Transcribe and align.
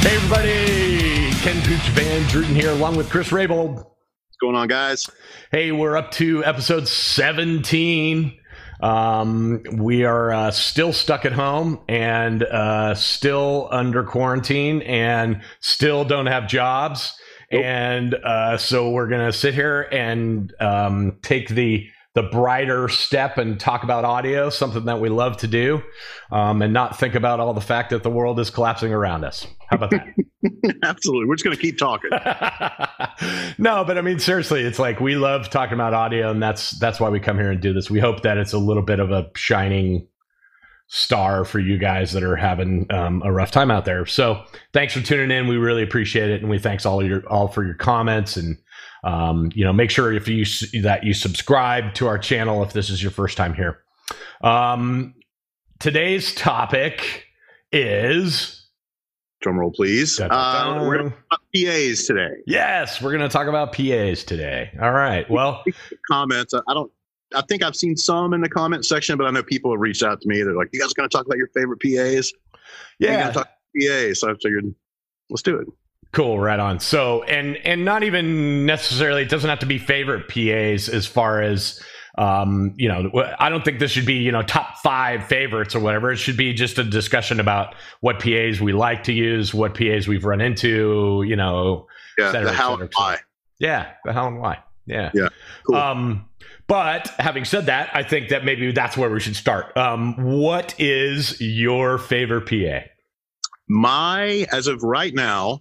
Hey, 0.00 0.16
everybody. 0.16 1.30
Ken 1.42 1.62
Pooch 1.62 1.78
Van 1.90 2.22
Druten 2.24 2.46
here, 2.46 2.70
along 2.72 2.96
with 2.96 3.08
Chris 3.10 3.28
Rabold. 3.28 3.76
What's 3.76 4.36
going 4.40 4.56
on, 4.56 4.66
guys? 4.66 5.08
Hey, 5.52 5.70
we're 5.70 5.96
up 5.96 6.10
to 6.12 6.44
episode 6.44 6.88
17. 6.88 8.36
Um, 8.82 9.62
we 9.74 10.04
are 10.04 10.32
uh, 10.32 10.50
still 10.50 10.92
stuck 10.92 11.24
at 11.24 11.32
home 11.32 11.80
and 11.88 12.42
uh, 12.42 12.96
still 12.96 13.68
under 13.70 14.02
quarantine 14.02 14.82
and 14.82 15.42
still 15.60 16.04
don't 16.04 16.26
have 16.26 16.48
jobs. 16.48 17.19
Nope. 17.50 17.64
And 17.64 18.14
uh, 18.14 18.56
so 18.58 18.90
we're 18.90 19.08
going 19.08 19.26
to 19.26 19.32
sit 19.32 19.54
here 19.54 19.88
and 19.90 20.54
um, 20.60 21.18
take 21.22 21.48
the 21.48 21.88
the 22.14 22.22
brighter 22.24 22.88
step 22.88 23.38
and 23.38 23.60
talk 23.60 23.84
about 23.84 24.04
audio, 24.04 24.50
something 24.50 24.84
that 24.86 25.00
we 25.00 25.08
love 25.08 25.36
to 25.36 25.46
do, 25.46 25.80
um, 26.32 26.60
and 26.60 26.72
not 26.72 26.98
think 26.98 27.14
about 27.14 27.38
all 27.38 27.54
the 27.54 27.60
fact 27.60 27.90
that 27.90 28.02
the 28.02 28.10
world 28.10 28.40
is 28.40 28.50
collapsing 28.50 28.92
around 28.92 29.24
us. 29.24 29.46
How 29.68 29.76
about 29.76 29.90
that? 29.90 30.08
Absolutely. 30.82 31.26
We're 31.26 31.36
just 31.36 31.44
going 31.44 31.56
to 31.56 31.62
keep 31.62 31.78
talking. 31.78 32.10
no, 33.58 33.84
but 33.84 33.96
I 33.96 34.00
mean 34.00 34.18
seriously, 34.18 34.62
it's 34.62 34.80
like 34.80 35.00
we 35.00 35.14
love 35.14 35.50
talking 35.50 35.74
about 35.74 35.94
audio, 35.94 36.30
and 36.30 36.42
that's 36.42 36.72
that's 36.72 36.98
why 36.98 37.08
we 37.10 37.20
come 37.20 37.38
here 37.38 37.52
and 37.52 37.60
do 37.60 37.72
this. 37.72 37.90
We 37.90 38.00
hope 38.00 38.22
that 38.22 38.38
it's 38.38 38.52
a 38.52 38.58
little 38.58 38.82
bit 38.82 38.98
of 38.98 39.12
a 39.12 39.30
shining 39.36 40.08
star 40.92 41.44
for 41.44 41.60
you 41.60 41.78
guys 41.78 42.12
that 42.12 42.24
are 42.24 42.34
having 42.34 42.84
um, 42.92 43.22
a 43.24 43.32
rough 43.32 43.52
time 43.52 43.70
out 43.70 43.84
there. 43.84 44.04
So 44.06 44.44
thanks 44.72 44.92
for 44.92 45.00
tuning 45.00 45.30
in. 45.30 45.46
We 45.46 45.56
really 45.56 45.82
appreciate 45.82 46.30
it, 46.30 46.40
and 46.40 46.50
we 46.50 46.58
thanks 46.58 46.84
all 46.84 47.04
your 47.04 47.26
all 47.28 47.48
for 47.48 47.64
your 47.64 47.74
comments 47.74 48.36
and. 48.36 48.58
Um, 49.02 49.50
you 49.54 49.64
know, 49.64 49.72
make 49.72 49.88
sure 49.88 50.12
if 50.12 50.28
you 50.28 50.44
that 50.82 51.04
you 51.04 51.14
subscribe 51.14 51.94
to 51.94 52.06
our 52.06 52.18
channel 52.18 52.62
if 52.62 52.74
this 52.74 52.90
is 52.90 53.02
your 53.02 53.10
first 53.10 53.38
time 53.38 53.54
here. 53.54 53.78
Um, 54.42 55.14
today's 55.78 56.34
topic 56.34 57.24
is 57.72 58.60
Drum 59.40 59.58
roll, 59.58 59.72
please. 59.72 60.18
Da, 60.18 60.28
da, 60.28 60.34
da. 60.34 60.80
Uh, 60.82 60.86
we're 60.86 60.98
going 60.98 61.10
to 61.10 61.16
talk 61.30 61.40
PAs 61.54 62.04
today. 62.04 62.28
Yes, 62.46 63.00
we're 63.00 63.16
going 63.16 63.22
to 63.22 63.28
talk 63.28 63.46
about 63.46 63.72
PAs 63.72 64.22
today. 64.22 64.70
All 64.82 64.92
right. 64.92 65.28
Well, 65.30 65.64
Comments. 66.10 66.52
I 66.52 66.74
don't. 66.74 66.92
I 67.34 67.42
think 67.42 67.62
I've 67.62 67.76
seen 67.76 67.96
some 67.96 68.32
in 68.34 68.40
the 68.40 68.48
comment 68.48 68.84
section, 68.86 69.16
but 69.16 69.26
I 69.26 69.30
know 69.30 69.42
people 69.42 69.70
have 69.72 69.80
reached 69.80 70.02
out 70.02 70.20
to 70.20 70.28
me. 70.28 70.42
They're 70.42 70.54
like, 70.56 70.68
"You 70.72 70.80
guys 70.80 70.92
going 70.92 71.08
to 71.08 71.16
talk 71.16 71.26
about 71.26 71.38
your 71.38 71.48
favorite 71.48 71.80
PAs?" 71.80 72.32
Yeah, 72.98 73.10
You're 73.10 73.10
yeah, 73.12 73.20
gonna 73.22 73.32
talk 73.32 73.48
PAs. 73.80 74.20
So 74.20 74.30
I 74.30 74.34
figured, 74.42 74.74
let's 75.30 75.42
do 75.42 75.58
it. 75.58 75.68
cool. 76.12 76.38
Right 76.38 76.58
on. 76.60 76.80
So, 76.80 77.22
and 77.24 77.56
and 77.58 77.84
not 77.84 78.02
even 78.02 78.66
necessarily. 78.66 79.22
It 79.22 79.28
doesn't 79.28 79.48
have 79.48 79.60
to 79.60 79.66
be 79.66 79.78
favorite 79.78 80.28
PAs 80.28 80.88
as 80.88 81.06
far 81.06 81.42
as. 81.42 81.80
Um, 82.18 82.74
you 82.76 82.88
know, 82.88 83.08
I 83.38 83.48
don't 83.48 83.64
think 83.64 83.78
this 83.78 83.92
should 83.92 84.04
be, 84.04 84.14
you 84.16 84.32
know, 84.32 84.42
top 84.42 84.78
five 84.78 85.26
favorites 85.26 85.74
or 85.76 85.80
whatever. 85.80 86.10
It 86.10 86.16
should 86.16 86.36
be 86.36 86.52
just 86.52 86.76
a 86.78 86.84
discussion 86.84 87.38
about 87.40 87.76
what 88.00 88.18
PAs 88.18 88.60
we 88.60 88.72
like 88.72 89.04
to 89.04 89.12
use, 89.12 89.54
what 89.54 89.74
PAs 89.74 90.08
we've 90.08 90.24
run 90.24 90.40
into, 90.40 91.22
you 91.26 91.36
know, 91.36 91.86
Yeah, 92.18 92.32
cetera, 92.32 92.50
the 92.50 92.52
how 92.52 92.70
cetera, 92.72 92.84
and 92.86 92.92
why. 92.94 93.18
Yeah, 93.60 93.92
the 94.04 94.12
how 94.12 94.26
and 94.26 94.38
why. 94.40 94.58
Yeah. 94.86 95.10
Yeah, 95.14 95.28
cool. 95.64 95.76
Um, 95.76 96.26
but 96.70 97.08
having 97.18 97.44
said 97.44 97.66
that, 97.66 97.90
I 97.92 98.02
think 98.04 98.28
that 98.30 98.44
maybe 98.44 98.70
that's 98.72 98.96
where 98.96 99.10
we 99.10 99.18
should 99.20 99.34
start. 99.36 99.76
Um, 99.76 100.14
what 100.16 100.74
is 100.78 101.38
your 101.40 101.98
favorite 101.98 102.46
PA? 102.46 102.86
My, 103.68 104.46
as 104.52 104.66
of 104.68 104.82
right 104.82 105.12
now, 105.12 105.60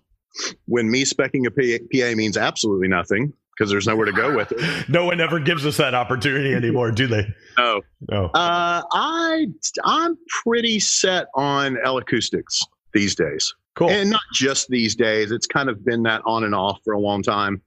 when 0.66 0.90
me 0.90 1.04
specking 1.06 1.46
a 1.48 1.52
PA, 1.52 1.84
PA 1.92 2.16
means 2.16 2.38
absolutely 2.38 2.88
nothing 2.88 3.34
because 3.58 3.72
there's 3.72 3.88
nowhere 3.88 4.06
to 4.06 4.12
go 4.14 4.36
with 4.36 4.52
it. 4.52 4.86
No 4.90 5.06
one 5.06 5.20
ever 5.20 5.40
gives 5.40 5.66
us 5.66 5.78
that 5.78 5.94
opportunity 5.96 6.54
anymore, 6.54 6.92
do 6.92 7.08
they? 7.08 7.28
No, 7.58 7.82
No. 8.10 8.26
uh, 8.28 8.82
I 8.94 9.48
I'm 9.84 10.16
pretty 10.44 10.80
set 10.80 11.26
on 11.36 11.78
L 11.84 11.98
acoustics 11.98 12.64
these 12.94 13.16
days. 13.16 13.54
Cool. 13.76 13.90
and 13.92 14.10
not 14.10 14.22
just 14.34 14.68
these 14.68 14.94
days 14.96 15.32
it's 15.32 15.48
kind 15.48 15.70
of 15.70 15.86
been 15.86 16.04
that 16.04 16.22
on 16.26 16.44
and 16.44 16.54
off 16.54 16.80
for 16.84 16.94
a 16.94 17.00
long 17.00 17.24
time 17.24 17.62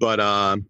but 0.00 0.18
um 0.18 0.66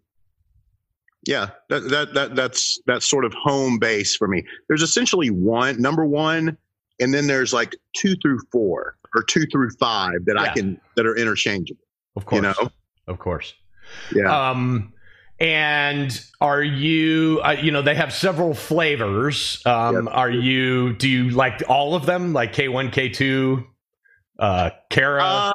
yeah 1.25 1.49
that, 1.69 1.89
that 1.89 2.13
that 2.13 2.35
that's 2.35 2.79
that's 2.85 3.05
sort 3.09 3.25
of 3.25 3.33
home 3.33 3.77
base 3.79 4.15
for 4.15 4.27
me 4.27 4.43
there's 4.67 4.81
essentially 4.81 5.29
one 5.29 5.79
number 5.81 6.05
one 6.05 6.57
and 6.99 7.13
then 7.13 7.27
there's 7.27 7.53
like 7.53 7.75
two 7.95 8.15
through 8.21 8.39
four 8.51 8.95
or 9.15 9.23
two 9.23 9.45
through 9.51 9.69
five 9.79 10.23
that 10.25 10.37
i 10.37 10.53
can 10.53 10.79
that 10.95 11.05
are 11.05 11.15
interchangeable 11.15 11.81
of 12.15 12.25
course. 12.25 12.35
you 12.37 12.41
know 12.41 12.71
Of 13.07 13.19
course. 13.19 13.53
yeah 14.13 14.49
Um, 14.49 14.93
and 15.37 16.17
are 16.39 16.63
you, 16.63 17.41
uh, 17.43 17.57
you 17.61 17.69
know, 17.69 17.81
they 17.81 17.93
have 17.95 18.13
several 18.13 18.53
flavors. 18.53 19.61
Um, 19.65 20.05
Yep. 20.05 20.13
Are 20.15 20.29
you, 20.31 20.95
do 20.95 21.09
you 21.09 21.29
like 21.31 21.61
all 21.67 21.93
of 21.93 22.05
them? 22.05 22.31
Like 22.31 22.53
K1, 22.53 22.93
K2, 22.93 23.65
uh, 24.39 24.69
Kara? 24.89 25.23
Uh, 25.23 25.53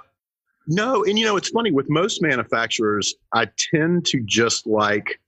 no, 0.66 1.02
and 1.04 1.18
you 1.18 1.24
know 1.24 1.38
it's 1.38 1.48
funny 1.48 1.72
with 1.72 1.88
most 1.88 2.20
manufacturers, 2.20 3.14
I 3.34 3.46
tend 3.72 4.04
to 4.06 4.20
just 4.26 4.66
like, 4.66 5.18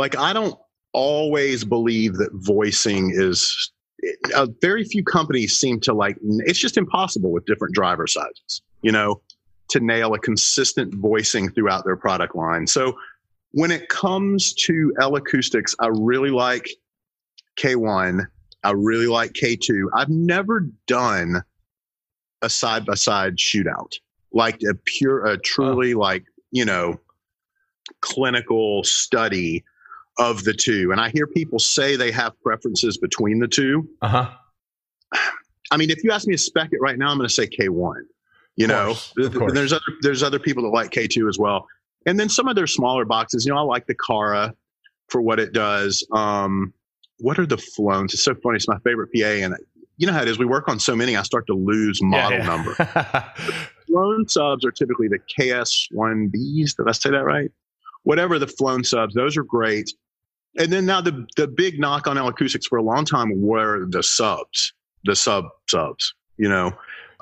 like 0.00 0.16
I 0.16 0.32
don't 0.32 0.58
always 0.92 1.62
believe 1.62 2.14
that 2.14 2.30
voicing 2.32 3.12
is. 3.14 3.70
Uh, 4.34 4.46
very 4.62 4.82
few 4.82 5.04
companies 5.04 5.54
seem 5.54 5.78
to 5.80 5.92
like. 5.92 6.16
It's 6.46 6.58
just 6.58 6.78
impossible 6.78 7.30
with 7.30 7.44
different 7.44 7.74
driver 7.74 8.06
sizes, 8.06 8.62
you 8.80 8.90
know, 8.90 9.20
to 9.68 9.78
nail 9.78 10.14
a 10.14 10.18
consistent 10.18 10.94
voicing 10.94 11.50
throughout 11.50 11.84
their 11.84 11.96
product 11.96 12.34
line. 12.34 12.66
So 12.66 12.96
when 13.52 13.70
it 13.70 13.90
comes 13.90 14.54
to 14.54 14.94
L 15.02 15.16
acoustics, 15.16 15.76
I 15.80 15.88
really 15.88 16.30
like 16.30 16.70
K1. 17.58 18.26
I 18.64 18.70
really 18.70 19.06
like 19.06 19.34
K2. 19.34 19.84
I've 19.94 20.08
never 20.08 20.66
done 20.86 21.42
a 22.40 22.48
side 22.48 22.86
by 22.86 22.94
side 22.94 23.36
shootout, 23.36 23.92
like 24.32 24.62
a 24.62 24.74
pure, 24.86 25.26
a 25.26 25.36
truly 25.36 25.92
like, 25.92 26.24
you 26.52 26.64
know, 26.64 26.98
clinical 28.00 28.82
study 28.82 29.62
of 30.20 30.44
the 30.44 30.52
two. 30.54 30.92
And 30.92 31.00
I 31.00 31.08
hear 31.10 31.26
people 31.26 31.58
say 31.58 31.96
they 31.96 32.12
have 32.12 32.40
preferences 32.42 32.98
between 32.98 33.40
the 33.40 33.48
two. 33.48 33.88
Uh 34.02 34.08
huh. 34.08 34.30
I 35.72 35.76
mean, 35.76 35.90
if 35.90 36.04
you 36.04 36.10
ask 36.12 36.26
me 36.28 36.34
to 36.34 36.38
spec 36.38 36.68
it 36.72 36.80
right 36.80 36.98
now, 36.98 37.10
I'm 37.10 37.16
going 37.16 37.28
to 37.28 37.34
say 37.34 37.46
K1. 37.48 37.94
You 38.56 38.66
know, 38.66 38.86
course, 39.16 39.34
course. 39.34 39.52
there's 39.54 39.72
other 39.72 39.82
there's 40.02 40.22
other 40.22 40.38
people 40.38 40.62
that 40.64 40.68
like 40.70 40.90
K2 40.90 41.28
as 41.28 41.38
well. 41.38 41.66
And 42.06 42.18
then 42.20 42.28
some 42.28 42.46
of 42.48 42.56
their 42.56 42.66
smaller 42.66 43.04
boxes, 43.04 43.46
you 43.46 43.52
know, 43.52 43.58
I 43.58 43.62
like 43.62 43.86
the 43.86 43.94
Kara 44.06 44.54
for 45.08 45.20
what 45.22 45.40
it 45.40 45.52
does. 45.52 46.06
Um, 46.12 46.72
what 47.18 47.38
are 47.38 47.46
the 47.46 47.56
floans? 47.56 48.12
It's 48.14 48.22
so 48.22 48.34
funny. 48.34 48.56
It's 48.56 48.68
my 48.68 48.78
favorite 48.84 49.08
PA, 49.14 49.26
and 49.26 49.54
you 49.96 50.06
know 50.06 50.12
how 50.12 50.22
it 50.22 50.28
is. 50.28 50.38
We 50.38 50.46
work 50.46 50.68
on 50.68 50.78
so 50.80 50.94
many, 50.96 51.16
I 51.16 51.22
start 51.22 51.46
to 51.46 51.54
lose 51.54 52.00
model 52.02 52.38
Yeah, 52.38 52.44
yeah. 52.44 52.46
number. 52.46 52.74
Flown 53.86 54.28
subs 54.28 54.64
are 54.64 54.70
typically 54.70 55.08
the 55.08 55.18
KS1Bs. 55.38 56.76
Did 56.76 56.88
I 56.88 56.92
say 56.92 57.10
that 57.10 57.24
right? 57.24 57.50
Whatever 58.04 58.38
the 58.38 58.46
flown 58.46 58.82
subs, 58.84 59.14
those 59.14 59.36
are 59.36 59.42
great. 59.44 59.90
And 60.58 60.72
then 60.72 60.84
now 60.86 61.00
the 61.00 61.26
the 61.36 61.46
big 61.46 61.78
knock 61.78 62.06
on 62.06 62.16
acoustics 62.18 62.66
for 62.66 62.78
a 62.78 62.82
long 62.82 63.04
time 63.04 63.40
were 63.40 63.86
the 63.88 64.02
subs, 64.02 64.72
the 65.04 65.14
sub 65.16 65.44
subs. 65.68 66.12
You 66.36 66.48
know. 66.48 66.72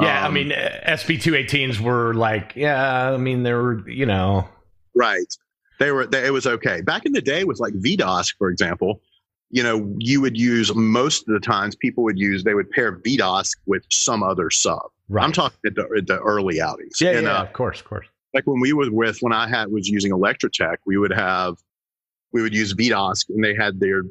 yeah, 0.00 0.22
I 0.22 0.26
Um, 0.28 0.34
mean, 0.34 0.50
SB218s 0.50 1.80
were 1.80 2.14
like, 2.14 2.52
yeah, 2.54 3.10
I 3.12 3.16
mean, 3.16 3.42
they 3.42 3.52
were, 3.52 3.88
you 3.88 4.06
know, 4.06 4.48
Right. 4.94 5.26
They 5.78 5.92
were. 5.92 6.06
They, 6.06 6.26
it 6.26 6.32
was 6.32 6.46
okay 6.46 6.80
back 6.80 7.04
in 7.06 7.12
the 7.12 7.20
day. 7.22 7.44
With 7.44 7.60
like 7.60 7.72
V-DOSC, 7.74 8.34
for 8.38 8.48
example, 8.50 9.00
you 9.50 9.62
know, 9.62 9.94
you 9.98 10.20
would 10.20 10.36
use 10.36 10.74
most 10.74 11.28
of 11.28 11.34
the 11.34 11.40
times 11.40 11.76
people 11.76 12.02
would 12.04 12.18
use 12.18 12.42
they 12.44 12.54
would 12.54 12.70
pair 12.70 13.00
V-DOSC 13.04 13.56
with 13.66 13.84
some 13.90 14.22
other 14.24 14.50
sub. 14.50 14.80
right. 15.08 15.22
I'm 15.24 15.32
talking 15.32 15.58
at 15.66 15.74
the, 15.76 15.88
at 15.96 16.06
the 16.08 16.18
early 16.18 16.60
outings. 16.60 17.00
Yeah, 17.00 17.10
and, 17.12 17.26
yeah, 17.26 17.38
uh, 17.38 17.42
of 17.44 17.52
course, 17.52 17.78
of 17.80 17.86
course. 17.86 18.06
like 18.34 18.44
when 18.46 18.60
we 18.60 18.72
was 18.72 18.90
with 18.90 19.18
when 19.20 19.32
I 19.32 19.48
had 19.48 19.70
was 19.70 19.88
using 19.88 20.10
Electrotec, 20.12 20.78
we 20.84 20.96
would 20.96 21.12
have 21.12 21.56
we 22.32 22.42
would 22.42 22.54
use 22.54 22.72
V-DOSC, 22.72 23.28
and 23.30 23.42
they 23.42 23.54
had 23.54 23.80
their 23.80 24.02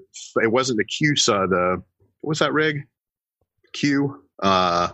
it 0.41 0.51
wasn't 0.51 0.79
the 0.79 0.85
QSA 0.85 1.49
the 1.49 1.83
what's 2.21 2.39
that 2.39 2.53
rig 2.53 2.85
Q 3.73 4.23
uh 4.41 4.89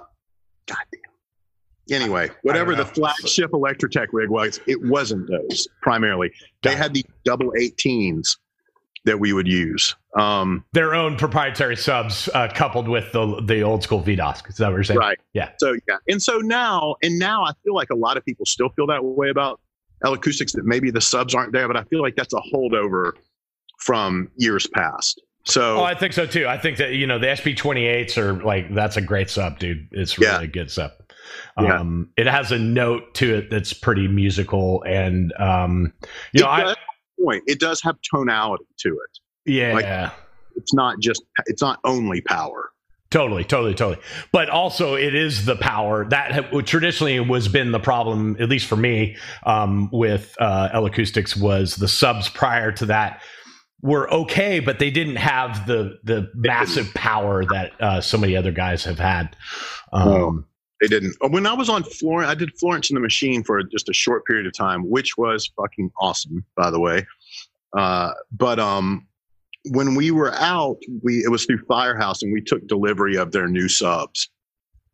God 0.65 0.77
damn. 0.91 2.01
Anyway, 2.01 2.29
whatever 2.43 2.75
the 2.75 2.85
flagship 2.85 3.51
Electrotec 3.51 4.07
rig 4.13 4.29
was, 4.29 4.61
it 4.67 4.81
wasn't 4.85 5.29
those 5.29 5.67
primarily. 5.81 6.31
They 6.61 6.75
had 6.75 6.93
the 6.93 7.05
double 7.25 7.51
18s 7.59 8.37
that 9.05 9.19
we 9.19 9.33
would 9.33 9.47
use. 9.47 9.95
Um, 10.15 10.63
Their 10.71 10.95
own 10.95 11.17
proprietary 11.17 11.75
subs 11.75 12.29
uh, 12.33 12.47
coupled 12.53 12.87
with 12.87 13.11
the 13.11 13.41
the 13.45 13.61
old 13.61 13.83
school 13.83 13.99
V-DOSC. 13.99 14.49
Is 14.49 14.57
that 14.57 14.67
what 14.67 14.75
you're 14.75 14.83
saying? 14.83 14.99
right. 14.99 15.19
Yeah. 15.33 15.49
So 15.57 15.75
yeah, 15.87 15.97
and 16.07 16.21
so 16.21 16.37
now, 16.37 16.95
and 17.03 17.19
now 17.19 17.43
I 17.43 17.51
feel 17.63 17.75
like 17.75 17.89
a 17.89 17.95
lot 17.95 18.15
of 18.15 18.23
people 18.23 18.45
still 18.45 18.69
feel 18.69 18.87
that 18.87 19.03
way 19.03 19.29
about 19.29 19.59
L 20.03 20.13
acoustics 20.13 20.51
that 20.53 20.65
maybe 20.65 20.91
the 20.91 21.01
subs 21.01 21.33
aren't 21.35 21.51
there, 21.53 21.67
but 21.67 21.77
I 21.77 21.83
feel 21.85 22.01
like 22.01 22.15
that's 22.15 22.33
a 22.33 22.41
holdover 22.53 23.13
from 23.79 24.29
years 24.37 24.67
past. 24.67 25.21
So 25.45 25.79
Oh, 25.79 25.83
I 25.83 25.93
think 25.93 26.13
so 26.13 26.25
too. 26.25 26.47
I 26.47 26.57
think 26.57 26.77
that 26.77 26.93
you 26.93 27.05
know 27.07 27.19
the 27.19 27.27
SB28s 27.27 28.17
are 28.17 28.41
like 28.43 28.73
that's 28.73 28.95
a 28.97 29.01
great 29.01 29.29
sub, 29.29 29.59
dude. 29.59 29.87
It's 29.91 30.17
Yeah. 30.17 30.35
really 30.35 30.47
good 30.47 30.71
sub. 30.71 30.91
Yeah. 31.59 31.79
Um, 31.79 32.09
it 32.17 32.27
has 32.27 32.51
a 32.51 32.59
note 32.59 33.13
to 33.15 33.35
it 33.35 33.49
that's 33.49 33.73
pretty 33.73 34.07
musical, 34.07 34.83
and 34.83 35.33
um, 35.39 35.93
you 36.33 36.41
know, 36.41 36.47
it 36.47 36.51
I 36.51 36.63
does 36.63 36.75
point. 37.21 37.43
It 37.47 37.59
does 37.59 37.81
have 37.83 37.95
tonality 38.01 38.65
to 38.79 38.89
it. 38.89 39.19
Yeah. 39.51 39.73
Like- 39.73 40.11
It's 40.55 40.73
not 40.73 40.99
just. 40.99 41.23
It's 41.47 41.61
not 41.61 41.79
only 41.83 42.21
power. 42.21 42.69
Totally, 43.13 43.43
totally, 43.43 43.75
totally. 43.75 44.03
But 44.31 44.49
also, 44.49 44.95
it 44.95 45.13
is 45.13 45.45
the 45.45 45.55
power 45.55 46.03
that 46.09 46.51
traditionally 46.65 47.19
was 47.19 47.47
been 47.47 47.71
the 47.71 47.79
problem, 47.79 48.35
at 48.39 48.49
least 48.49 48.65
for 48.65 48.75
me, 48.75 49.17
um, 49.45 49.87
with 49.91 50.35
uh, 50.39 50.69
L 50.73 50.87
Acoustics 50.87 51.37
was 51.37 51.75
the 51.75 51.87
subs 51.87 52.27
prior 52.27 52.71
to 52.71 52.87
that 52.87 53.21
were 53.83 54.11
okay, 54.11 54.59
but 54.59 54.79
they 54.79 54.89
didn't 54.89 55.17
have 55.17 55.67
the 55.67 55.99
the 56.03 56.27
massive 56.33 56.91
power 56.95 57.45
that 57.45 57.79
uh, 57.79 58.01
so 58.01 58.17
many 58.17 58.35
other 58.35 58.51
guys 58.51 58.83
have 58.83 58.97
had. 58.97 59.35
Um, 59.91 60.47
They 60.81 60.87
didn't. 60.87 61.15
Uh, 61.23 61.27
When 61.27 61.45
I 61.45 61.53
was 61.53 61.69
on 61.69 61.83
Florence, 61.83 62.31
I 62.31 62.33
did 62.33 62.57
Florence 62.57 62.89
and 62.89 62.97
the 62.97 63.01
Machine 63.01 63.43
for 63.43 63.61
just 63.61 63.89
a 63.89 63.93
short 63.93 64.25
period 64.25 64.47
of 64.47 64.53
time, 64.53 64.89
which 64.89 65.19
was 65.19 65.51
fucking 65.55 65.91
awesome, 65.99 66.43
by 66.55 66.71
the 66.71 66.79
way. 66.79 67.05
Uh, 67.77 68.09
but 68.31 68.57
um, 68.57 69.05
when 69.69 69.95
we 69.95 70.11
were 70.11 70.33
out, 70.33 70.77
we 71.01 71.23
it 71.23 71.29
was 71.29 71.45
through 71.45 71.63
Firehouse, 71.67 72.21
and 72.21 72.33
we 72.33 72.41
took 72.41 72.67
delivery 72.67 73.15
of 73.17 73.31
their 73.31 73.47
new 73.47 73.69
subs 73.69 74.29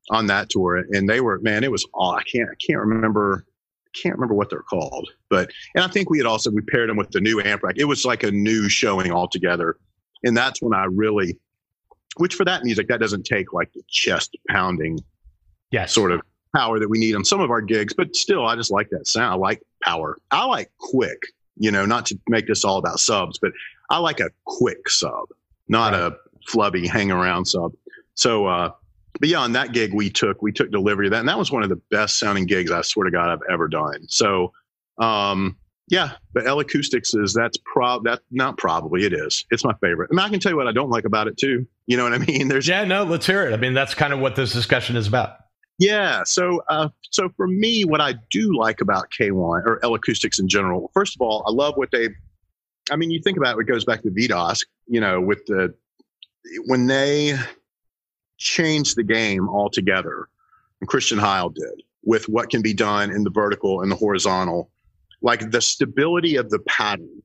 on 0.09 0.27
that 0.27 0.49
tour, 0.49 0.77
and 0.91 1.09
they 1.09 1.21
were 1.21 1.39
man, 1.39 1.63
it 1.63 1.71
was 1.71 1.85
aw- 1.93 2.15
I 2.15 2.23
can't 2.23 2.49
I 2.49 2.55
can't 2.65 2.79
remember 2.79 3.45
can't 3.95 4.15
remember 4.15 4.35
what 4.35 4.49
they're 4.49 4.61
called, 4.61 5.09
but 5.29 5.49
and 5.75 5.83
I 5.83 5.87
think 5.87 6.09
we 6.09 6.19
had 6.19 6.27
also 6.27 6.51
we 6.51 6.61
paired 6.61 6.89
them 6.89 6.97
with 6.97 7.11
the 7.11 7.21
new 7.21 7.41
amp 7.41 7.63
rack. 7.63 7.75
It 7.77 7.85
was 7.85 8.05
like 8.05 8.23
a 8.23 8.31
new 8.31 8.69
showing 8.69 9.11
altogether, 9.11 9.77
and 10.23 10.37
that's 10.37 10.61
when 10.61 10.73
I 10.73 10.85
really, 10.85 11.37
which 12.17 12.35
for 12.35 12.45
that 12.45 12.63
music 12.63 12.87
that 12.89 12.99
doesn't 12.99 13.25
take 13.25 13.53
like 13.53 13.71
the 13.73 13.81
chest 13.87 14.37
pounding 14.49 14.99
yes, 15.71 15.93
sort 15.93 16.11
of 16.11 16.21
power 16.55 16.79
that 16.79 16.89
we 16.89 16.99
need 16.99 17.15
on 17.15 17.25
some 17.25 17.41
of 17.41 17.49
our 17.49 17.61
gigs, 17.61 17.93
but 17.93 18.15
still, 18.15 18.45
I 18.45 18.55
just 18.55 18.71
like 18.71 18.89
that 18.91 19.07
sound. 19.07 19.33
I 19.33 19.37
like 19.37 19.61
power. 19.83 20.17
I 20.31 20.45
like 20.45 20.71
quick, 20.79 21.19
you 21.57 21.71
know, 21.71 21.85
not 21.85 22.05
to 22.07 22.19
make 22.27 22.47
this 22.47 22.63
all 22.63 22.77
about 22.77 22.99
subs, 22.99 23.39
but 23.39 23.51
I 23.89 23.97
like 23.97 24.19
a 24.19 24.29
quick 24.45 24.89
sub, 24.89 25.29
not 25.67 25.93
a 25.93 26.17
flubby 26.47 26.87
hang 26.87 27.11
around 27.11 27.45
sub. 27.45 27.73
So, 28.15 28.45
uh, 28.45 28.71
but 29.19 29.29
yeah, 29.29 29.39
on 29.39 29.53
that 29.53 29.73
gig 29.73 29.93
we 29.93 30.09
took, 30.09 30.41
we 30.41 30.51
took 30.51 30.71
delivery 30.71 31.07
of 31.07 31.11
that. 31.11 31.19
And 31.19 31.29
that 31.29 31.37
was 31.37 31.51
one 31.51 31.63
of 31.63 31.69
the 31.69 31.81
best 31.89 32.17
sounding 32.17 32.45
gigs 32.45 32.71
I 32.71 32.81
swear 32.81 33.05
to 33.05 33.11
God 33.11 33.29
I've 33.29 33.51
ever 33.51 33.67
done. 33.67 34.07
So, 34.07 34.53
um, 34.97 35.57
yeah, 35.89 36.11
but 36.33 36.45
L 36.45 36.59
Acoustics 36.59 37.15
is 37.15 37.33
that's 37.33 37.57
prob 37.65 38.03
that 38.03 38.21
not 38.29 38.57
probably 38.57 39.05
it 39.05 39.13
is. 39.13 39.45
It's 39.49 39.65
my 39.65 39.73
favorite. 39.81 40.11
Mean, 40.11 40.19
I 40.19 40.29
can 40.29 40.39
tell 40.39 40.51
you 40.51 40.55
what 40.55 40.67
I 40.67 40.71
don't 40.71 40.91
like 40.91 41.05
about 41.05 41.27
it 41.27 41.37
too. 41.37 41.65
You 41.87 41.97
know 41.97 42.03
what 42.03 42.13
I 42.13 42.17
mean? 42.27 42.47
There's 42.47 42.67
yeah, 42.67 42.83
no, 42.83 43.03
let's 43.03 43.25
hear 43.25 43.47
it. 43.47 43.53
I 43.53 43.57
mean, 43.57 43.73
that's 43.73 43.95
kind 43.95 44.13
of 44.13 44.19
what 44.19 44.35
this 44.35 44.53
discussion 44.53 44.95
is 44.95 45.07
about. 45.07 45.37
Yeah. 45.79 46.23
So, 46.25 46.61
uh, 46.69 46.89
so 47.09 47.29
for 47.37 47.47
me, 47.47 47.85
what 47.85 48.01
I 48.01 48.15
do 48.29 48.55
like 48.55 48.81
about 48.81 49.09
K1 49.17 49.65
or 49.65 49.79
L 49.83 49.95
Acoustics 49.95 50.37
in 50.37 50.47
general, 50.47 50.91
first 50.93 51.15
of 51.15 51.21
all, 51.21 51.43
I 51.47 51.51
love 51.51 51.75
what 51.75 51.89
they. 51.91 52.09
I 52.91 52.95
mean, 52.95 53.11
you 53.11 53.21
think 53.21 53.37
about 53.37 53.57
it, 53.57 53.61
it 53.61 53.65
goes 53.65 53.85
back 53.85 54.01
to 54.03 54.11
V-DOSC. 54.11 54.65
You 54.87 55.01
know, 55.01 55.21
with 55.21 55.45
the 55.45 55.73
when 56.65 56.87
they 56.87 57.37
changed 58.37 58.95
the 58.95 59.03
game 59.03 59.49
altogether, 59.49 60.27
and 60.81 60.89
Christian 60.89 61.17
Heil 61.17 61.49
did 61.49 61.83
with 62.03 62.29
what 62.29 62.49
can 62.49 62.61
be 62.61 62.73
done 62.73 63.11
in 63.11 63.23
the 63.23 63.29
vertical 63.29 63.81
and 63.81 63.91
the 63.91 63.95
horizontal, 63.95 64.71
like 65.21 65.51
the 65.51 65.61
stability 65.61 66.37
of 66.37 66.49
the 66.49 66.59
pattern 66.59 67.21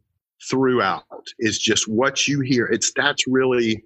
throughout 0.50 1.04
is 1.38 1.58
just 1.58 1.88
what 1.88 2.26
you 2.26 2.40
hear. 2.40 2.66
It's 2.66 2.92
that's 2.92 3.26
really 3.26 3.82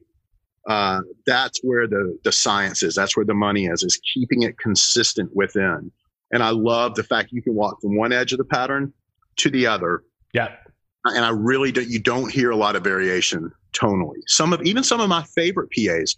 uh, 0.68 1.00
that's 1.26 1.60
where 1.62 1.86
the 1.86 2.18
the 2.24 2.32
science 2.32 2.82
is. 2.82 2.94
That's 2.94 3.16
where 3.16 3.26
the 3.26 3.34
money 3.34 3.66
is. 3.66 3.82
Is 3.82 4.00
keeping 4.14 4.42
it 4.42 4.58
consistent 4.58 5.34
within. 5.34 5.90
And 6.30 6.42
I 6.42 6.50
love 6.50 6.94
the 6.94 7.04
fact 7.04 7.32
you 7.32 7.42
can 7.42 7.54
walk 7.54 7.80
from 7.80 7.96
one 7.96 8.12
edge 8.12 8.32
of 8.32 8.38
the 8.38 8.44
pattern 8.44 8.92
to 9.36 9.50
the 9.50 9.66
other. 9.66 10.04
Yeah. 10.34 10.56
And 11.04 11.24
I 11.24 11.30
really 11.30 11.72
don't. 11.72 11.88
You 11.88 12.00
don't 12.00 12.30
hear 12.30 12.50
a 12.50 12.56
lot 12.56 12.76
of 12.76 12.84
variation 12.84 13.52
tonally. 13.72 14.20
Some 14.26 14.52
of 14.52 14.62
even 14.62 14.82
some 14.82 15.00
of 15.00 15.08
my 15.08 15.22
favorite 15.22 15.70
PAs, 15.70 16.16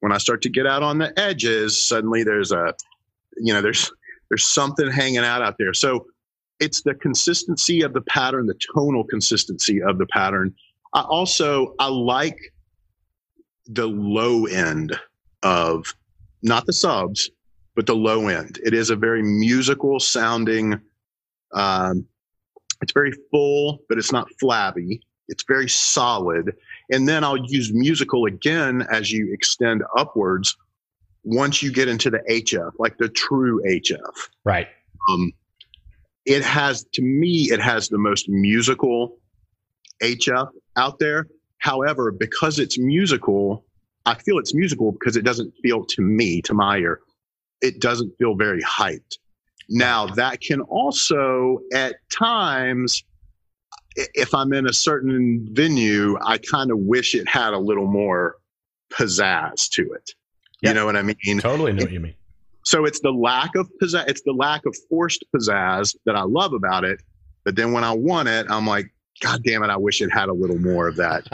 when 0.00 0.12
I 0.12 0.18
start 0.18 0.42
to 0.42 0.48
get 0.48 0.66
out 0.66 0.82
on 0.82 0.98
the 0.98 1.16
edges, 1.18 1.78
suddenly 1.78 2.24
there's 2.24 2.50
a, 2.50 2.74
you 3.36 3.52
know, 3.52 3.60
there's 3.60 3.90
there's 4.30 4.46
something 4.46 4.90
hanging 4.90 5.18
out 5.18 5.42
out 5.42 5.56
there. 5.58 5.74
So 5.74 6.06
it's 6.58 6.82
the 6.82 6.94
consistency 6.94 7.82
of 7.82 7.92
the 7.92 8.00
pattern, 8.02 8.46
the 8.46 8.58
tonal 8.74 9.04
consistency 9.04 9.82
of 9.82 9.98
the 9.98 10.06
pattern. 10.06 10.54
I 10.94 11.02
also 11.02 11.74
I 11.78 11.88
like 11.88 12.38
the 13.66 13.86
low 13.86 14.46
end 14.46 14.98
of 15.42 15.94
not 16.42 16.66
the 16.66 16.72
subs, 16.72 17.30
but 17.74 17.86
the 17.86 17.94
low 17.94 18.28
end. 18.28 18.58
It 18.64 18.74
is 18.74 18.90
a 18.90 18.96
very 18.96 19.22
musical 19.22 20.00
sounding. 20.00 20.80
Um, 21.52 22.06
it's 22.82 22.92
very 22.92 23.12
full, 23.30 23.78
but 23.88 23.96
it's 23.98 24.12
not 24.12 24.28
flabby. 24.40 25.00
It's 25.28 25.44
very 25.46 25.68
solid. 25.68 26.54
And 26.90 27.08
then 27.08 27.24
I'll 27.24 27.36
use 27.38 27.72
musical 27.72 28.26
again 28.26 28.86
as 28.90 29.10
you 29.10 29.32
extend 29.32 29.82
upwards. 29.96 30.56
Once 31.24 31.62
you 31.62 31.72
get 31.72 31.88
into 31.88 32.10
the 32.10 32.18
HF, 32.28 32.72
like 32.78 32.98
the 32.98 33.08
true 33.08 33.62
HF, 33.64 34.28
Right. 34.44 34.66
um, 35.08 35.32
it 36.26 36.42
has 36.44 36.84
to 36.94 37.02
me 37.02 37.48
it 37.50 37.60
has 37.60 37.88
the 37.88 37.98
most 37.98 38.28
musical 38.28 39.18
HF 40.02 40.48
out 40.76 40.98
there. 40.98 41.28
However, 41.58 42.10
because 42.10 42.58
it's 42.58 42.76
musical, 42.78 43.64
I 44.04 44.14
feel 44.14 44.38
it's 44.38 44.52
musical 44.54 44.90
because 44.90 45.16
it 45.16 45.22
doesn't 45.24 45.54
feel 45.62 45.84
to 45.84 46.02
me, 46.02 46.42
to 46.42 46.54
my 46.54 46.78
ear, 46.78 47.00
it 47.60 47.80
doesn't 47.80 48.12
feel 48.18 48.34
very 48.34 48.60
hyped. 48.62 49.18
Now 49.72 50.06
that 50.06 50.42
can 50.42 50.60
also 50.60 51.60
at 51.72 51.96
times 52.10 53.02
if 53.96 54.34
I'm 54.34 54.52
in 54.52 54.66
a 54.66 54.72
certain 54.72 55.48
venue, 55.52 56.18
I 56.22 56.38
kind 56.38 56.70
of 56.70 56.78
wish 56.78 57.14
it 57.14 57.26
had 57.28 57.54
a 57.54 57.58
little 57.58 57.86
more 57.86 58.36
pizzazz 58.92 59.68
to 59.70 59.92
it. 59.92 60.10
You 60.60 60.74
know 60.74 60.86
what 60.86 60.96
I 60.96 61.02
mean? 61.02 61.40
Totally 61.40 61.72
know 61.72 61.84
what 61.84 61.92
you 61.92 62.00
mean. 62.00 62.14
So 62.64 62.84
it's 62.84 63.00
the 63.00 63.10
lack 63.10 63.56
of 63.56 63.68
pizzazz, 63.82 64.08
it's 64.08 64.22
the 64.22 64.32
lack 64.32 64.66
of 64.66 64.76
forced 64.88 65.24
pizzazz 65.34 65.96
that 66.04 66.14
I 66.16 66.22
love 66.22 66.52
about 66.52 66.84
it. 66.84 67.02
But 67.44 67.56
then 67.56 67.72
when 67.72 67.82
I 67.82 67.92
want 67.92 68.28
it, 68.28 68.46
I'm 68.48 68.66
like, 68.66 68.92
God 69.20 69.42
damn 69.42 69.64
it, 69.64 69.70
I 69.70 69.76
wish 69.76 70.00
it 70.00 70.12
had 70.12 70.28
a 70.28 70.32
little 70.32 70.58
more 70.58 70.86
of 70.86 70.96
that 70.96 71.24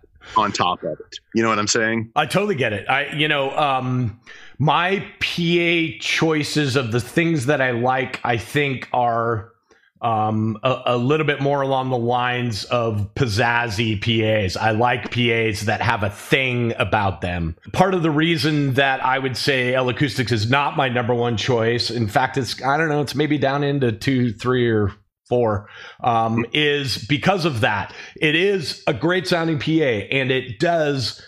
on 0.36 0.52
top 0.52 0.82
of 0.82 0.98
it. 1.00 1.18
You 1.34 1.42
know 1.42 1.48
what 1.48 1.58
I'm 1.58 1.66
saying? 1.66 2.10
I 2.16 2.26
totally 2.26 2.54
get 2.54 2.72
it. 2.72 2.88
I, 2.88 3.06
you 3.12 3.28
know, 3.28 3.56
um, 3.56 4.20
my 4.58 5.04
PA 5.20 5.98
choices 6.00 6.76
of 6.76 6.92
the 6.92 7.00
things 7.00 7.46
that 7.46 7.60
I 7.60 7.72
like, 7.72 8.20
I 8.24 8.36
think 8.36 8.88
are 8.92 9.52
um, 10.00 10.58
a, 10.62 10.82
a 10.86 10.96
little 10.96 11.26
bit 11.26 11.40
more 11.40 11.60
along 11.60 11.90
the 11.90 11.98
lines 11.98 12.64
of 12.64 13.14
pizzazzy 13.14 14.00
PAs. 14.00 14.56
I 14.56 14.70
like 14.70 15.10
PAs 15.10 15.62
that 15.62 15.80
have 15.80 16.02
a 16.02 16.10
thing 16.10 16.72
about 16.78 17.20
them. 17.20 17.56
Part 17.72 17.94
of 17.94 18.02
the 18.02 18.10
reason 18.10 18.74
that 18.74 19.04
I 19.04 19.18
would 19.18 19.36
say 19.36 19.74
L 19.74 19.88
Acoustics 19.88 20.32
is 20.32 20.48
not 20.48 20.76
my 20.76 20.88
number 20.88 21.14
one 21.14 21.36
choice, 21.36 21.90
in 21.90 22.08
fact, 22.08 22.36
it's 22.36 22.62
I 22.62 22.76
don't 22.76 22.88
know, 22.88 23.00
it's 23.00 23.14
maybe 23.14 23.38
down 23.38 23.64
into 23.64 23.92
two, 23.92 24.32
three, 24.32 24.68
or 24.68 24.92
four, 25.28 25.68
um, 26.02 26.44
is 26.52 26.98
because 27.06 27.44
of 27.44 27.60
that. 27.60 27.94
It 28.20 28.34
is 28.34 28.82
a 28.86 28.94
great 28.94 29.26
sounding 29.26 29.58
PA, 29.58 29.70
and 29.70 30.30
it 30.30 30.58
does 30.58 31.22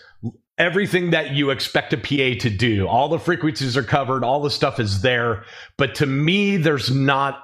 everything 0.57 1.11
that 1.11 1.31
you 1.31 1.49
expect 1.49 1.93
a 1.93 1.97
PA 1.97 2.39
to 2.39 2.49
do. 2.49 2.87
All 2.87 3.09
the 3.09 3.17
frequencies 3.19 3.75
are 3.77 3.83
covered, 3.83 4.23
all 4.23 4.41
the 4.41 4.51
stuff 4.51 4.79
is 4.79 5.01
there. 5.01 5.43
But 5.77 5.95
to 5.95 6.05
me, 6.05 6.57
there's 6.57 6.91
not 6.91 7.43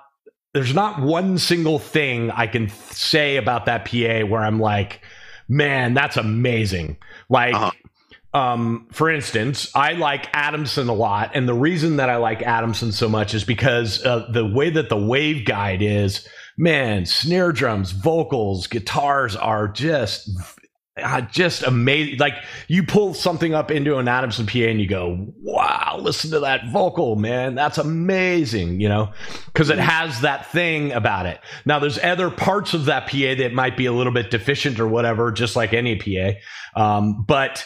there's 0.53 0.73
not 0.73 1.01
one 1.01 1.37
single 1.37 1.77
thing 1.79 2.31
I 2.31 2.47
can 2.47 2.67
th- 2.67 2.71
say 2.91 3.37
about 3.37 3.65
that 3.65 3.85
PA 3.85 4.25
where 4.25 4.41
I'm 4.41 4.59
like, 4.59 5.01
man, 5.47 5.93
that's 5.93 6.17
amazing. 6.17 6.97
Like 7.29 7.53
Uh-huh. 7.55 7.71
um, 8.39 8.87
for 8.91 9.09
instance, 9.09 9.69
I 9.75 9.93
like 9.93 10.27
Adamson 10.33 10.87
a 10.89 10.93
lot, 10.93 11.31
and 11.33 11.47
the 11.47 11.53
reason 11.53 11.97
that 11.97 12.09
I 12.09 12.17
like 12.17 12.41
Adamson 12.41 12.91
so 12.91 13.07
much 13.09 13.33
is 13.33 13.43
because 13.43 14.03
uh, 14.05 14.27
the 14.31 14.45
way 14.45 14.69
that 14.69 14.89
the 14.89 14.97
wave 14.97 15.45
guide 15.45 15.81
is, 15.81 16.27
man, 16.57 17.05
snare 17.05 17.51
drums, 17.51 17.91
vocals, 17.91 18.67
guitars 18.67 19.35
are 19.35 19.67
just 19.67 20.29
uh, 21.01 21.21
just 21.21 21.63
amazing. 21.63 22.17
Like 22.17 22.33
you 22.67 22.83
pull 22.83 23.13
something 23.13 23.53
up 23.53 23.69
into 23.69 23.97
an 23.97 24.07
Adamson 24.07 24.47
PA 24.47 24.59
and 24.59 24.81
you 24.81 24.87
go, 24.87 25.27
"Wow, 25.41 25.99
listen 26.01 26.31
to 26.31 26.39
that 26.39 26.71
vocal, 26.71 27.15
man! 27.15 27.55
That's 27.55 27.77
amazing!" 27.77 28.81
You 28.81 28.89
know, 28.89 29.13
because 29.45 29.69
it 29.69 29.77
has 29.77 30.21
that 30.21 30.51
thing 30.51 30.91
about 30.91 31.25
it. 31.27 31.39
Now, 31.65 31.79
there's 31.79 31.99
other 31.99 32.29
parts 32.29 32.73
of 32.73 32.85
that 32.85 33.07
PA 33.07 33.35
that 33.35 33.53
might 33.53 33.77
be 33.77 33.85
a 33.85 33.93
little 33.93 34.13
bit 34.13 34.31
deficient 34.31 34.79
or 34.79 34.87
whatever, 34.87 35.31
just 35.31 35.55
like 35.55 35.73
any 35.73 35.95
PA. 35.95 36.39
Um, 36.75 37.23
but 37.27 37.65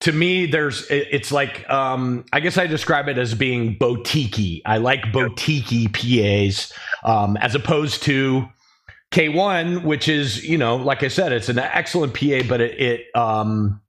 to 0.00 0.12
me, 0.12 0.46
there's 0.46 0.86
it's 0.90 1.32
like 1.32 1.68
um, 1.68 2.24
I 2.32 2.40
guess 2.40 2.56
I 2.56 2.66
describe 2.66 3.08
it 3.08 3.18
as 3.18 3.34
being 3.34 3.76
boutique 3.78 4.62
I 4.64 4.78
like 4.78 5.12
boutique 5.12 5.92
PAs 5.92 6.72
um, 7.04 7.36
as 7.38 7.54
opposed 7.54 8.02
to 8.04 8.46
K1, 9.10 9.84
which 9.84 10.08
is 10.08 10.44
you 10.46 10.58
know, 10.58 10.76
like 10.76 11.02
I 11.02 11.08
said, 11.08 11.32
it's 11.32 11.48
an 11.48 11.58
excellent 11.58 12.14
PA, 12.14 12.40
but 12.48 12.60
it, 12.60 12.80
it 12.80 13.06
um, 13.16 13.80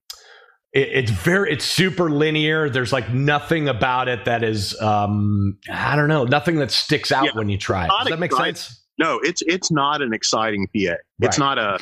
it, 0.72 0.88
it's 0.90 1.12
very 1.12 1.52
it's 1.52 1.66
super 1.66 2.10
linear. 2.10 2.70
There's 2.70 2.94
like 2.94 3.14
nothing 3.14 3.68
about 3.68 4.08
it 4.08 4.26
that 4.26 4.44
is 4.44 4.80
um, 4.82 5.58
I 5.72 5.96
don't 5.96 6.08
know, 6.08 6.24
nothing 6.24 6.58
that 6.58 6.72
sticks 6.72 7.12
out 7.12 7.26
Yeah. 7.26 7.32
when 7.34 7.50
you 7.50 7.58
try. 7.58 7.86
it. 7.86 7.92
Does 8.00 8.10
that 8.10 8.20
make 8.20 8.32
Sonic 8.32 8.58
sense? 8.58 8.82
no, 8.98 9.20
it's 9.24 9.42
it's 9.44 9.72
not 9.72 10.02
an 10.02 10.14
exciting 10.14 10.68
PA. 10.68 10.96
It's 11.22 11.38
not 11.38 11.58
a 11.58 11.80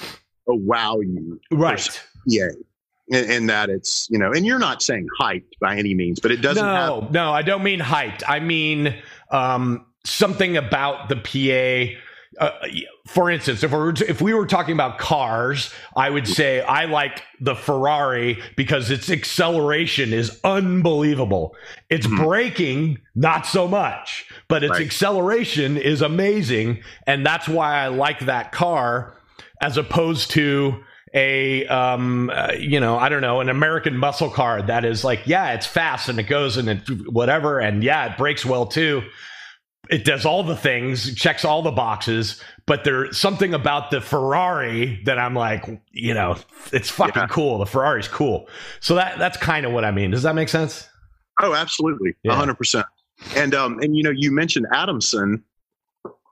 a 0.49 0.55
wow 0.55 0.99
you 0.99 1.39
Right. 1.51 1.77
PA. 2.29 2.47
In, 3.09 3.31
in 3.31 3.45
that 3.47 3.69
it's 3.69 4.07
you 4.09 4.17
know, 4.19 4.31
and 4.33 4.45
you're 4.45 4.59
not 4.59 4.81
saying 4.81 5.07
hyped 5.21 5.51
by 5.61 5.77
any 5.77 5.93
means, 5.93 6.19
but 6.19 6.31
it 6.31 6.41
doesn't 6.41 6.65
no, 6.65 7.01
have 7.01 7.11
no, 7.11 7.31
I 7.31 7.41
don't 7.41 7.63
mean 7.63 7.79
hyped. 7.79 8.23
I 8.27 8.39
mean 8.41 8.95
um, 9.31 9.85
something 10.09 10.57
about 10.57 11.09
the 11.09 11.15
PA. 11.15 11.93
Uh, 12.39 12.51
for 13.07 13.31
instance, 13.31 13.63
if 13.63 13.71
we 13.71 13.77
were 13.77 13.93
if 14.07 14.21
we 14.21 14.33
were 14.33 14.45
talking 14.45 14.73
about 14.73 14.99
cars, 14.99 15.73
I 15.95 16.09
would 16.09 16.27
say 16.27 16.61
I 16.61 16.85
like 16.85 17.23
the 17.39 17.55
Ferrari 17.55 18.39
because 18.55 18.91
its 18.91 19.09
acceleration 19.09 20.13
is 20.13 20.39
unbelievable. 20.43 21.55
Its 21.89 22.05
Mhm. 22.05 22.17
braking, 22.23 22.99
not 23.15 23.47
so 23.47 23.67
much, 23.67 24.25
but 24.49 24.63
its 24.63 24.71
Right. 24.73 24.85
acceleration 24.85 25.77
is 25.77 26.01
amazing, 26.01 26.83
and 27.07 27.25
that's 27.25 27.47
why 27.47 27.77
I 27.77 27.87
like 27.87 28.19
that 28.21 28.51
car 28.51 29.13
as 29.61 29.77
opposed 29.77 30.29
to 30.31 30.83
a 31.13 31.65
um 31.67 32.29
uh, 32.29 32.51
you 32.59 32.81
know 32.81 32.97
i 32.97 33.07
don't 33.07 33.21
know 33.21 33.39
an 33.39 33.47
american 33.47 33.95
muscle 33.97 34.29
car 34.29 34.61
that 34.61 34.83
is 34.83 35.05
like 35.05 35.21
yeah 35.25 35.53
it's 35.53 35.65
fast 35.65 36.09
and 36.09 36.19
it 36.19 36.23
goes 36.23 36.57
and 36.57 36.67
it 36.67 36.79
whatever 37.09 37.59
and 37.59 37.81
yeah 37.81 38.11
it 38.11 38.17
brakes 38.17 38.45
well 38.45 38.65
too 38.65 39.01
it 39.89 40.03
does 40.05 40.25
all 40.25 40.43
the 40.43 40.55
things 40.55 41.13
checks 41.15 41.43
all 41.45 41.61
the 41.61 41.71
boxes 41.71 42.41
but 42.65 42.83
there's 42.83 43.17
something 43.17 43.53
about 43.53 43.91
the 43.91 44.01
ferrari 44.01 45.01
that 45.05 45.17
i'm 45.19 45.33
like 45.33 45.65
you 45.91 46.13
know 46.13 46.35
it's 46.73 46.89
fucking 46.89 47.13
Yeah. 47.23 47.27
cool 47.27 47.57
the 47.57 47.65
ferrari's 47.65 48.07
cool 48.07 48.47
so 48.79 48.95
that 48.95 49.17
that's 49.19 49.37
kind 49.37 49.65
of 49.65 49.71
what 49.71 49.85
i 49.85 49.91
mean 49.91 50.11
does 50.11 50.23
that 50.23 50.35
make 50.35 50.49
sense 50.49 50.87
Oh, 51.39 51.53
absolutely, 51.53 52.15
Yeah. 52.23 52.33
hundred 52.35 52.55
percent. 52.57 52.87
And 53.35 53.53
um, 53.53 53.77
and 53.79 53.95
you 53.95 54.01
know, 54.01 54.09
you 54.09 54.31
mentioned 54.31 54.65
Adamson. 54.73 55.43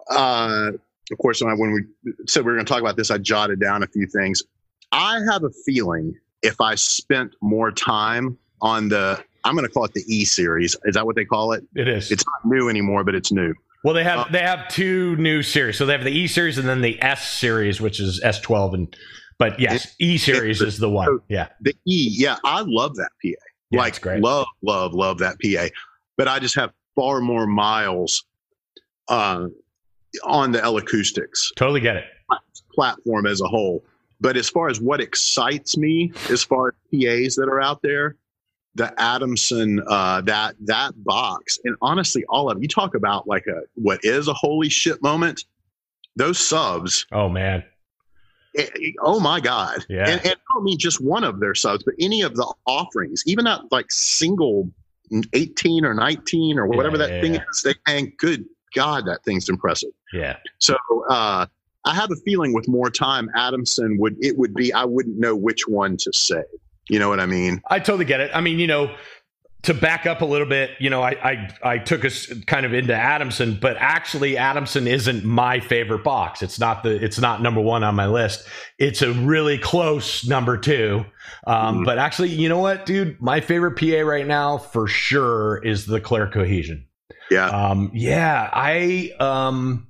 Uh, 0.10 0.72
of 1.12 1.18
course, 1.20 1.42
when, 1.42 1.52
I, 1.52 1.56
when 1.56 1.72
we 1.74 1.82
said 2.28 2.44
we 2.44 2.52
were 2.52 2.56
going 2.58 2.66
to 2.66 2.72
talk 2.74 2.82
about 2.82 2.98
this, 2.98 3.12
I 3.12 3.18
jotted 3.20 3.60
down 3.60 3.84
a 3.84 3.88
few 3.88 4.08
things. 4.08 4.42
I 4.92 5.20
have 5.32 5.44
a 5.44 5.52
feeling 5.66 6.16
if 6.42 6.60
I 6.60 6.74
spent 6.76 7.36
more 7.42 7.72
time 7.72 8.38
on 8.62 8.90
the, 8.90 9.24
I'm 9.46 9.56
going 9.56 9.66
to 9.66 9.72
call 9.72 9.86
it 9.86 9.94
the 9.94 10.04
E 10.08 10.26
series. 10.26 10.76
Is 10.86 10.96
that 10.96 11.06
what 11.06 11.16
they 11.16 11.24
call 11.26 11.54
it? 11.54 11.64
it 11.76 11.88
is 11.88 12.12
It's 12.12 12.26
not 12.26 12.52
new 12.52 12.68
anymore, 12.70 13.04
but 13.04 13.16
it's 13.16 13.32
new. 13.32 13.54
well 13.84 13.94
they 13.94 14.04
have 14.04 14.20
uh, 14.20 14.26
they 14.32 14.40
have 14.42 14.68
two 14.68 15.16
new 15.18 15.42
series 15.44 15.78
so 15.78 15.86
they 15.86 15.94
have 15.94 16.04
the 16.04 16.12
e 16.12 16.28
series 16.28 16.58
and 16.58 16.68
then 16.68 16.82
the 16.82 17.00
s 17.02 17.32
series 17.32 17.80
which 17.80 18.00
is 18.00 18.20
s12 18.26 18.74
and 18.74 18.98
but 19.38 19.60
yes 19.60 19.96
e 20.00 20.18
series 20.18 20.60
is 20.62 20.80
the 20.80 20.90
one 20.90 21.20
yeah 21.30 21.48
The 21.62 21.72
E, 21.86 22.08
yeah, 22.18 22.38
I 22.44 22.62
love 22.66 22.96
that 22.96 23.12
PA. 23.22 23.30
Yeah, 23.72 23.80
like 23.80 24.02
great. 24.02 24.22
love, 24.24 24.48
love, 24.62 24.94
love 24.94 25.18
that 25.20 25.36
PA. 25.42 25.68
But 26.18 26.28
I 26.28 26.40
just 26.40 26.56
have 26.56 26.72
far 26.96 27.20
more 27.22 27.46
miles 27.46 28.24
uh, 29.10 29.48
on 30.24 30.52
the 30.52 30.64
L 30.64 30.78
acoustics. 30.78 31.52
totally 31.56 31.80
get 31.82 31.96
it 31.98 32.06
platform 32.74 33.26
as 33.26 33.40
a 33.42 33.48
whole. 33.48 33.84
But 34.22 34.36
as 34.38 34.50
far 34.50 34.68
as 34.70 34.80
what 34.82 35.00
excites 35.02 35.78
me, 35.78 36.12
as 36.30 36.44
far 36.44 36.70
as 36.70 36.74
PAs 36.92 37.36
that 37.36 37.48
are 37.50 37.62
out 37.62 37.82
there, 37.82 38.16
the 38.76 38.94
Adamson, 39.02 39.82
uh, 39.88 40.22
that 40.22 40.56
that 40.66 40.92
box, 41.04 41.58
and 41.64 41.76
honestly, 41.82 42.24
all 42.30 42.50
of 42.52 42.58
it, 42.58 42.62
you 42.62 42.68
talk 42.68 42.94
about 42.96 43.28
like 43.28 43.46
a 43.48 43.62
what 43.76 44.00
is 44.04 44.28
a 44.28 44.34
holy 44.34 44.70
shit 44.70 45.02
moment. 45.02 45.44
Those 46.18 46.38
subs, 46.40 47.06
oh 47.12 47.30
man 47.30 47.64
eh, 48.58 48.68
eh, 48.82 48.92
oh 49.02 49.20
my 49.20 49.40
god! 49.40 49.86
Yeah. 49.90 50.10
And, 50.10 50.22
and 50.22 50.32
I 50.36 50.54
don't 50.54 50.64
mean 50.64 50.78
just 50.78 51.02
one 51.02 51.24
of 51.24 51.40
their 51.40 51.56
subs, 51.56 51.84
but 51.84 51.94
any 52.00 52.22
of 52.22 52.36
the 52.36 52.54
offerings, 52.66 53.24
even 53.26 53.46
that 53.46 53.62
like 53.72 53.88
single 53.90 54.70
eighteen 55.34 55.86
or 55.86 55.94
nineteen 55.94 56.58
or 56.58 56.68
whatever 56.68 56.98
Yeah, 56.98 57.08
that 57.08 57.14
yeah, 57.16 57.22
thing 57.22 57.34
yeah. 57.36 57.44
is, 57.52 57.64
they 57.64 57.76
and 57.88 58.12
good 58.18 58.46
god, 58.74 59.06
that 59.08 59.24
thing's 59.24 59.50
impressive. 59.50 59.92
yeah 60.14 60.38
So 60.60 60.76
uh, 61.10 61.46
I 61.86 61.94
have 61.94 62.12
a 62.12 62.16
feeling 62.26 62.54
with 62.54 62.68
more 62.68 62.90
time, 62.90 63.30
Adamson 63.36 63.98
would 64.00 64.16
it 64.20 64.38
would 64.38 64.54
be 64.54 64.74
I 64.74 64.86
wouldn't 64.86 65.20
know 65.20 65.36
which 65.36 65.68
one 65.68 65.98
to 65.98 66.12
say. 66.14 66.44
You 66.90 67.00
know 67.00 67.10
what 67.10 67.20
I 67.20 67.26
mean? 67.26 67.62
I 67.70 67.80
totally 67.80 68.06
get 68.06 68.20
it. 68.22 68.32
I 68.34 68.42
mean, 68.42 68.60
you 68.60 68.68
know, 68.68 68.96
to 69.64 69.74
back 69.74 70.06
up 70.06 70.22
a 70.22 70.26
little 70.26 70.46
bit, 70.48 70.72
you 70.80 70.92
know, 70.92 71.02
I 71.02 71.12
I, 71.12 71.50
I 71.64 71.78
took 71.80 72.06
us 72.06 72.32
kind 72.46 72.66
of 72.68 72.74
into 72.76 72.94
Adamson, 72.94 73.58
but 73.60 73.76
actually 73.80 74.38
Adamson 74.38 74.86
isn't 74.88 75.26
my 75.26 75.60
favorite 75.60 76.04
box. 76.04 76.44
It's 76.44 76.60
not 76.60 76.84
the 76.84 77.04
it's 77.04 77.20
not 77.20 77.42
number 77.42 77.62
one 77.62 77.84
on 77.84 77.96
my 77.96 78.06
list. 78.06 78.48
It's 78.78 79.02
a 79.02 79.12
really 79.14 79.58
close 79.58 80.28
number 80.28 80.58
two. 80.58 81.06
Um, 81.48 81.80
Mhm. 81.80 81.86
But 81.86 81.98
actually, 81.98 82.30
you 82.30 82.48
know 82.50 82.60
what, 82.60 82.86
dude? 82.86 83.20
My 83.20 83.42
favorite 83.42 83.72
PA 83.80 84.02
right 84.08 84.28
now 84.28 84.60
for 84.60 84.86
sure 84.88 85.58
is 85.66 85.88
the 85.88 86.00
Clair 86.00 86.28
Cohesion. 86.28 86.86
Yeah. 87.32 87.48
Um, 87.48 87.90
yeah, 87.96 88.48
I 88.54 89.14
um, 89.20 89.88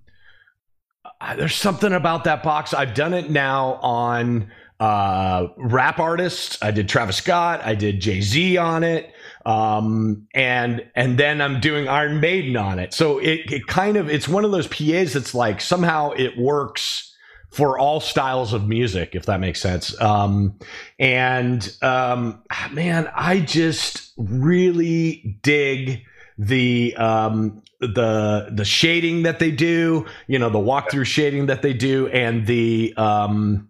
I- 1.19 1.35
there's 1.35 1.55
something 1.55 1.91
about 1.91 2.23
that 2.23 2.43
box. 2.43 2.73
I've 2.73 2.93
done 2.93 3.13
it 3.13 3.29
now 3.29 3.73
on 3.81 4.51
uh 4.79 5.47
rap 5.57 5.99
artists. 5.99 6.57
I 6.61 6.71
did 6.71 6.89
Travis 6.89 7.17
Scott. 7.17 7.61
I 7.63 7.75
did 7.75 7.99
Jay 7.99 8.21
Z 8.21 8.57
on 8.57 8.83
it. 8.83 9.13
Um, 9.45 10.27
and 10.33 10.85
and 10.95 11.17
then 11.17 11.39
I'm 11.41 11.59
doing 11.59 11.87
Iron 11.87 12.19
Maiden 12.19 12.57
on 12.57 12.79
it. 12.79 12.93
So 12.93 13.19
it 13.19 13.41
it 13.51 13.67
kind 13.67 13.95
of 13.95 14.09
it's 14.09 14.27
one 14.27 14.43
of 14.43 14.51
those 14.51 14.67
PAs 14.67 15.13
that's 15.13 15.35
like 15.35 15.61
somehow 15.61 16.11
it 16.11 16.37
works 16.37 17.15
for 17.51 17.79
all 17.79 18.01
styles 18.01 18.51
of 18.51 18.67
music, 18.67 19.15
if 19.15 19.27
that 19.27 19.39
makes 19.39 19.61
sense. 19.61 19.99
Um, 20.01 20.59
and 20.99 21.73
um, 21.81 22.43
man, 22.71 23.09
I 23.15 23.39
just 23.39 24.11
really 24.17 25.39
dig 25.41 26.03
the 26.37 26.93
um 26.97 27.61
the 27.79 28.49
the 28.51 28.65
shading 28.65 29.23
that 29.23 29.39
they 29.39 29.51
do 29.51 30.05
you 30.27 30.37
know 30.37 30.49
the 30.49 30.59
walkthrough 30.59 31.05
shading 31.05 31.45
that 31.45 31.61
they 31.61 31.71
do 31.71 32.07
and 32.07 32.45
the 32.45 32.93
um 32.97 33.69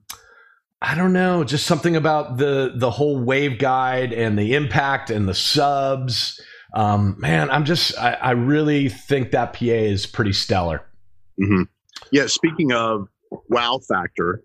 i 0.86 0.96
don't 0.96 1.14
know 1.14 1.44
just 1.44 1.66
something 1.66 1.96
about 1.96 2.38
the 2.38 2.74
the 2.76 2.92
whole 2.92 3.18
wave 3.24 3.58
guide 3.60 4.14
and 4.14 4.38
the 4.38 4.54
impact 4.54 5.10
and 5.10 5.28
the 5.28 5.34
subs 5.34 6.40
um 6.76 7.16
man 7.20 7.50
i'm 7.52 7.66
just 7.66 7.98
i, 7.98 8.14
I 8.14 8.32
really 8.32 8.90
think 8.90 9.32
that 9.32 9.54
pa 9.54 9.66
is 9.66 10.06
pretty 10.06 10.34
stellar 10.34 10.86
hmm 11.38 11.64
Yeah. 12.12 12.28
Speaking 12.28 12.72
of 12.72 13.08
wow 13.50 13.80
factor, 13.90 14.44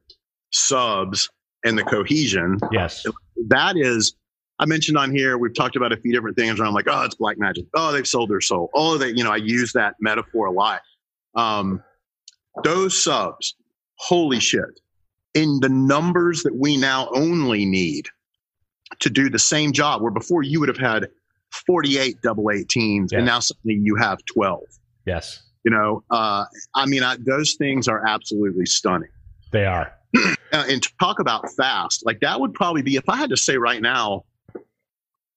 subs, 0.52 1.28
and 1.64 1.78
the 1.78 1.84
cohesion, 1.84 2.58
yes 2.72 3.04
that 3.48 3.76
is. 3.76 4.14
I 4.58 4.66
mentioned 4.66 4.98
on 4.98 5.10
here, 5.10 5.38
we've 5.38 5.54
talked 5.54 5.74
about 5.74 5.90
a 5.90 5.96
few 5.96 6.12
different 6.12 6.36
things 6.36 6.58
where 6.58 6.68
I'm 6.68 6.74
like, 6.74 6.84
oh, 6.86 7.02
it's 7.04 7.14
black 7.14 7.38
magic. 7.38 7.64
Oh, 7.74 7.92
they've 7.92 8.06
sold 8.06 8.28
their 8.28 8.42
soul. 8.42 8.68
Oh, 8.74 8.98
they, 8.98 9.08
you 9.08 9.24
know, 9.24 9.30
I 9.32 9.36
use 9.36 9.72
that 9.72 9.94
metaphor 10.00 10.46
a 10.46 10.52
lot. 10.52 10.82
Um, 11.34 11.82
those 12.62 13.02
subs, 13.02 13.54
holy 13.96 14.38
shit. 14.38 14.80
In 15.34 15.60
the 15.60 15.68
numbers 15.68 16.42
that 16.42 16.54
we 16.56 16.76
now 16.76 17.08
only 17.14 17.64
need 17.64 18.08
to 18.98 19.08
do 19.10 19.30
the 19.30 19.38
same 19.38 19.72
job, 19.72 20.02
where 20.02 20.10
before 20.10 20.42
you 20.42 20.58
would 20.60 20.68
have 20.68 20.78
had 20.78 21.08
48 21.66 22.20
double 22.22 22.44
18s, 22.44 23.12
Yeah. 23.12 23.18
and 23.18 23.26
now 23.26 23.40
suddenly 23.40 23.78
you 23.82 23.96
have 23.96 24.18
12. 24.26 24.60
yes 25.06 25.42
You 25.64 25.70
know, 25.70 26.02
uh, 26.10 26.44
I 26.74 26.86
mean, 26.86 27.02
I, 27.02 27.16
those 27.20 27.54
things 27.54 27.86
are 27.88 28.04
absolutely 28.06 28.66
stunning. 28.66 29.10
they 29.52 29.64
are 29.66 29.92
Uh, 30.52 30.64
and 30.68 30.82
to 30.82 30.90
talk 30.98 31.20
about 31.20 31.48
fast, 31.52 32.04
like 32.04 32.18
that 32.18 32.40
would 32.40 32.52
probably 32.54 32.82
be 32.82 32.96
if 32.96 33.08
I 33.08 33.14
had 33.16 33.30
to 33.30 33.36
say 33.36 33.56
right 33.56 33.80
now, 33.80 34.24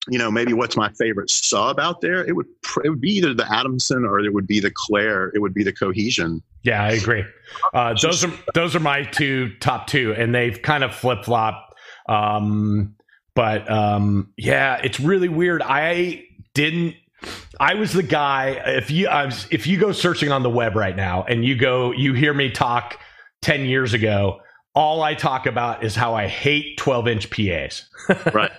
you 0.08 0.18
know, 0.18 0.30
maybe 0.30 0.52
what's 0.52 0.76
my 0.76 0.90
favorite 0.90 1.30
sub 1.30 1.80
out 1.80 2.00
there? 2.00 2.24
It 2.24 2.36
would 2.36 2.46
pr- 2.62 2.82
it 2.84 2.90
would 2.90 3.00
be 3.00 3.10
either 3.12 3.32
the 3.32 3.50
Adamson 3.50 4.04
or 4.04 4.20
it 4.20 4.34
would 4.34 4.46
be 4.46 4.60
the 4.60 4.70
Clair. 4.74 5.30
It 5.34 5.38
would 5.40 5.54
be 5.54 5.64
the 5.64 5.72
Cohesion. 5.72 6.42
Yeah, 6.62 6.82
I 6.82 6.90
agree. 6.90 7.24
Uh, 7.72 7.94
those 8.00 8.24
are 8.24 8.32
those 8.54 8.76
are 8.76 8.80
my 8.80 9.04
two 9.04 9.54
top 9.60 9.86
two, 9.86 10.14
and 10.14 10.34
they've 10.34 10.60
kind 10.60 10.84
of 10.84 10.94
flip 10.94 11.24
flop. 11.24 11.74
Um, 12.08 12.96
but 13.34 13.70
um, 13.70 14.32
yeah, 14.36 14.80
it's 14.82 15.00
really 15.00 15.28
weird. 15.28 15.62
I 15.62 16.24
didn't. 16.52 16.96
I 17.58 17.74
was 17.74 17.92
the 17.92 18.02
guy. 18.02 18.60
If 18.66 18.90
you 18.90 19.06
was, 19.06 19.46
if 19.50 19.66
you 19.66 19.78
go 19.78 19.92
searching 19.92 20.30
on 20.30 20.42
the 20.42 20.50
web 20.50 20.76
right 20.76 20.94
now 20.96 21.24
and 21.24 21.44
you 21.44 21.56
go, 21.56 21.92
you 21.92 22.12
hear 22.12 22.34
me 22.34 22.50
talk 22.50 22.98
ten 23.40 23.64
years 23.64 23.94
ago. 23.94 24.40
All 24.74 25.02
I 25.02 25.14
talk 25.14 25.46
about 25.46 25.84
is 25.84 25.94
how 25.94 26.14
I 26.14 26.26
hate 26.26 26.78
12 26.78 27.06
inch 27.06 27.30
PAs. 27.30 27.88
Right. 28.32 28.50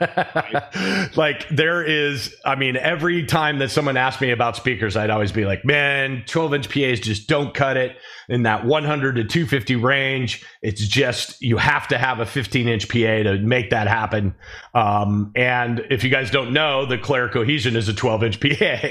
like 1.17 1.48
there 1.50 1.84
is, 1.84 2.34
I 2.45 2.55
mean, 2.55 2.77
every 2.77 3.25
time 3.25 3.60
that 3.60 3.69
someone 3.69 3.98
asked 3.98 4.22
me 4.22 4.31
about 4.31 4.55
speakers, 4.55 4.95
I'd 4.95 5.10
always 5.10 5.34
be 5.34 5.45
like, 5.45 5.65
man, 5.65 6.24
12 6.25 6.53
inch 6.53 6.69
PAs 6.69 7.01
just 7.01 7.27
don't 7.27 7.53
cut 7.53 7.75
it 7.75 7.98
in 8.29 8.43
that 8.43 8.65
100 8.65 9.17
to 9.17 9.24
250 9.25 9.75
range. 9.75 10.45
It's 10.62 10.88
just, 10.88 11.41
you 11.41 11.57
have 11.57 11.88
to 11.89 11.98
have 11.98 12.19
a 12.19 12.25
15 12.25 12.67
inch 12.67 12.88
PA 12.88 13.24
to 13.24 13.38
make 13.39 13.72
that 13.72 13.88
happen. 13.88 14.36
Um, 14.74 15.34
and 15.36 15.86
if 15.89 16.05
you 16.05 16.10
guys 16.10 16.31
don't 16.31 16.53
know, 16.53 16.86
the 16.86 16.98
Clair 16.98 17.27
Cohesion 17.27 17.75
is 17.75 17.89
a 17.89 17.93
12 17.93 18.24
inch 18.24 18.39
PA. 18.39 18.88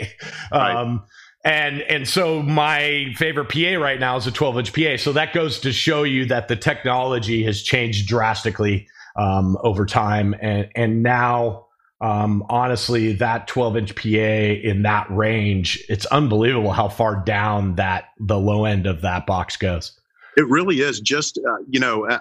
Um, 0.53 1.05
and 1.45 1.83
and 1.83 2.09
so 2.09 2.43
my 2.43 3.13
favorite 3.17 3.51
PA 3.51 3.79
right 3.79 4.01
now 4.01 4.17
is 4.17 4.27
a 4.27 4.33
12 4.33 4.59
inch 4.59 4.73
PA. 4.73 4.97
So 4.97 5.13
that 5.13 5.33
goes 5.33 5.59
to 5.61 5.73
show 5.73 6.03
you 6.03 6.25
that 6.27 6.49
the 6.49 6.57
technology 6.57 7.45
has 7.45 7.63
changed 7.63 8.09
drastically 8.09 8.89
um, 9.17 9.59
over 9.63 9.85
time, 9.87 10.35
and 10.41 10.69
and 10.75 11.03
now 11.03 11.67
um, 12.01 12.45
honestly, 12.51 13.13
that 13.15 13.47
12 13.47 13.77
inch 13.77 13.95
PA 13.95 14.09
in 14.09 14.83
that 14.83 15.07
range, 15.11 15.83
it's 15.89 16.07
unbelievable 16.07 16.73
how 16.73 16.89
far 16.89 17.23
down 17.25 17.77
that 17.77 18.11
the 18.19 18.39
low 18.39 18.65
end 18.65 18.87
of 18.87 19.01
that 19.03 19.27
box 19.27 19.57
goes. 19.57 19.99
It 20.37 20.47
really 20.49 20.81
is. 20.81 21.01
Just 21.01 21.39
uh, 21.39 21.57
you 21.69 21.81
know, 21.81 22.07
uh, 22.07 22.19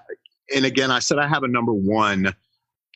and 0.56 0.66
again, 0.66 0.92
I 0.92 1.00
said 1.00 1.18
I 1.18 1.28
have 1.28 1.44
a 1.44 1.48
number 1.48 1.74
one, 1.74 2.34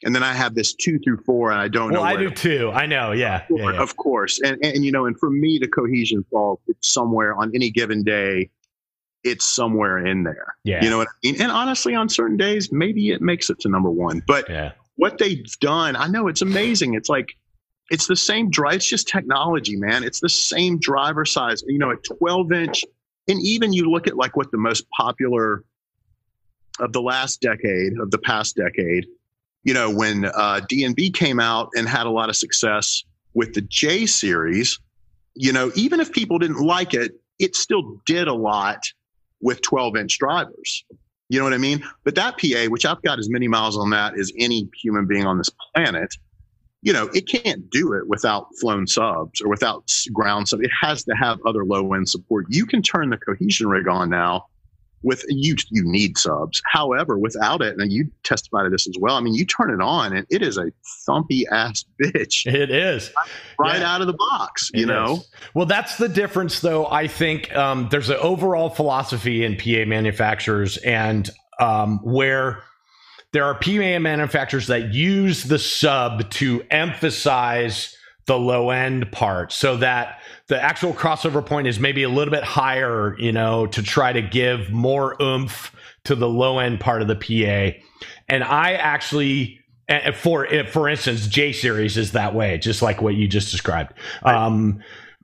and 0.03 0.13
then 0.13 0.23
I 0.23 0.33
have 0.33 0.53
this 0.53 0.73
two 0.73 0.99
through 0.99 1.17
four, 1.25 1.51
and 1.51 1.59
I 1.59 1.67
don't 1.67 1.91
well, 1.91 2.01
know. 2.03 2.07
Well, 2.07 2.17
I 2.17 2.17
do 2.17 2.29
too. 2.29 2.71
I 2.71 2.85
know. 2.85 3.11
Yeah. 3.13 3.41
Of 3.41 3.47
course, 3.47 3.61
yeah, 3.61 3.71
yeah. 3.71 3.81
of 3.81 3.97
course. 3.97 4.41
And, 4.41 4.65
and 4.65 4.85
you 4.85 4.91
know, 4.91 5.05
and 5.05 5.17
for 5.19 5.29
me, 5.29 5.57
the 5.59 5.67
cohesion 5.67 6.23
falls 6.31 6.59
it's 6.67 6.91
somewhere 6.91 7.35
on 7.35 7.51
any 7.55 7.71
given 7.71 8.03
day. 8.03 8.49
It's 9.23 9.45
somewhere 9.45 10.05
in 10.05 10.23
there. 10.23 10.55
Yeah. 10.63 10.83
You 10.83 10.89
know 10.89 10.99
what 10.99 11.07
I 11.07 11.27
mean? 11.27 11.41
And 11.41 11.51
honestly, 11.51 11.95
on 11.95 12.09
certain 12.09 12.37
days, 12.37 12.71
maybe 12.71 13.09
it 13.09 13.21
makes 13.21 13.49
it 13.49 13.59
to 13.61 13.69
number 13.69 13.89
one. 13.89 14.21
But 14.25 14.47
yeah. 14.49 14.73
what 14.95 15.17
they've 15.17 15.45
done, 15.59 15.95
I 15.95 16.07
know 16.07 16.27
it's 16.27 16.43
amazing. 16.43 16.93
It's 16.93 17.09
like 17.09 17.35
it's 17.89 18.07
the 18.07 18.15
same 18.15 18.51
drive. 18.51 18.75
It's 18.75 18.87
just 18.87 19.07
technology, 19.07 19.75
man. 19.75 20.03
It's 20.03 20.19
the 20.19 20.29
same 20.29 20.79
driver 20.79 21.25
size. 21.25 21.63
You 21.67 21.79
know, 21.79 21.91
a 21.91 21.97
12 21.97 22.51
inch, 22.51 22.85
and 23.27 23.41
even 23.41 23.73
you 23.73 23.89
look 23.89 24.07
at 24.07 24.15
like 24.15 24.37
what 24.37 24.51
the 24.51 24.57
most 24.57 24.85
popular 24.91 25.63
of 26.79 26.93
the 26.93 27.01
last 27.01 27.41
decade, 27.41 27.97
of 27.99 28.11
the 28.11 28.19
past 28.19 28.55
decade, 28.55 29.07
you 29.67 29.73
know, 29.73 29.91
when 29.91 30.23
uh, 30.23 30.61
DNB 30.71 31.13
came 31.13 31.41
out 31.41 31.71
and 31.75 31.89
had 31.89 32.05
a 32.05 32.09
lot 32.09 32.29
of 32.29 32.37
success 32.37 33.03
with 33.33 33.53
the 33.53 33.59
J 33.59 34.05
series, 34.05 34.79
you 35.35 35.51
know, 35.51 35.71
even 35.75 35.99
if 35.99 36.13
people 36.13 36.39
didn't 36.39 36.65
like 36.65 36.93
it, 36.93 37.11
it 37.37 37.53
still 37.53 37.99
did 38.05 38.29
a 38.29 38.33
lot 38.33 38.85
with 39.41 39.61
12 39.61 39.97
inch 39.97 40.19
drivers. 40.19 40.85
You 41.27 41.39
know 41.39 41.43
what 41.43 41.53
I 41.53 41.57
mean? 41.57 41.83
But 42.05 42.15
that 42.15 42.37
PA, 42.39 42.67
which 42.69 42.85
I've 42.85 43.01
got 43.01 43.19
as 43.19 43.29
many 43.29 43.49
miles 43.49 43.77
on 43.77 43.89
that 43.89 44.17
as 44.17 44.31
any 44.39 44.69
human 44.81 45.05
being 45.05 45.25
on 45.25 45.37
this 45.37 45.49
planet, 45.75 46.15
you 46.81 46.93
know, 46.93 47.09
it 47.13 47.27
can't 47.27 47.69
do 47.69 47.91
it 47.91 48.07
without 48.07 48.47
flown 48.61 48.87
subs 48.87 49.41
or 49.41 49.49
without 49.49 49.93
ground 50.13 50.47
sub. 50.47 50.61
It 50.61 50.71
has 50.79 51.03
to 51.03 51.13
have 51.13 51.39
other 51.45 51.65
low 51.65 51.93
end 51.93 52.07
support. 52.07 52.45
You 52.47 52.65
can 52.65 52.81
turn 52.81 53.09
the 53.09 53.17
cohesion 53.17 53.67
rig 53.67 53.89
on 53.89 54.09
now 54.09 54.45
with 55.03 55.23
you 55.29 55.55
you 55.69 55.83
need 55.83 56.17
subs. 56.17 56.61
However, 56.65 57.17
without 57.17 57.61
it, 57.61 57.77
and 57.77 57.91
you 57.91 58.09
testify 58.23 58.63
to 58.63 58.69
this 58.69 58.87
as 58.87 58.95
well. 58.99 59.15
I 59.15 59.21
mean, 59.21 59.35
you 59.35 59.45
turn 59.45 59.71
it 59.71 59.81
on 59.81 60.15
and 60.15 60.25
it 60.29 60.41
is 60.41 60.57
a 60.57 60.71
thumpy 61.07 61.43
ass 61.51 61.85
bitch. 62.01 62.45
It 62.45 62.71
is 62.71 63.11
right 63.59 63.79
yeah. 63.79 63.93
out 63.93 64.01
of 64.01 64.07
the 64.07 64.13
box. 64.13 64.71
You 64.73 64.83
it 64.83 64.87
know. 64.87 65.13
Is. 65.17 65.31
Well, 65.53 65.65
that's 65.65 65.97
the 65.97 66.09
difference, 66.09 66.59
though. 66.59 66.87
I 66.87 67.07
think 67.07 67.55
um, 67.55 67.87
there's 67.91 68.09
an 68.09 68.17
overall 68.17 68.69
philosophy 68.69 69.43
in 69.43 69.55
PA 69.55 69.87
manufacturers, 69.87 70.77
and 70.77 71.29
um, 71.59 71.99
where 72.03 72.63
there 73.33 73.45
are 73.45 73.55
PA 73.55 73.99
manufacturers 73.99 74.67
that 74.67 74.93
use 74.93 75.43
the 75.43 75.59
sub 75.59 76.29
to 76.31 76.63
emphasize 76.71 77.95
the 78.25 78.37
low 78.37 78.71
end 78.71 79.11
part, 79.11 79.51
so 79.51 79.77
that 79.77 80.21
the 80.47 80.61
actual 80.61 80.93
crossover 80.93 81.45
point 81.45 81.67
is 81.67 81.79
maybe 81.79 82.03
a 82.03 82.09
little 82.09 82.31
bit 82.31 82.43
higher, 82.43 83.17
you 83.19 83.31
know, 83.31 83.67
to 83.67 83.83
try 83.83 84.13
to 84.13 84.21
give 84.21 84.71
more 84.71 85.21
oomph 85.21 85.75
to 86.05 86.15
the 86.15 86.27
low 86.27 86.59
end 86.59 86.79
part 86.79 87.01
of 87.01 87.07
the 87.07 87.15
PA. 87.15 87.77
And 88.29 88.43
I 88.43 88.73
actually, 88.73 89.59
for 90.15 90.47
for 90.71 90.87
instance, 90.87 91.27
J 91.27 91.51
series 91.51 91.97
is 91.97 92.13
that 92.13 92.33
way, 92.33 92.57
just 92.57 92.81
like 92.81 93.01
what 93.01 93.15
you 93.15 93.27
just 93.27 93.51
described. 93.51 93.93
Right. 94.23 94.35
Um, 94.35 94.83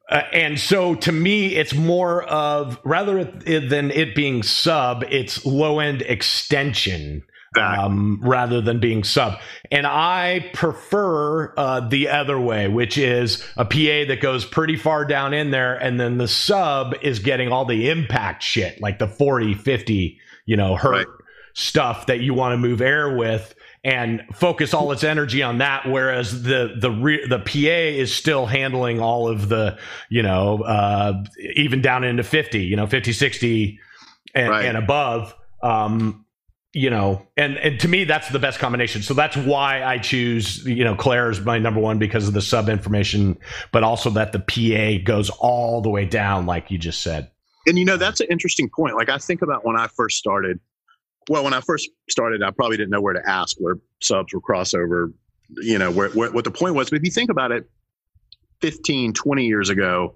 uh, 0.09 0.23
and 0.33 0.59
so 0.59 0.95
to 0.95 1.11
me, 1.13 1.55
it's 1.55 1.73
more 1.73 2.23
of 2.23 2.77
rather 2.83 3.23
than 3.23 3.91
it 3.91 4.15
being 4.15 4.43
sub, 4.43 5.03
it's 5.09 5.45
low 5.45 5.79
end 5.79 6.01
extension 6.01 7.23
um, 7.55 8.19
rather 8.22 8.62
than 8.62 8.79
being 8.79 9.03
sub. 9.03 9.39
And 9.72 9.86
I 9.86 10.50
prefer 10.53 11.53
uh, 11.57 11.88
the 11.88 12.10
other 12.10 12.39
way, 12.39 12.67
which 12.67 12.98
is 12.98 13.43
a 13.57 13.65
PA 13.65 14.07
that 14.07 14.19
goes 14.22 14.45
pretty 14.45 14.75
far 14.75 15.05
down 15.05 15.33
in 15.33 15.51
there, 15.51 15.75
and 15.75 16.00
then 16.00 16.17
the 16.17 16.27
sub 16.27 16.95
is 17.01 17.19
getting 17.19 17.51
all 17.51 17.65
the 17.65 17.89
impact 17.89 18.43
shit, 18.43 18.81
like 18.81 19.00
the 19.00 19.07
40, 19.07 19.53
50, 19.53 20.19
you 20.45 20.57
know, 20.57 20.75
hurt 20.75 21.07
right. 21.07 21.07
stuff 21.53 22.07
that 22.07 22.19
you 22.19 22.33
want 22.33 22.53
to 22.53 22.57
move 22.57 22.81
air 22.81 23.15
with. 23.15 23.55
And 23.86 24.23
focus 24.34 24.73
all 24.73 24.93
its 24.93 25.04
energy 25.04 25.43
on 25.43 25.58
that, 25.58 25.86
whereas 25.86 26.43
the 26.43 26.73
the 26.80 26.89
re- 26.89 27.27
the 27.27 27.39
PA 27.39 27.99
is 27.99 28.15
still 28.15 28.45
handling 28.45 29.01
all 29.01 29.27
of 29.27 29.49
the, 29.49 29.77
you 30.08 30.23
know, 30.23 30.62
uh, 30.62 31.21
even 31.56 31.82
down 31.82 32.06
into 32.06 32.23
fifty, 32.23 32.63
you 32.63 32.77
know, 32.77 32.88
50, 32.88 33.12
60 33.12 33.82
and, 34.36 34.49
right. 34.49 34.65
and 34.65 34.77
above. 34.77 35.36
Um, 35.62 36.22
you 36.73 36.89
know, 36.89 37.27
and, 37.38 37.57
and 37.57 37.79
to 37.79 37.88
me, 37.88 38.03
that's 38.03 38.29
the 38.29 38.39
best 38.39 38.57
combination. 38.57 39.03
So 39.03 39.13
that's 39.13 39.38
why 39.38 39.83
I 39.83 39.99
choose, 39.99 40.65
you 40.65 40.83
know, 40.83 40.95
Clair 40.95 41.29
is 41.29 41.39
my 41.39 41.59
number 41.59 41.79
one 41.79 41.99
because 41.99 42.27
of 42.27 42.33
the 42.33 42.41
sub 42.41 42.67
information, 42.67 43.38
but 43.71 43.83
also 43.83 44.09
that 44.12 44.31
the 44.31 44.39
PA 44.39 45.03
goes 45.05 45.29
all 45.29 45.81
the 45.81 45.89
way 45.89 46.05
down, 46.05 46.47
like 46.47 46.71
you 46.71 46.79
just 46.79 47.01
said. 47.01 47.29
And, 47.67 47.77
you 47.77 47.86
know, 47.86 47.97
that's 47.97 48.21
an 48.21 48.27
interesting 48.31 48.69
point. 48.69 48.95
Like 48.95 49.09
I 49.09 49.19
think 49.19 49.43
about 49.43 49.63
when 49.63 49.77
I 49.77 49.88
first 49.88 50.17
started, 50.17 50.59
well, 51.29 51.43
when 51.43 51.53
I 51.53 51.62
first 51.62 51.89
started, 52.09 52.41
I 52.41 52.49
probably 52.49 52.77
didn't 52.77 52.89
know 52.89 53.01
where 53.01 53.13
to 53.13 53.29
ask 53.29 53.55
where 53.59 53.75
subs 54.01 54.33
were 54.33 54.41
crossover, 54.41 55.13
you 55.62 55.77
know, 55.77 55.91
where, 55.91 56.09
where, 56.09 56.31
what 56.31 56.43
the 56.43 56.51
point 56.51 56.73
was. 56.73 56.89
But 56.89 56.97
if 56.97 57.05
you 57.05 57.12
think 57.12 57.29
about 57.29 57.51
it, 57.51 57.69
15, 58.62 59.13
20 59.13 59.45
years 59.45 59.69
ago, 59.69 60.15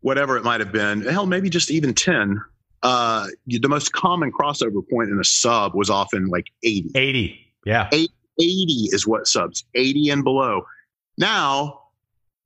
whatever 0.00 0.36
it 0.36 0.42
might 0.42 0.60
have 0.60 0.72
been, 0.72 1.02
hell, 1.02 1.26
maybe 1.26 1.48
just 1.48 1.70
even 1.70 1.94
10, 1.94 2.40
uh, 2.82 3.26
the 3.46 3.68
most 3.68 3.92
common 3.92 4.32
crossover 4.32 4.82
point 4.88 5.10
in 5.10 5.18
a 5.18 5.24
sub 5.24 5.74
was 5.74 5.90
often 5.90 6.28
like 6.28 6.46
80. 6.62 6.90
80. 6.94 7.40
Yeah. 7.64 7.88
80, 7.92 8.12
80 8.40 8.72
is 8.92 9.06
what 9.06 9.26
subs, 9.26 9.64
80 9.74 10.10
and 10.10 10.24
below. 10.24 10.66
Now 11.18 11.80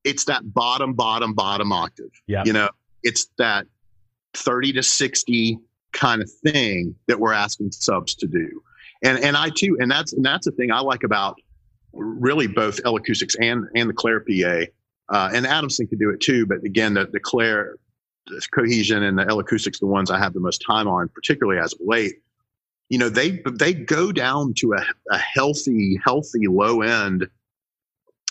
it's 0.05 0.25
that 0.27 0.55
bottom, 0.55 0.95
bottom, 0.95 1.35
bottom 1.35 1.73
octave. 1.73 2.11
Yeah. 2.27 2.45
You 2.45 2.53
know, 2.53 2.71
it's 3.03 3.29
that 3.39 3.67
30 4.35 4.75
to 4.75 4.83
60 4.83 5.59
kind 5.93 6.23
of 6.23 6.31
thing 6.31 6.95
that 7.09 7.19
we're 7.19 7.33
asking 7.33 7.73
subs 7.73 8.15
to 8.17 8.27
do. 8.27 8.63
And 9.03 9.19
and 9.19 9.37
I 9.37 9.49
too, 9.49 9.79
and 9.81 9.91
that's 9.91 10.13
and 10.13 10.25
that's 10.25 10.45
the 10.45 10.53
thing 10.53 10.71
I 10.71 10.81
like 10.81 11.05
about 11.05 11.37
really 11.93 12.47
both 12.47 12.81
L 12.85 12.97
acoustics 12.97 13.35
and 13.37 13.67
and 13.75 13.89
the 13.89 13.95
Clair 13.95 14.21
PA. 14.21 14.67
Uh, 15.09 15.31
and 15.35 15.47
Adamson 15.47 15.87
could 15.87 15.99
do 15.99 16.11
it 16.11 16.21
too, 16.21 16.47
but 16.47 16.63
again, 16.65 16.95
the, 16.95 17.07
the 17.07 17.19
Clair 17.19 17.77
the 17.90 17.90
cohesion 18.53 19.03
and 19.03 19.19
the 19.19 19.27
L 19.29 19.41
acoustics, 19.41 19.81
the 19.81 19.87
ones 19.87 20.11
I 20.11 20.19
have 20.19 20.33
the 20.33 20.41
most 20.41 20.63
time 20.67 20.89
on, 20.89 21.09
particularly 21.09 21.61
as 21.61 21.73
of 21.73 21.81
late, 21.83 22.15
you 22.89 22.99
know, 22.99 23.09
they 23.09 23.43
they 23.53 23.73
go 23.73 24.13
down 24.13 24.53
to 24.55 24.75
a, 24.75 24.85
a 25.11 25.19
healthy, 25.19 25.99
healthy 26.05 26.47
low 26.49 26.83
end 26.83 27.29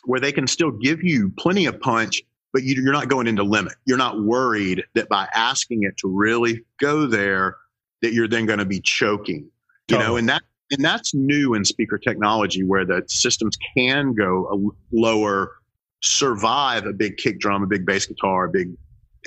where 0.06 0.20
they 0.20 0.32
can 0.32 0.48
still 0.48 0.72
give 0.72 1.04
you 1.04 1.32
plenty 1.38 1.66
of 1.66 1.80
punch, 1.80 2.22
but 2.54 2.64
you, 2.64 2.82
you're 2.82 2.94
not 2.94 3.08
going 3.08 3.28
into 3.28 3.44
limit. 3.44 3.74
You're 3.86 3.98
not 3.98 4.22
worried 4.22 4.84
that 4.96 5.10
by 5.10 5.28
asking 5.34 5.84
it 5.84 5.98
to 5.98 6.08
really 6.08 6.64
go 6.80 7.06
there, 7.06 7.58
that 8.02 8.14
you're 8.14 8.28
then 8.28 8.46
going 8.46 8.60
to 8.60 8.66
be 8.66 8.80
choking. 8.82 9.50
You 9.88 9.98
totally. 9.98 10.08
know, 10.08 10.18
and 10.18 10.30
that 10.30 10.44
and 10.72 10.84
that's 10.84 11.14
new 11.14 11.56
in 11.56 11.66
speaker 11.66 11.98
technology 11.98 12.64
where 12.64 12.86
the 12.86 13.04
systems 13.08 13.58
can 13.76 14.14
go 14.14 14.48
a 14.52 14.96
lower, 14.96 15.54
survive 16.02 16.86
a 16.86 16.94
big 16.94 17.18
kick 17.18 17.40
drum, 17.40 17.64
a 17.64 17.68
big 17.68 17.86
bass 17.86 18.06
guitar, 18.06 18.46
a 18.46 18.50
big 18.50 18.72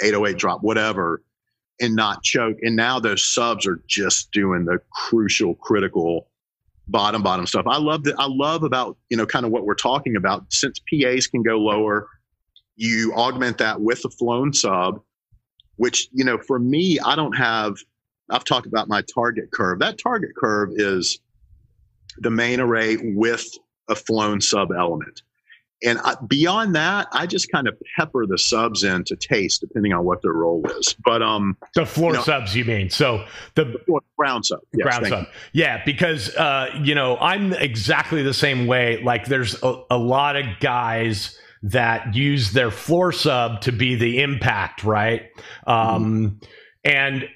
808 0.02 0.38
drop, 0.38 0.62
whatever, 0.62 1.22
and 1.80 1.94
not 1.96 2.22
choke. 2.22 2.58
And 2.62 2.76
now 2.76 3.00
those 3.00 3.24
subs 3.24 3.66
are 3.66 3.82
just 3.86 4.30
doing 4.32 4.64
the 4.64 4.80
crucial, 4.92 5.54
critical 5.56 6.28
bottom 6.88 7.22
bottom 7.22 7.46
stuff. 7.46 7.66
I 7.66 7.78
love 7.78 8.04
that. 8.04 8.14
I 8.18 8.26
love 8.28 8.62
about 8.62 8.96
you 9.08 9.16
know 9.16 9.26
kind 9.26 9.44
of 9.44 9.52
what 9.52 9.64
we're 9.64 9.74
talking 9.74 10.16
about. 10.16 10.52
Since 10.52 10.80
PAs 10.90 11.26
can 11.26 11.42
go 11.42 11.58
lower, 11.58 12.08
you 12.76 13.12
augment 13.14 13.58
that 13.58 13.80
with 13.80 14.04
a 14.04 14.10
flown 14.10 14.52
sub, 14.52 15.00
which 15.76 16.08
you 16.12 16.24
know 16.24 16.38
for 16.38 16.58
me, 16.58 16.98
I 17.00 17.16
don't 17.16 17.36
have. 17.36 17.76
I've 18.30 18.44
talked 18.44 18.66
about 18.66 18.88
my 18.88 19.02
target 19.14 19.50
curve. 19.52 19.80
That 19.80 19.98
target 19.98 20.30
curve 20.36 20.70
is 20.74 21.18
the 22.18 22.30
main 22.30 22.60
array 22.60 22.96
with 23.00 23.46
a 23.88 23.94
flown 23.94 24.40
sub 24.40 24.70
element 24.72 25.22
and 25.84 25.98
I, 26.00 26.16
beyond 26.26 26.74
that, 26.74 27.08
I 27.12 27.26
just 27.26 27.50
kind 27.50 27.66
of 27.68 27.76
pepper 27.96 28.26
the 28.26 28.38
subs 28.38 28.84
in 28.84 29.04
to 29.04 29.16
taste, 29.16 29.60
depending 29.60 29.92
on 29.92 30.04
what 30.04 30.22
their 30.22 30.32
role 30.32 30.64
is. 30.78 30.94
But 31.04 31.22
um, 31.22 31.56
the 31.74 31.86
floor 31.86 32.12
you 32.12 32.18
know, 32.18 32.22
subs, 32.22 32.54
you 32.54 32.64
mean? 32.64 32.90
So 32.90 33.24
the, 33.54 33.64
the 33.64 34.00
ground 34.16 34.46
sub, 34.46 34.60
yes, 34.72 34.84
ground 34.84 35.06
sub, 35.06 35.26
yeah. 35.52 35.82
Because 35.84 36.34
uh, 36.36 36.68
you 36.82 36.94
know, 36.94 37.16
I'm 37.18 37.52
exactly 37.52 38.22
the 38.22 38.34
same 38.34 38.66
way. 38.66 39.02
Like, 39.02 39.26
there's 39.26 39.62
a, 39.62 39.82
a 39.90 39.98
lot 39.98 40.36
of 40.36 40.46
guys 40.60 41.38
that 41.62 42.14
use 42.14 42.52
their 42.52 42.70
floor 42.70 43.12
sub 43.12 43.60
to 43.62 43.72
be 43.72 43.94
the 43.94 44.20
impact, 44.20 44.84
right? 44.84 45.30
Um, 45.66 46.38
mm-hmm. 46.40 46.46
And 46.84 47.28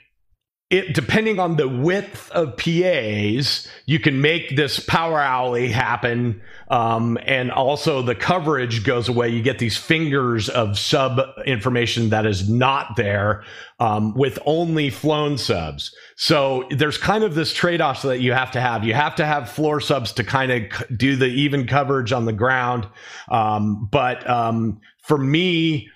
it 0.69 0.95
depending 0.95 1.39
on 1.39 1.55
the 1.55 1.69
width 1.69 2.29
of 2.33 2.57
PAs, 2.57 3.69
you 3.87 4.01
can 4.01 4.21
make 4.21 4.57
this 4.57 4.81
power 4.81 5.21
alley 5.21 5.69
happen, 5.69 6.43
um, 6.71 7.17
and 7.25 7.53
also 7.53 8.03
the 8.03 8.17
coverage 8.17 8.83
goes 8.83 9.09
away. 9.09 9.29
You 9.29 9.43
get 9.43 9.61
these 9.61 9.77
fingers 9.77 10.49
of 10.49 10.77
sub 10.77 11.21
information 11.47 12.11
that 12.11 12.27
is 12.27 12.49
not 12.49 12.97
there 12.97 13.45
um, 13.79 14.13
with 14.15 14.41
only 14.45 14.91
flown 14.91 15.39
subs. 15.39 15.95
So 16.17 16.67
there's 16.71 16.99
kind 16.99 17.23
of 17.23 17.37
this 17.37 17.53
trade 17.53 17.81
off 17.81 18.03
that 18.03 18.19
you 18.19 18.33
have 18.33 18.51
to 18.51 18.61
have. 18.61 18.83
You 18.83 18.95
have 18.95 19.15
to 19.17 19.27
have 19.27 19.49
floor 19.49 19.81
subs 19.81 20.11
to 20.13 20.25
kind 20.25 20.51
of 20.51 20.99
do 20.99 21.15
the 21.15 21.27
even 21.27 21.69
coverage 21.69 22.11
on 22.11 22.25
the 22.25 22.33
ground. 22.33 22.89
Um, 23.29 23.89
but 23.93 24.29
um, 24.29 24.81
for 25.05 25.17
me, 25.17 25.91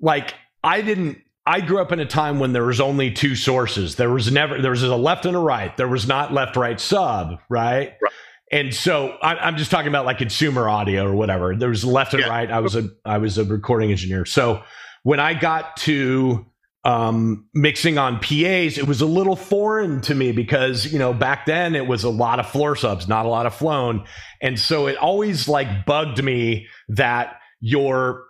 like 0.00 0.34
I 0.62 0.82
didn't 0.82 1.16
I 1.44 1.60
grew 1.60 1.80
up 1.80 1.90
in 1.90 1.98
a 1.98 2.06
time 2.06 2.38
when 2.38 2.52
there 2.52 2.64
was 2.64 2.80
only 2.80 3.10
two 3.10 3.34
sources. 3.34 3.96
There 3.96 4.10
was 4.10 4.30
never 4.30 4.60
there 4.60 4.70
was 4.70 4.82
a 4.82 4.94
left 4.94 5.26
and 5.26 5.36
a 5.36 5.40
right. 5.40 5.76
There 5.76 5.88
was 5.88 6.06
not 6.06 6.32
left 6.32 6.56
right 6.56 6.80
sub, 6.80 7.40
right? 7.48 7.92
right. 8.00 8.12
And 8.52 8.74
so 8.74 9.16
I, 9.22 9.48
am 9.48 9.56
just 9.56 9.70
talking 9.70 9.88
about 9.88 10.04
like 10.04 10.18
consumer 10.18 10.68
audio 10.68 11.06
or 11.06 11.14
whatever. 11.14 11.56
There 11.56 11.70
was 11.70 11.84
left 11.84 12.12
and 12.12 12.22
yeah. 12.22 12.28
right. 12.28 12.50
I 12.50 12.60
was 12.60 12.76
a 12.76 12.90
I 13.04 13.18
was 13.18 13.38
a 13.38 13.44
recording 13.44 13.90
engineer. 13.90 14.24
So 14.24 14.62
when 15.02 15.18
I 15.18 15.34
got 15.34 15.76
to 15.78 16.46
um, 16.84 17.46
mixing 17.54 17.96
on 17.96 18.18
PAs, 18.18 18.76
it 18.76 18.86
was 18.86 19.00
a 19.00 19.06
little 19.06 19.36
foreign 19.36 20.00
to 20.02 20.14
me 20.14 20.32
because 20.32 20.92
you 20.92 20.98
know 20.98 21.12
back 21.12 21.46
then 21.46 21.74
it 21.74 21.86
was 21.86 22.04
a 22.04 22.10
lot 22.10 22.38
of 22.38 22.48
floor 22.48 22.76
subs, 22.76 23.08
not 23.08 23.26
a 23.26 23.28
lot 23.28 23.46
of 23.46 23.54
flown, 23.54 24.04
and 24.40 24.58
so 24.58 24.86
it 24.86 24.96
always 24.96 25.48
like 25.48 25.86
bugged 25.86 26.22
me 26.22 26.66
that 26.88 27.40
your 27.60 28.24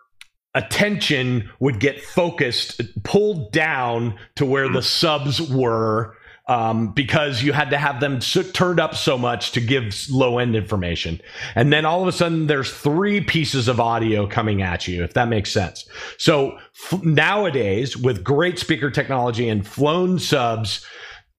attention 0.54 1.50
would 1.60 1.80
get 1.80 2.00
focused, 2.00 2.82
pulled 3.04 3.52
down 3.52 4.18
to 4.36 4.46
where 4.46 4.68
the 4.68 4.82
subs 4.82 5.40
were. 5.40 6.16
Um, 6.48 6.92
because 6.92 7.44
you 7.44 7.52
had 7.52 7.70
to 7.70 7.78
have 7.78 8.00
them 8.00 8.18
turned 8.18 8.80
up 8.80 8.96
so 8.96 9.16
much 9.16 9.52
to 9.52 9.60
give 9.60 9.94
low 10.10 10.38
end 10.38 10.56
information. 10.56 11.20
And 11.54 11.72
then 11.72 11.86
all 11.86 12.02
of 12.02 12.08
a 12.08 12.12
sudden, 12.12 12.48
there's 12.48 12.70
three 12.70 13.20
pieces 13.20 13.68
of 13.68 13.78
audio 13.78 14.26
coming 14.26 14.60
at 14.60 14.88
you, 14.88 15.04
if 15.04 15.14
that 15.14 15.28
makes 15.28 15.52
sense. 15.52 15.88
So 16.18 16.58
f- 16.90 17.00
nowadays, 17.04 17.96
with 17.96 18.24
great 18.24 18.58
speaker 18.58 18.90
technology 18.90 19.48
and 19.48 19.66
flown 19.66 20.18
subs, 20.18 20.84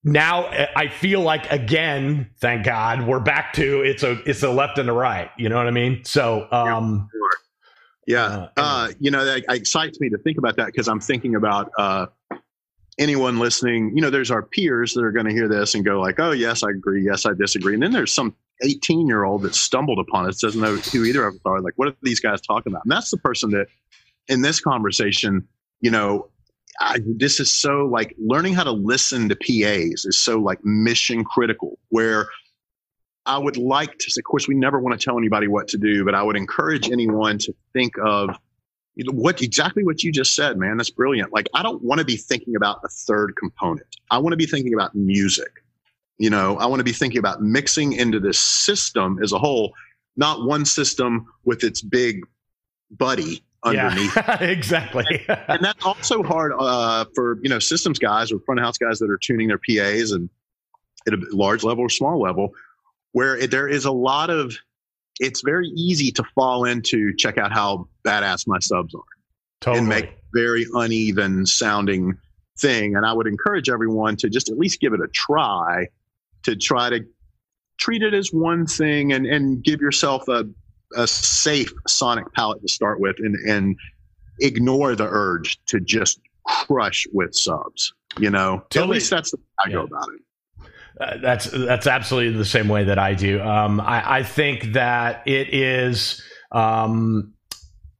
now 0.04 0.46
I 0.74 0.88
feel 0.88 1.20
like 1.20 1.50
again, 1.50 2.30
thank 2.38 2.64
God, 2.64 3.06
we're 3.06 3.20
back 3.20 3.52
to 3.54 3.82
it's 3.82 4.02
a 4.02 4.20
it's 4.28 4.42
a 4.42 4.50
left 4.50 4.78
and 4.78 4.88
a 4.88 4.92
right. 4.92 5.30
You 5.36 5.48
know 5.48 5.56
what 5.56 5.66
I 5.66 5.70
mean? 5.70 6.02
So 6.04 6.46
um, 6.50 7.08
yeah, 7.12 7.28
uh, 8.12 8.48
uh, 8.56 8.88
you 9.00 9.10
know, 9.10 9.24
that 9.24 9.44
excites 9.48 10.00
me 10.00 10.10
to 10.10 10.18
think 10.18 10.38
about 10.38 10.56
that 10.56 10.66
because 10.66 10.88
I'm 10.88 11.00
thinking 11.00 11.34
about 11.34 11.70
uh, 11.78 12.06
anyone 12.98 13.38
listening. 13.38 13.92
You 13.94 14.02
know, 14.02 14.10
there's 14.10 14.30
our 14.30 14.42
peers 14.42 14.94
that 14.94 15.04
are 15.04 15.12
going 15.12 15.26
to 15.26 15.32
hear 15.32 15.48
this 15.48 15.74
and 15.74 15.84
go 15.84 16.00
like, 16.00 16.20
"Oh, 16.20 16.32
yes, 16.32 16.62
I 16.62 16.70
agree. 16.70 17.04
Yes, 17.04 17.26
I 17.26 17.32
disagree." 17.34 17.74
And 17.74 17.82
then 17.82 17.92
there's 17.92 18.12
some 18.12 18.34
18 18.62 19.06
year 19.06 19.24
old 19.24 19.42
that 19.42 19.54
stumbled 19.54 19.98
upon 19.98 20.28
it, 20.28 20.36
doesn't 20.38 20.60
know 20.60 20.76
who 20.76 21.04
either 21.04 21.26
of 21.26 21.34
us 21.34 21.40
are. 21.44 21.60
Like, 21.60 21.74
what 21.76 21.88
are 21.88 21.96
these 22.02 22.20
guys 22.20 22.40
talking 22.40 22.72
about? 22.72 22.84
And 22.84 22.92
that's 22.92 23.10
the 23.10 23.18
person 23.18 23.50
that, 23.50 23.66
in 24.28 24.42
this 24.42 24.60
conversation, 24.60 25.46
you 25.80 25.90
know, 25.90 26.28
I, 26.80 26.98
this 27.04 27.40
is 27.40 27.52
so 27.52 27.86
like 27.86 28.14
learning 28.18 28.54
how 28.54 28.64
to 28.64 28.72
listen 28.72 29.28
to 29.28 29.36
PAs 29.36 30.04
is 30.04 30.16
so 30.16 30.38
like 30.38 30.64
mission 30.64 31.24
critical. 31.24 31.78
Where 31.88 32.28
I 33.26 33.38
would 33.38 33.56
like 33.56 33.98
to, 33.98 34.12
of 34.18 34.24
course, 34.24 34.46
we 34.46 34.54
never 34.54 34.78
want 34.78 34.98
to 34.98 35.02
tell 35.02 35.18
anybody 35.18 35.48
what 35.48 35.68
to 35.68 35.78
do, 35.78 36.04
but 36.04 36.14
I 36.14 36.22
would 36.22 36.36
encourage 36.36 36.90
anyone 36.90 37.38
to 37.38 37.54
think 37.72 37.94
of 38.04 38.36
what 39.06 39.42
exactly 39.42 39.82
what 39.82 40.02
you 40.04 40.12
just 40.12 40.34
said, 40.34 40.58
man. 40.58 40.76
That's 40.76 40.90
brilliant. 40.90 41.32
Like, 41.32 41.48
I 41.54 41.62
don't 41.62 41.82
want 41.82 42.00
to 42.00 42.04
be 42.04 42.16
thinking 42.16 42.54
about 42.54 42.80
a 42.84 42.88
third 42.88 43.34
component. 43.36 43.86
I 44.10 44.18
want 44.18 44.32
to 44.32 44.36
be 44.36 44.46
thinking 44.46 44.74
about 44.74 44.94
music. 44.94 45.50
You 46.18 46.30
know, 46.30 46.58
I 46.58 46.66
want 46.66 46.80
to 46.80 46.84
be 46.84 46.92
thinking 46.92 47.18
about 47.18 47.42
mixing 47.42 47.94
into 47.94 48.20
this 48.20 48.38
system 48.38 49.18
as 49.22 49.32
a 49.32 49.38
whole, 49.38 49.72
not 50.16 50.44
one 50.44 50.64
system 50.64 51.26
with 51.44 51.64
its 51.64 51.82
big 51.82 52.20
buddy 52.90 53.42
underneath. 53.64 54.14
Yeah, 54.16 54.40
exactly. 54.42 55.24
and, 55.28 55.40
and, 55.48 55.64
that's 55.64 55.84
also 55.84 56.22
hard 56.22 56.52
uh, 56.56 57.06
for 57.14 57.38
you 57.42 57.48
know 57.48 57.58
systems 57.58 57.98
guys 57.98 58.30
or 58.30 58.38
front 58.40 58.60
of 58.60 58.64
house 58.64 58.78
guys 58.78 59.00
that 59.00 59.10
are 59.10 59.18
tuning 59.18 59.48
their 59.48 59.58
PAs 59.58 60.12
and 60.12 60.28
at 61.08 61.14
a 61.14 61.18
large 61.32 61.64
level 61.64 61.82
or 61.82 61.88
small 61.88 62.20
level 62.20 62.50
where 63.14 63.36
it, 63.36 63.50
there 63.50 63.68
is 63.68 63.86
a 63.86 63.92
lot 63.92 64.28
of 64.28 64.54
it's 65.20 65.42
very 65.42 65.68
easy 65.68 66.10
to 66.10 66.24
fall 66.34 66.64
into 66.64 67.14
check 67.16 67.38
out 67.38 67.52
how 67.52 67.88
badass 68.04 68.46
my 68.46 68.58
subs 68.58 68.94
are 68.94 69.00
totally. 69.60 69.78
and 69.78 69.88
make 69.88 70.18
very 70.34 70.66
uneven 70.74 71.46
sounding 71.46 72.12
thing 72.58 72.94
and 72.96 73.06
i 73.06 73.12
would 73.12 73.26
encourage 73.26 73.70
everyone 73.70 74.16
to 74.16 74.28
just 74.28 74.50
at 74.50 74.58
least 74.58 74.80
give 74.80 74.92
it 74.92 75.00
a 75.00 75.08
try 75.08 75.86
to 76.42 76.54
try 76.54 76.90
to 76.90 77.04
treat 77.78 78.02
it 78.02 78.14
as 78.14 78.32
one 78.32 78.66
thing 78.66 79.12
and, 79.12 79.26
and 79.26 79.64
give 79.64 79.80
yourself 79.80 80.28
a, 80.28 80.44
a 80.96 81.06
safe 81.06 81.72
sonic 81.88 82.32
palette 82.34 82.62
to 82.62 82.68
start 82.68 83.00
with 83.00 83.16
and, 83.18 83.34
and 83.48 83.76
ignore 84.40 84.94
the 84.94 85.06
urge 85.08 85.58
to 85.66 85.80
just 85.80 86.20
crush 86.46 87.06
with 87.12 87.34
subs 87.34 87.92
you 88.18 88.30
know 88.30 88.62
totally. 88.70 88.82
at 88.82 88.94
least 88.94 89.10
that's 89.10 89.30
the 89.30 89.36
way 89.36 89.44
i 89.64 89.68
yeah. 89.68 89.74
go 89.76 89.82
about 89.84 90.08
it 90.14 90.20
uh, 91.00 91.16
that's 91.18 91.50
that's 91.50 91.86
absolutely 91.86 92.36
the 92.38 92.44
same 92.44 92.68
way 92.68 92.84
that 92.84 92.98
I 92.98 93.14
do. 93.14 93.40
Um, 93.40 93.80
I, 93.80 94.18
I, 94.18 94.22
think 94.22 94.74
that 94.74 95.26
it 95.26 95.52
is 95.52 96.22
um, 96.52 97.34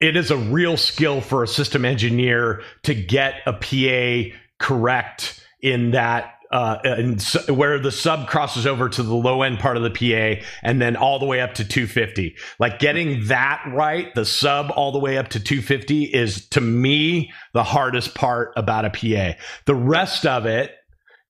it 0.00 0.16
is 0.16 0.30
a 0.30 0.36
real 0.36 0.76
skill 0.76 1.20
for 1.20 1.42
a 1.42 1.48
system 1.48 1.84
engineer 1.84 2.62
to 2.84 2.94
get 2.94 3.40
a 3.46 3.52
PA 3.52 4.36
correct 4.58 5.44
in 5.60 5.92
that. 5.92 6.30
Uh, 6.52 6.78
and 6.84 7.20
so, 7.20 7.52
where 7.52 7.80
the 7.80 7.90
sub 7.90 8.28
crosses 8.28 8.64
over 8.64 8.88
to 8.88 9.02
the 9.02 9.14
low 9.14 9.42
end 9.42 9.58
part 9.58 9.76
of 9.76 9.82
the 9.82 9.90
PA 9.90 10.40
and 10.62 10.80
then 10.80 10.94
all 10.94 11.18
the 11.18 11.26
way 11.26 11.40
up 11.40 11.54
to 11.54 11.64
250. 11.64 12.36
Like 12.60 12.78
getting 12.78 13.26
that 13.26 13.64
right, 13.72 14.14
the 14.14 14.24
sub 14.24 14.70
all 14.76 14.92
the 14.92 15.00
way 15.00 15.18
up 15.18 15.28
to 15.30 15.40
250 15.40 16.04
is 16.04 16.46
to 16.50 16.60
me 16.60 17.32
the 17.54 17.64
hardest 17.64 18.14
part 18.14 18.52
about 18.56 18.84
a 18.84 18.90
PA. 18.90 19.36
The 19.64 19.74
rest 19.74 20.26
of 20.26 20.46
it, 20.46 20.70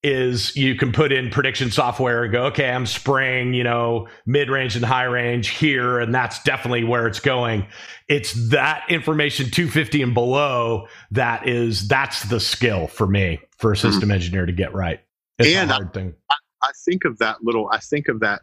is 0.04 0.54
you 0.54 0.76
can 0.76 0.92
put 0.92 1.12
in 1.12 1.30
prediction 1.30 1.70
software 1.70 2.24
and 2.24 2.32
go, 2.32 2.44
okay, 2.44 2.70
I'm 2.70 2.84
spraying, 2.84 3.54
you 3.54 3.64
know, 3.64 4.06
mid 4.26 4.50
range 4.50 4.76
and 4.76 4.84
high 4.84 5.04
range 5.04 5.48
here, 5.48 5.98
and 5.98 6.14
that's 6.14 6.42
definitely 6.42 6.84
where 6.84 7.06
it's 7.06 7.20
going. 7.20 7.66
It's 8.06 8.50
that 8.50 8.84
information 8.90 9.50
250 9.50 10.02
and 10.02 10.12
below 10.12 10.88
that 11.12 11.48
is 11.48 11.88
that's 11.88 12.22
the 12.24 12.38
skill 12.38 12.86
for 12.86 13.06
me 13.06 13.40
for 13.56 13.72
a 13.72 13.76
system 13.76 14.02
mm-hmm. 14.02 14.12
engineer 14.12 14.44
to 14.44 14.52
get 14.52 14.74
right. 14.74 15.00
It's 15.38 15.48
and 15.54 15.70
a 15.70 15.74
hard 15.74 15.88
I, 15.88 15.92
thing. 15.92 16.14
I, 16.30 16.34
I 16.62 16.70
think 16.84 17.06
of 17.06 17.18
that 17.18 17.42
little. 17.42 17.70
I 17.72 17.78
think 17.78 18.08
of 18.08 18.20
that 18.20 18.42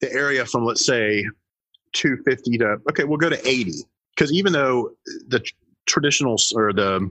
the 0.00 0.12
area 0.12 0.44
from 0.44 0.66
let's 0.66 0.84
say 0.84 1.24
250 1.94 2.58
to 2.58 2.76
okay, 2.90 3.04
we'll 3.04 3.16
go 3.16 3.30
to 3.30 3.48
80 3.48 3.72
because 4.14 4.30
even 4.30 4.52
though 4.52 4.90
the 5.26 5.42
traditional 5.86 6.36
or 6.54 6.74
the 6.74 7.10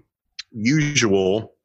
usual 0.52 1.56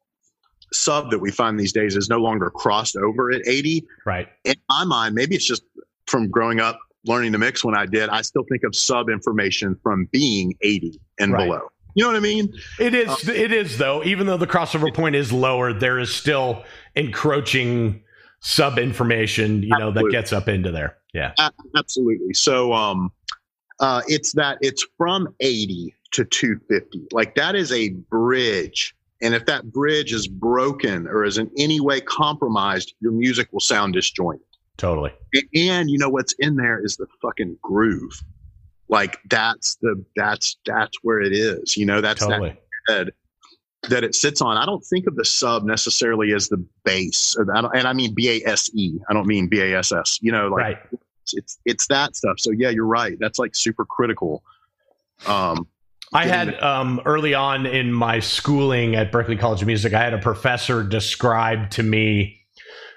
sub 0.73 1.11
that 1.11 1.19
we 1.19 1.31
find 1.31 1.59
these 1.59 1.73
days 1.73 1.95
is 1.95 2.09
no 2.09 2.17
longer 2.17 2.49
crossed 2.49 2.95
over 2.95 3.31
at 3.31 3.47
80. 3.47 3.85
Right. 4.05 4.27
In 4.43 4.55
my 4.69 4.83
mind, 4.85 5.15
maybe 5.15 5.35
it's 5.35 5.45
just 5.45 5.63
from 6.05 6.29
growing 6.29 6.59
up 6.59 6.79
learning 7.05 7.31
to 7.31 7.37
mix 7.37 7.63
when 7.63 7.75
I 7.75 7.85
did, 7.85 8.09
I 8.09 8.21
still 8.21 8.43
think 8.49 8.63
of 8.63 8.75
sub 8.75 9.09
information 9.09 9.77
from 9.81 10.07
being 10.11 10.55
80 10.61 10.99
and 11.19 11.33
right. 11.33 11.45
below. 11.45 11.69
You 11.95 12.03
know 12.03 12.09
what 12.09 12.17
I 12.17 12.21
mean? 12.21 12.53
It 12.79 12.93
is. 12.93 13.09
Um, 13.09 13.35
it 13.35 13.51
is 13.51 13.77
though. 13.77 14.03
Even 14.03 14.27
though 14.27 14.37
the 14.37 14.47
crossover 14.47 14.93
point 14.93 15.15
is 15.15 15.33
lower, 15.33 15.73
there 15.73 15.97
is 15.99 16.13
still 16.13 16.63
encroaching 16.95 18.03
sub 18.41 18.77
information. 18.77 19.63
You 19.63 19.77
know 19.77 19.91
that 19.91 20.09
gets 20.11 20.31
up 20.31 20.47
into 20.47 20.71
there. 20.71 20.97
Yeah, 21.13 21.33
absolutely. 21.75 22.33
So, 22.35 22.73
um, 22.73 23.11
uh, 23.79 24.03
it's 24.07 24.33
that 24.33 24.59
it's 24.61 24.85
from 24.97 25.33
80 25.39 25.93
to 26.11 26.25
250. 26.25 27.07
Like 27.11 27.35
that 27.35 27.55
is 27.55 27.71
a 27.71 27.89
bridge 27.89 28.95
and 29.21 29.35
if 29.35 29.45
that 29.45 29.71
bridge 29.71 30.13
is 30.13 30.27
broken 30.27 31.07
or 31.07 31.23
is 31.23 31.37
in 31.37 31.51
any 31.57 31.79
way 31.79 31.99
compromised, 32.01 32.93
your 32.99 33.11
music 33.11 33.49
will 33.51 33.59
sound 33.59 33.93
disjointed. 33.93 34.45
Totally. 34.77 35.11
And 35.55 35.89
you 35.89 35.97
know 35.97 36.09
what's 36.09 36.33
in 36.39 36.55
there 36.55 36.83
is 36.83 36.95
the 36.95 37.07
fucking 37.21 37.57
groove. 37.61 38.23
Like 38.87 39.19
that's 39.29 39.75
the 39.81 40.03
that's 40.15 40.57
that's 40.65 40.97
where 41.03 41.21
it 41.21 41.33
is. 41.33 41.75
You 41.75 41.85
know, 41.85 42.01
that's 42.01 42.21
totally. 42.21 42.57
that 42.87 42.97
head 42.97 43.11
that 43.83 44.03
it 44.03 44.15
sits 44.15 44.41
on. 44.41 44.57
I 44.57 44.65
don't 44.65 44.83
think 44.85 45.07
of 45.07 45.15
the 45.15 45.25
sub 45.25 45.63
necessarily 45.63 46.33
as 46.33 46.49
the 46.49 46.65
bass, 46.83 47.35
and 47.37 47.51
I 47.51 47.93
mean 47.93 48.13
B 48.13 48.29
A 48.29 48.49
S 48.49 48.69
E. 48.73 48.97
I 49.09 49.13
don't 49.13 49.27
mean 49.27 49.47
B 49.47 49.61
A 49.61 49.77
S 49.77 49.91
S. 49.91 50.17
You 50.21 50.31
know, 50.31 50.47
like 50.47 50.63
right. 50.63 50.77
it's, 51.21 51.33
it's 51.33 51.59
it's 51.65 51.87
that 51.87 52.15
stuff. 52.15 52.39
So 52.39 52.51
yeah, 52.51 52.69
you're 52.69 52.85
right. 52.85 53.17
That's 53.19 53.37
like 53.37 53.55
super 53.55 53.85
critical. 53.85 54.43
Um, 55.27 55.67
I 56.13 56.25
had 56.25 56.59
um, 56.61 57.01
early 57.05 57.33
on 57.33 57.65
in 57.65 57.93
my 57.93 58.19
schooling 58.19 58.95
at 58.95 59.11
Berklee 59.11 59.39
College 59.39 59.61
of 59.61 59.67
Music, 59.67 59.93
I 59.93 60.03
had 60.03 60.13
a 60.13 60.19
professor 60.19 60.83
describe 60.83 61.69
to 61.71 61.83
me 61.83 62.39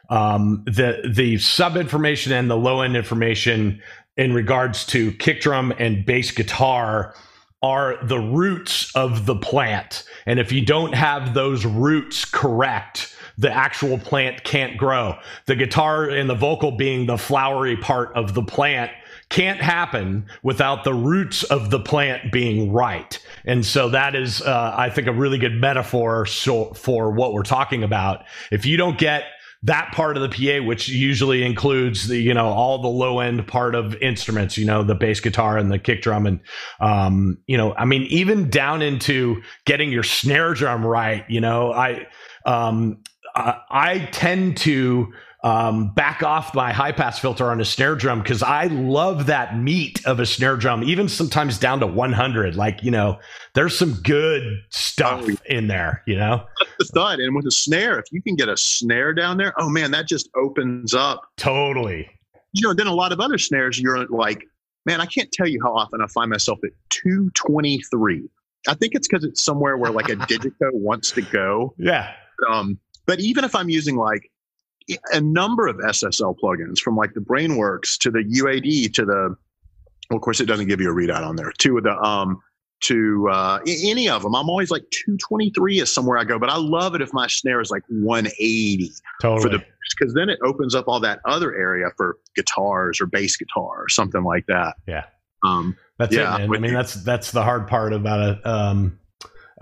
um, 0.08 0.62
the 0.66 1.10
the 1.14 1.38
sub 1.38 1.76
information 1.76 2.32
and 2.32 2.50
the 2.50 2.56
low 2.56 2.80
end 2.80 2.96
information 2.96 3.80
in 4.16 4.34
regards 4.34 4.84
to 4.86 5.12
kick 5.12 5.40
drum 5.40 5.72
and 5.78 6.04
bass 6.04 6.30
guitar 6.30 7.14
are 7.62 7.98
the 8.04 8.18
roots 8.18 8.94
of 8.96 9.24
the 9.24 9.36
plant, 9.36 10.04
and 10.26 10.40
if 10.40 10.50
you 10.50 10.64
don't 10.64 10.94
have 10.94 11.32
those 11.32 11.64
roots 11.64 12.24
correct, 12.24 13.14
the 13.38 13.50
actual 13.50 13.98
plant 13.98 14.42
can't 14.42 14.76
grow. 14.76 15.16
The 15.46 15.54
guitar 15.54 16.08
and 16.08 16.28
the 16.28 16.34
vocal 16.34 16.72
being 16.72 17.06
the 17.06 17.18
flowery 17.18 17.76
part 17.76 18.14
of 18.16 18.34
the 18.34 18.42
plant 18.42 18.90
can't 19.32 19.62
happen 19.62 20.26
without 20.42 20.84
the 20.84 20.92
roots 20.92 21.42
of 21.44 21.70
the 21.70 21.80
plant 21.80 22.30
being 22.30 22.70
right. 22.70 23.18
And 23.46 23.64
so 23.64 23.88
that 23.88 24.14
is, 24.14 24.42
uh, 24.42 24.74
I 24.76 24.90
think, 24.90 25.06
a 25.06 25.12
really 25.12 25.38
good 25.38 25.54
metaphor 25.54 26.26
so, 26.26 26.74
for 26.74 27.10
what 27.10 27.32
we're 27.32 27.42
talking 27.42 27.82
about. 27.82 28.24
If 28.50 28.66
you 28.66 28.76
don't 28.76 28.98
get 28.98 29.24
that 29.62 29.90
part 29.92 30.18
of 30.18 30.22
the 30.22 30.28
PA, 30.28 30.62
which 30.66 30.88
usually 30.90 31.44
includes 31.44 32.08
the, 32.08 32.18
you 32.18 32.34
know, 32.34 32.48
all 32.48 32.82
the 32.82 32.88
low 32.88 33.20
end 33.20 33.46
part 33.46 33.74
of 33.74 33.94
instruments, 34.02 34.58
you 34.58 34.66
know, 34.66 34.82
the 34.82 34.94
bass 34.94 35.20
guitar 35.20 35.56
and 35.56 35.72
the 35.72 35.78
kick 35.78 36.02
drum. 36.02 36.26
And, 36.26 36.40
um, 36.80 37.38
you 37.46 37.56
know, 37.56 37.72
I 37.74 37.86
mean, 37.86 38.02
even 38.02 38.50
down 38.50 38.82
into 38.82 39.40
getting 39.64 39.90
your 39.90 40.02
snare 40.02 40.52
drum 40.52 40.84
right, 40.84 41.24
you 41.30 41.40
know, 41.40 41.72
I, 41.72 42.06
um, 42.44 42.98
I, 43.34 43.56
I 43.70 43.98
tend 44.12 44.58
to, 44.58 45.10
um, 45.42 45.92
back 45.94 46.22
off 46.22 46.54
my 46.54 46.72
high 46.72 46.92
pass 46.92 47.18
filter 47.18 47.50
on 47.50 47.60
a 47.60 47.64
snare 47.64 47.96
drum 47.96 48.22
because 48.22 48.42
I 48.42 48.66
love 48.66 49.26
that 49.26 49.58
meat 49.58 50.04
of 50.06 50.20
a 50.20 50.26
snare 50.26 50.56
drum, 50.56 50.84
even 50.84 51.08
sometimes 51.08 51.58
down 51.58 51.80
to 51.80 51.86
100. 51.86 52.54
Like, 52.54 52.82
you 52.82 52.90
know, 52.90 53.18
there's 53.54 53.76
some 53.76 53.94
good 54.02 54.42
stuff 54.70 55.24
oh, 55.28 55.34
in 55.46 55.66
there, 55.66 56.02
you 56.06 56.16
know? 56.16 56.44
That's 56.60 56.90
the 56.90 56.94
thought. 56.94 57.18
And 57.18 57.34
with 57.34 57.46
a 57.46 57.50
snare, 57.50 57.98
if 57.98 58.06
you 58.12 58.22
can 58.22 58.36
get 58.36 58.48
a 58.48 58.56
snare 58.56 59.12
down 59.12 59.36
there, 59.36 59.52
oh 59.58 59.68
man, 59.68 59.90
that 59.90 60.06
just 60.06 60.30
opens 60.36 60.94
up. 60.94 61.22
Totally. 61.36 62.08
You 62.52 62.68
know, 62.68 62.74
then 62.74 62.86
a 62.86 62.94
lot 62.94 63.12
of 63.12 63.18
other 63.18 63.38
snares, 63.38 63.80
you're 63.80 64.06
like, 64.06 64.44
man, 64.86 65.00
I 65.00 65.06
can't 65.06 65.32
tell 65.32 65.48
you 65.48 65.60
how 65.62 65.74
often 65.74 66.00
I 66.00 66.06
find 66.06 66.30
myself 66.30 66.60
at 66.62 66.70
223. 66.90 68.28
I 68.68 68.74
think 68.74 68.94
it's 68.94 69.08
because 69.08 69.24
it's 69.24 69.42
somewhere 69.42 69.76
where 69.76 69.90
like 69.90 70.08
a 70.08 70.16
Digico 70.16 70.72
wants 70.72 71.10
to 71.12 71.22
go. 71.22 71.74
Yeah. 71.78 72.12
Um, 72.48 72.78
but 73.06 73.18
even 73.18 73.44
if 73.44 73.56
I'm 73.56 73.68
using 73.68 73.96
like 73.96 74.30
a 75.12 75.20
number 75.20 75.66
of 75.66 75.76
SSL 75.76 76.36
plugins 76.42 76.78
from 76.78 76.96
like 76.96 77.14
the 77.14 77.20
Brainworx 77.20 77.98
to 77.98 78.10
the 78.10 78.20
UAD 78.20 78.92
to 78.94 79.04
the, 79.04 79.36
well, 80.10 80.16
of 80.16 80.22
course, 80.22 80.40
it 80.40 80.46
doesn't 80.46 80.68
give 80.68 80.80
you 80.80 80.90
a 80.90 80.94
readout 80.94 81.26
on 81.26 81.36
there, 81.36 81.52
to 81.58 81.80
the, 81.80 81.96
um, 81.98 82.42
to 82.82 83.28
uh, 83.30 83.60
any 83.66 84.08
of 84.08 84.22
them. 84.22 84.34
I'm 84.34 84.50
always 84.50 84.70
like 84.70 84.82
223 84.90 85.80
is 85.80 85.92
somewhere 85.92 86.18
I 86.18 86.24
go, 86.24 86.38
but 86.38 86.50
I 86.50 86.56
love 86.56 86.94
it 86.94 87.00
if 87.00 87.12
my 87.12 87.26
snare 87.28 87.60
is 87.60 87.70
like 87.70 87.84
180 87.88 88.90
totally. 89.20 89.42
for 89.42 89.48
the 89.48 89.64
because 89.98 90.14
then 90.14 90.28
it 90.28 90.38
opens 90.42 90.74
up 90.74 90.88
all 90.88 91.00
that 91.00 91.20
other 91.24 91.54
area 91.54 91.90
for 91.96 92.18
guitars 92.34 93.00
or 93.00 93.06
bass 93.06 93.36
guitar 93.36 93.82
or 93.82 93.88
something 93.88 94.24
like 94.24 94.46
that. 94.46 94.76
Yeah. 94.86 95.04
Um, 95.44 95.76
that's 95.98 96.14
yeah, 96.14 96.38
it. 96.38 96.50
I 96.50 96.58
mean, 96.58 96.72
that's 96.72 96.94
that's 96.94 97.30
the 97.30 97.42
hard 97.42 97.66
part 97.68 97.92
about 97.92 98.36
it. 98.36 98.46
Um, 98.46 98.98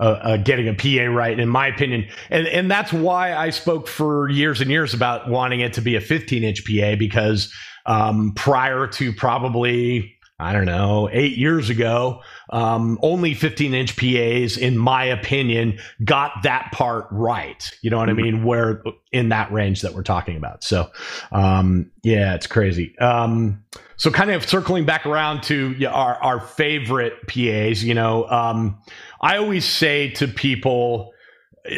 uh, 0.01 0.19
uh, 0.23 0.37
getting 0.37 0.67
a 0.67 0.73
PA 0.73 1.13
right, 1.13 1.39
in 1.39 1.47
my 1.47 1.67
opinion, 1.67 2.07
and 2.31 2.47
and 2.47 2.71
that's 2.71 2.91
why 2.91 3.35
I 3.35 3.51
spoke 3.51 3.87
for 3.87 4.29
years 4.29 4.59
and 4.59 4.71
years 4.71 4.95
about 4.95 5.29
wanting 5.29 5.59
it 5.59 5.73
to 5.73 5.81
be 5.81 5.95
a 5.95 6.01
15 6.01 6.43
inch 6.43 6.65
PA 6.65 6.95
because 6.95 7.53
um, 7.85 8.33
prior 8.35 8.87
to 8.87 9.13
probably 9.13 10.15
I 10.41 10.53
don't 10.53 10.65
know 10.65 11.09
eight 11.11 11.37
years 11.37 11.69
ago, 11.69 12.21
um, 12.49 12.97
only 13.01 13.33
15 13.33 13.73
inch 13.73 13.95
PAs, 13.95 14.57
in 14.57 14.77
my 14.77 15.05
opinion, 15.05 15.79
got 16.03 16.43
that 16.43 16.71
part 16.71 17.07
right. 17.11 17.69
You 17.81 17.89
know 17.89 17.97
what. 17.97 18.09
I 18.09 18.13
mean? 18.13 18.43
Where 18.43 18.83
in 19.11 19.29
that 19.29 19.51
range 19.51 19.81
that 19.81 19.93
we're 19.93 20.03
talking 20.03 20.37
about. 20.37 20.63
So, 20.63 20.89
um, 21.31 21.91
yeah, 22.03 22.33
it's 22.33 22.47
crazy. 22.47 22.97
Um, 22.99 23.63
so 23.97 24.09
kind 24.09 24.31
of 24.31 24.47
circling 24.47 24.85
back 24.85 25.05
around 25.05 25.43
to 25.43 25.85
our, 25.85 26.15
our 26.15 26.41
favorite 26.41 27.13
PAs, 27.27 27.83
you 27.83 27.93
know, 27.93 28.27
um, 28.29 28.81
I 29.21 29.37
always 29.37 29.65
say 29.65 30.09
to 30.11 30.27
people, 30.27 31.13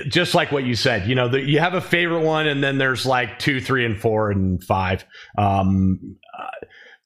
just 0.08 0.34
like 0.34 0.52
what 0.52 0.64
you 0.64 0.76
said, 0.76 1.08
you 1.08 1.16
know, 1.16 1.28
the, 1.28 1.42
you 1.42 1.60
have 1.60 1.74
a 1.74 1.82
favorite 1.82 2.22
one, 2.22 2.48
and 2.48 2.64
then 2.64 2.78
there's 2.78 3.06
like 3.06 3.40
two, 3.40 3.60
three, 3.60 3.86
and 3.86 4.00
four, 4.00 4.32
and 4.32 4.64
five. 4.64 5.04
Um, 5.38 6.16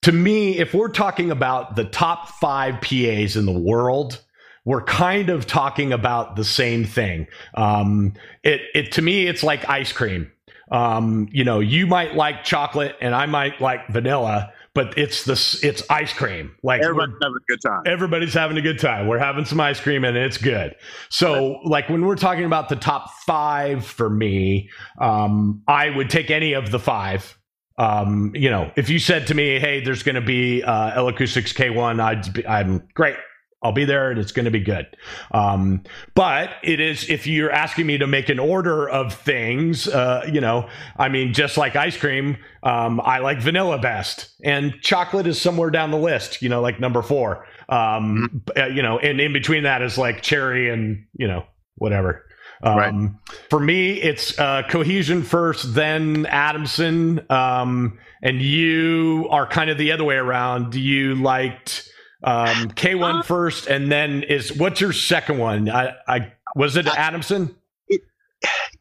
to 0.04 0.12
me, 0.12 0.58
if 0.58 0.74
we're 0.74 0.90
talking 0.90 1.32
about 1.32 1.76
the 1.76 1.86
top 1.86 2.30
five 2.30 2.82
PAs 2.82 3.36
in 3.36 3.46
the 3.46 3.58
world, 3.58 4.24
we're 4.66 4.84
kind 4.84 5.30
of 5.30 5.48
talking 5.48 5.94
about 5.94 6.36
the 6.36 6.44
same 6.44 6.86
thing. 6.86 7.28
Um, 7.54 8.14
it, 8.44 8.62
it 8.76 8.92
to 8.94 9.02
me, 9.02 9.28
it's 9.28 9.44
like 9.44 9.68
ice 9.70 9.92
cream. 9.92 10.32
Um, 10.70 11.30
you 11.32 11.46
know, 11.46 11.62
you 11.62 11.88
might 11.88 12.16
like 12.16 12.44
chocolate, 12.44 12.96
and 13.00 13.16
I 13.16 13.26
might 13.26 13.62
like 13.62 13.88
vanilla 13.88 14.52
but 14.78 14.96
it's 14.96 15.24
this 15.24 15.64
it's 15.64 15.82
ice 15.90 16.14
cream. 16.14 16.56
Like 16.62 16.84
everybody's 16.84 17.16
having 17.20 17.36
a 17.36 17.52
good 17.52 17.62
time. 17.66 17.82
Everybody's 17.88 18.34
having 18.36 18.58
a 18.58 18.62
good 18.62 18.78
time. 18.78 19.08
We're 19.08 19.18
having 19.18 19.44
some 19.44 19.60
ice 19.60 19.80
cream 19.80 20.04
and 20.04 20.16
it's 20.16 20.38
good. 20.38 20.76
So 21.10 21.34
right. 21.34 21.66
like 21.66 21.90
when 21.90 22.06
we're 22.06 22.16
talking 22.16 22.46
about 22.46 22.70
the 22.70 22.76
top 22.76 23.10
five 23.26 23.84
for 23.84 24.08
me, 24.08 24.70
um, 25.02 25.64
I 25.68 25.90
would 25.90 26.12
take 26.12 26.30
any 26.30 26.54
of 26.54 26.70
the 26.70 26.78
five. 26.78 27.40
Um, 27.78 28.32
you 28.36 28.50
know, 28.50 28.72
if 28.76 28.90
you 28.90 29.00
said 29.00 29.28
to 29.28 29.36
me, 29.36 29.60
"Hey, 29.60 29.84
there's 29.84 30.04
going 30.04 30.16
to 30.16 30.22
be 30.22 30.64
uh, 30.64 30.92
L 30.96 31.08
Acoustics 31.08 31.54
K1," 31.54 32.00
I'd 32.00 32.34
be, 32.34 32.48
I'm 32.48 32.88
great. 32.94 33.18
I'll 33.64 33.72
be 33.72 33.86
there 33.86 34.12
and 34.12 34.20
it's 34.20 34.32
going 34.32 34.46
to 34.46 34.52
be 34.52 34.60
good. 34.60 34.86
Um, 35.32 35.84
but 36.14 36.52
it 36.64 36.80
is, 36.80 37.10
if 37.10 37.26
you're 37.26 37.52
asking 37.52 37.88
me 37.88 37.98
to 37.98 38.06
make 38.06 38.30
an 38.30 38.40
order 38.40 38.88
of 38.88 39.14
things, 39.14 39.88
uh, 39.88 40.30
you 40.32 40.40
know, 40.40 40.70
I 40.98 41.10
mean, 41.10 41.34
just 41.34 41.58
like 41.58 41.76
ice 41.76 41.98
cream, 41.98 42.38
um, 42.62 43.02
I 43.04 43.18
like 43.20 43.42
vanilla 43.42 43.80
best 43.80 44.36
and 44.44 44.76
chocolate 44.82 45.26
is 45.26 45.42
somewhere 45.42 45.72
down 45.72 45.90
the 45.90 45.98
list, 45.98 46.42
you 46.42 46.50
know, 46.50 46.62
like 46.62 46.80
number 46.80 47.02
four. 47.02 47.48
Um, 47.68 48.44
mm-hmm. 48.48 48.62
uh, 48.62 48.68
you 48.68 48.84
know, 48.84 49.00
and 49.00 49.20
in 49.20 49.34
between 49.34 49.64
that 49.64 49.82
is 49.82 49.98
like 49.98 50.22
cherry 50.22 50.70
and, 50.70 51.06
you 51.18 51.28
know, 51.28 51.44
whatever. 51.76 52.27
Um, 52.64 52.78
right. 52.78 53.12
For 53.50 53.60
me, 53.60 54.02
it's 54.02 54.38
uh, 54.40 54.64
cohesion 54.70 55.24
first, 55.24 55.74
then 55.74 56.26
Adamson. 56.26 57.26
Um, 57.30 58.00
and 58.22 58.42
you 58.42 59.28
are 59.30 59.46
kind 59.48 59.70
of 59.70 59.78
the 59.78 59.92
other 59.92 60.04
way 60.04 60.16
around. 60.16 60.76
You 60.76 61.16
liked 61.16 61.90
um, 62.24 62.70
K1 62.72 63.20
uh, 63.20 63.22
first, 63.24 63.68
and 63.68 63.92
then 63.92 64.24
is 64.24 64.54
what's 64.54 64.82
your 64.82 64.94
second 64.94 65.38
one? 65.38 65.70
I, 65.70 65.94
I 66.08 66.34
was 66.56 66.76
it 66.76 66.88
Adamson? 66.88 67.56
It 67.88 68.02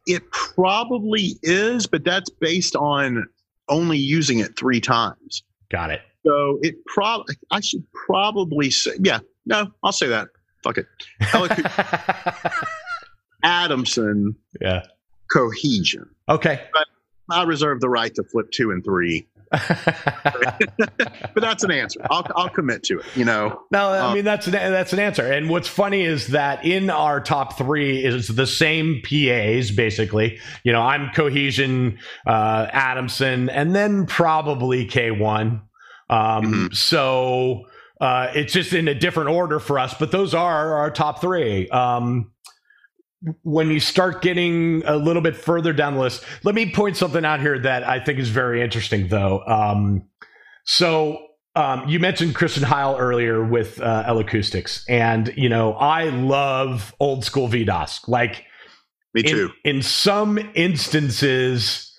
it 0.06 0.30
probably 0.30 1.38
is, 1.42 1.86
but 1.86 2.04
that's 2.04 2.30
based 2.30 2.76
on 2.76 3.26
only 3.68 3.98
using 3.98 4.38
it 4.38 4.56
three 4.58 4.80
times. 4.80 5.42
Got 5.70 5.90
it. 5.90 6.00
So 6.24 6.58
it 6.62 6.76
probably 6.86 7.36
I 7.50 7.60
should 7.60 7.84
probably 8.06 8.70
say 8.70 8.92
yeah. 9.00 9.18
No, 9.44 9.70
I'll 9.82 9.92
say 9.92 10.08
that. 10.08 10.28
Fuck 10.62 10.78
it. 10.78 10.86
Adamson. 13.42 14.36
Yeah. 14.60 14.82
Cohesion. 15.32 16.08
Okay. 16.28 16.62
But 16.72 16.86
I 17.30 17.42
reserve 17.44 17.80
the 17.80 17.88
right 17.88 18.14
to 18.14 18.22
flip 18.22 18.50
two 18.50 18.70
and 18.70 18.84
three 18.84 19.26
but 19.50 21.34
that's 21.36 21.62
an 21.62 21.70
answer. 21.70 22.00
I'll, 22.10 22.26
I'll 22.34 22.48
commit 22.48 22.82
to 22.84 22.98
it. 22.98 23.06
You 23.14 23.24
know. 23.24 23.62
No, 23.70 23.90
I 23.90 23.98
um, 23.98 24.14
mean 24.14 24.24
that's 24.24 24.46
an, 24.46 24.52
that's 24.52 24.92
an 24.92 24.98
answer. 24.98 25.24
And 25.24 25.48
what's 25.48 25.68
funny 25.68 26.02
is 26.02 26.28
that 26.28 26.64
in 26.64 26.90
our 26.90 27.20
top 27.20 27.56
three 27.56 28.04
is 28.04 28.28
the 28.28 28.46
same 28.46 29.02
PAs 29.02 29.70
basically. 29.70 30.40
You 30.64 30.72
know, 30.72 30.82
I'm 30.82 31.10
Cohesion, 31.14 31.98
uh, 32.26 32.66
Adamson, 32.72 33.48
and 33.48 33.74
then 33.74 34.06
probably 34.06 34.86
K1. 34.86 35.20
Um, 35.30 35.62
mm-hmm. 36.10 36.72
So 36.72 37.66
uh, 38.00 38.32
it's 38.34 38.52
just 38.52 38.72
in 38.72 38.88
a 38.88 38.94
different 38.94 39.30
order 39.30 39.60
for 39.60 39.78
us, 39.78 39.94
but 39.94 40.10
those 40.10 40.34
are 40.34 40.74
our 40.74 40.90
top 40.90 41.20
three. 41.20 41.68
Um, 41.68 42.32
when 43.42 43.70
you 43.70 43.80
start 43.80 44.22
getting 44.22 44.82
a 44.84 44.96
little 44.96 45.22
bit 45.22 45.36
further 45.36 45.72
down 45.72 45.94
the 45.94 46.00
list, 46.00 46.24
let 46.44 46.54
me 46.54 46.70
point 46.70 46.96
something 46.96 47.24
out 47.24 47.40
here 47.40 47.58
that 47.58 47.84
I 47.84 48.00
think 48.00 48.18
is 48.18 48.28
very 48.28 48.62
interesting, 48.62 49.08
though. 49.08 49.42
Um, 49.46 50.04
so 50.64 51.26
um, 51.54 51.88
you 51.88 51.98
mentioned 51.98 52.34
Christian 52.34 52.62
Heil 52.62 52.96
earlier 52.98 53.42
with 53.42 53.80
uh, 53.80 54.04
L 54.06 54.18
Acoustics, 54.18 54.84
and 54.88 55.32
you 55.36 55.48
know 55.48 55.72
I 55.72 56.04
love 56.10 56.94
old 57.00 57.24
school 57.24 57.48
V-DOSC. 57.48 58.08
Like, 58.08 58.44
me 59.14 59.22
too. 59.22 59.50
In, 59.64 59.76
in 59.76 59.82
some 59.82 60.38
instances, 60.54 61.98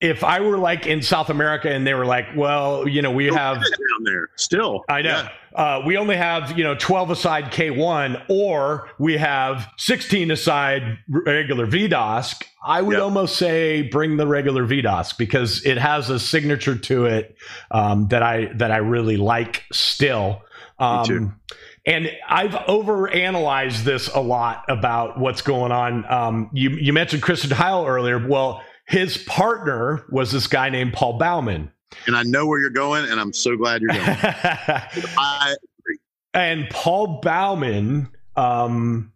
if 0.00 0.24
I 0.24 0.40
were 0.40 0.58
like 0.58 0.86
in 0.86 1.00
South 1.00 1.30
America 1.30 1.70
and 1.70 1.86
they 1.86 1.94
were 1.94 2.04
like, 2.04 2.26
well, 2.34 2.88
you 2.88 3.02
know, 3.02 3.12
we 3.12 3.26
have 3.26 3.62
down 4.02 4.12
there 4.12 4.28
still. 4.36 4.84
I 4.88 5.02
know. 5.02 5.08
Yeah. 5.08 5.28
Uh, 5.54 5.82
we 5.84 5.96
only 5.96 6.16
have 6.16 6.56
you 6.56 6.64
know 6.64 6.74
12 6.74 7.10
aside 7.10 7.44
K1, 7.46 8.24
or 8.28 8.90
we 8.98 9.16
have 9.16 9.68
16 9.78 10.30
aside 10.30 10.98
regular 11.08 11.66
V-DOSC. 11.66 12.42
I 12.64 12.80
would 12.80 12.94
yep. 12.94 13.02
almost 13.02 13.36
say 13.36 13.82
bring 13.82 14.16
the 14.16 14.26
regular 14.26 14.64
V-DOSC 14.64 15.18
because 15.18 15.64
it 15.66 15.78
has 15.78 16.10
a 16.10 16.18
signature 16.18 16.76
to 16.76 17.06
it 17.06 17.36
um, 17.70 18.08
that 18.08 18.22
I 18.22 18.46
that 18.54 18.70
I 18.70 18.78
really 18.78 19.16
like 19.16 19.64
still. 19.72 20.42
Um. 20.78 21.38
And 21.84 22.12
I've 22.28 22.52
overanalyzed 22.52 23.82
this 23.82 24.06
a 24.06 24.20
lot 24.20 24.64
about 24.68 25.18
what's 25.18 25.42
going 25.42 25.72
on. 25.72 26.08
Um, 26.08 26.50
you 26.52 26.70
you 26.70 26.92
mentioned 26.92 27.22
Christian 27.22 27.50
Heil 27.50 27.84
earlier. 27.86 28.24
Well 28.24 28.62
his 28.86 29.16
partner 29.16 30.04
was 30.10 30.32
this 30.32 30.46
guy 30.46 30.68
named 30.68 30.92
Paul 30.92 31.18
Bauman. 31.18 31.72
And 32.06 32.16
I 32.16 32.22
know 32.22 32.46
where 32.46 32.60
you're 32.60 32.70
going, 32.70 33.04
and 33.10 33.20
I'm 33.20 33.32
so 33.32 33.56
glad 33.56 33.82
you're 33.82 33.92
going. 33.92 34.02
I 34.06 35.54
agree. 35.80 35.98
And 36.34 36.68
Paul 36.70 37.20
Bauman, 37.22 38.08
um, 38.36 39.12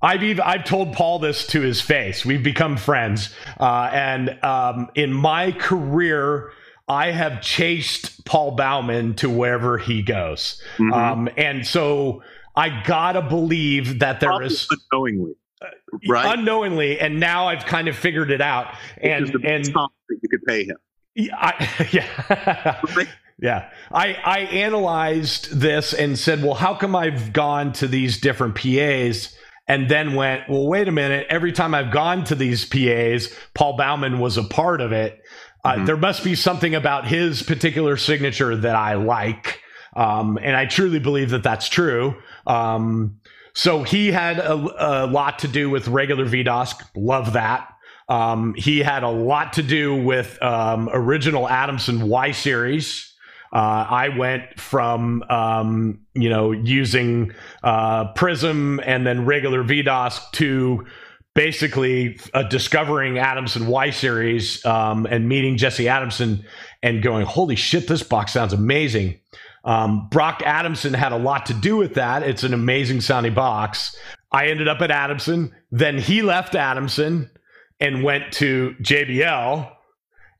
I've 0.00 0.22
even, 0.22 0.42
I've 0.44 0.64
told 0.64 0.94
Paul 0.94 1.18
this 1.18 1.46
to 1.48 1.60
his 1.60 1.80
face. 1.80 2.24
We've 2.24 2.42
become 2.42 2.76
friends, 2.76 3.34
uh, 3.60 3.90
and 3.92 4.38
um, 4.44 4.90
in 4.94 5.12
my 5.12 5.52
career, 5.52 6.52
I 6.88 7.10
have 7.12 7.40
chased 7.40 8.24
Paul 8.24 8.52
Bauman 8.52 9.14
to 9.16 9.30
wherever 9.30 9.78
he 9.78 10.02
goes, 10.02 10.60
mm-hmm. 10.76 10.92
um, 10.92 11.28
and 11.36 11.66
so 11.66 12.22
I 12.56 12.82
gotta 12.84 13.22
believe 13.22 14.00
that 14.00 14.20
there 14.20 14.30
Probably 14.30 14.46
is 14.46 14.68
unknowingly, 14.70 15.34
uh, 15.62 15.66
right? 16.08 16.38
Unknowingly, 16.38 16.98
and 16.98 17.20
now 17.20 17.48
I've 17.48 17.64
kind 17.64 17.88
of 17.88 17.96
figured 17.96 18.30
it 18.30 18.40
out, 18.40 18.74
and 19.00 19.32
and 19.44 19.66
you 19.66 20.28
could 20.28 20.44
pay 20.44 20.64
him. 20.64 20.76
I, 21.16 21.88
yeah. 21.92 22.80
Yeah. 23.38 23.70
I, 23.90 24.14
I 24.14 24.38
analyzed 24.40 25.50
this 25.58 25.92
and 25.92 26.18
said, 26.18 26.42
well, 26.42 26.54
how 26.54 26.74
come 26.74 26.94
I've 26.94 27.32
gone 27.32 27.72
to 27.74 27.88
these 27.88 28.18
different 28.18 28.54
PAs 28.54 29.36
and 29.66 29.88
then 29.88 30.14
went, 30.14 30.48
well, 30.48 30.66
wait 30.66 30.88
a 30.88 30.92
minute. 30.92 31.26
Every 31.28 31.52
time 31.52 31.74
I've 31.74 31.92
gone 31.92 32.24
to 32.24 32.34
these 32.34 32.64
PAs, 32.64 33.34
Paul 33.54 33.76
Bauman 33.76 34.20
was 34.20 34.36
a 34.36 34.44
part 34.44 34.80
of 34.80 34.92
it. 34.92 35.20
Uh, 35.64 35.74
mm-hmm. 35.74 35.86
There 35.86 35.96
must 35.96 36.24
be 36.24 36.34
something 36.34 36.74
about 36.74 37.06
his 37.06 37.42
particular 37.42 37.96
signature 37.96 38.56
that 38.56 38.76
I 38.76 38.94
like. 38.94 39.60
Um, 39.94 40.38
and 40.40 40.56
I 40.56 40.66
truly 40.66 40.98
believe 40.98 41.30
that 41.30 41.42
that's 41.42 41.68
true. 41.68 42.16
Um, 42.46 43.20
so 43.54 43.82
he 43.82 44.10
had 44.10 44.38
a, 44.38 45.04
a, 45.04 45.06
lot 45.06 45.40
to 45.40 45.48
do 45.48 45.68
with 45.68 45.86
regular 45.88 46.24
V-DOSC. 46.24 46.82
Love 46.96 47.34
that. 47.34 47.68
Um, 48.12 48.52
he 48.58 48.80
had 48.80 49.04
a 49.04 49.08
lot 49.08 49.54
to 49.54 49.62
do 49.62 49.96
with 49.96 50.40
um, 50.42 50.90
original 50.92 51.48
Adamson 51.48 52.10
Y 52.10 52.32
series. 52.32 53.10
Uh, 53.54 53.86
I 53.88 54.10
went 54.10 54.60
from 54.60 55.22
um, 55.30 56.00
you 56.12 56.28
know 56.28 56.52
using 56.52 57.32
uh, 57.62 58.12
Prism 58.12 58.80
and 58.84 59.06
then 59.06 59.24
regular 59.24 59.62
V-DOSC 59.62 60.30
to 60.32 60.86
basically 61.34 62.18
uh, 62.34 62.42
discovering 62.42 63.16
Adamson 63.16 63.66
Y 63.66 63.88
series 63.88 64.62
um, 64.66 65.06
and 65.06 65.26
meeting 65.26 65.56
Jesse 65.56 65.88
Adamson 65.88 66.44
and 66.82 67.02
going, 67.02 67.24
holy 67.24 67.56
shit, 67.56 67.88
this 67.88 68.02
box 68.02 68.32
sounds 68.34 68.52
amazing. 68.52 69.18
Um, 69.64 70.08
Brock 70.10 70.42
Adamson 70.44 70.92
had 70.92 71.12
a 71.12 71.16
lot 71.16 71.46
to 71.46 71.54
do 71.54 71.78
with 71.78 71.94
that. 71.94 72.24
It's 72.24 72.42
an 72.42 72.52
amazing 72.52 73.00
sounding 73.00 73.32
box. 73.32 73.96
I 74.32 74.48
ended 74.48 74.68
up 74.68 74.82
at 74.82 74.90
Adamson. 74.90 75.54
Then 75.70 75.96
he 75.96 76.20
left 76.20 76.54
Adamson 76.54 77.30
and 77.82 78.04
went 78.04 78.32
to 78.34 78.76
JBL 78.80 79.70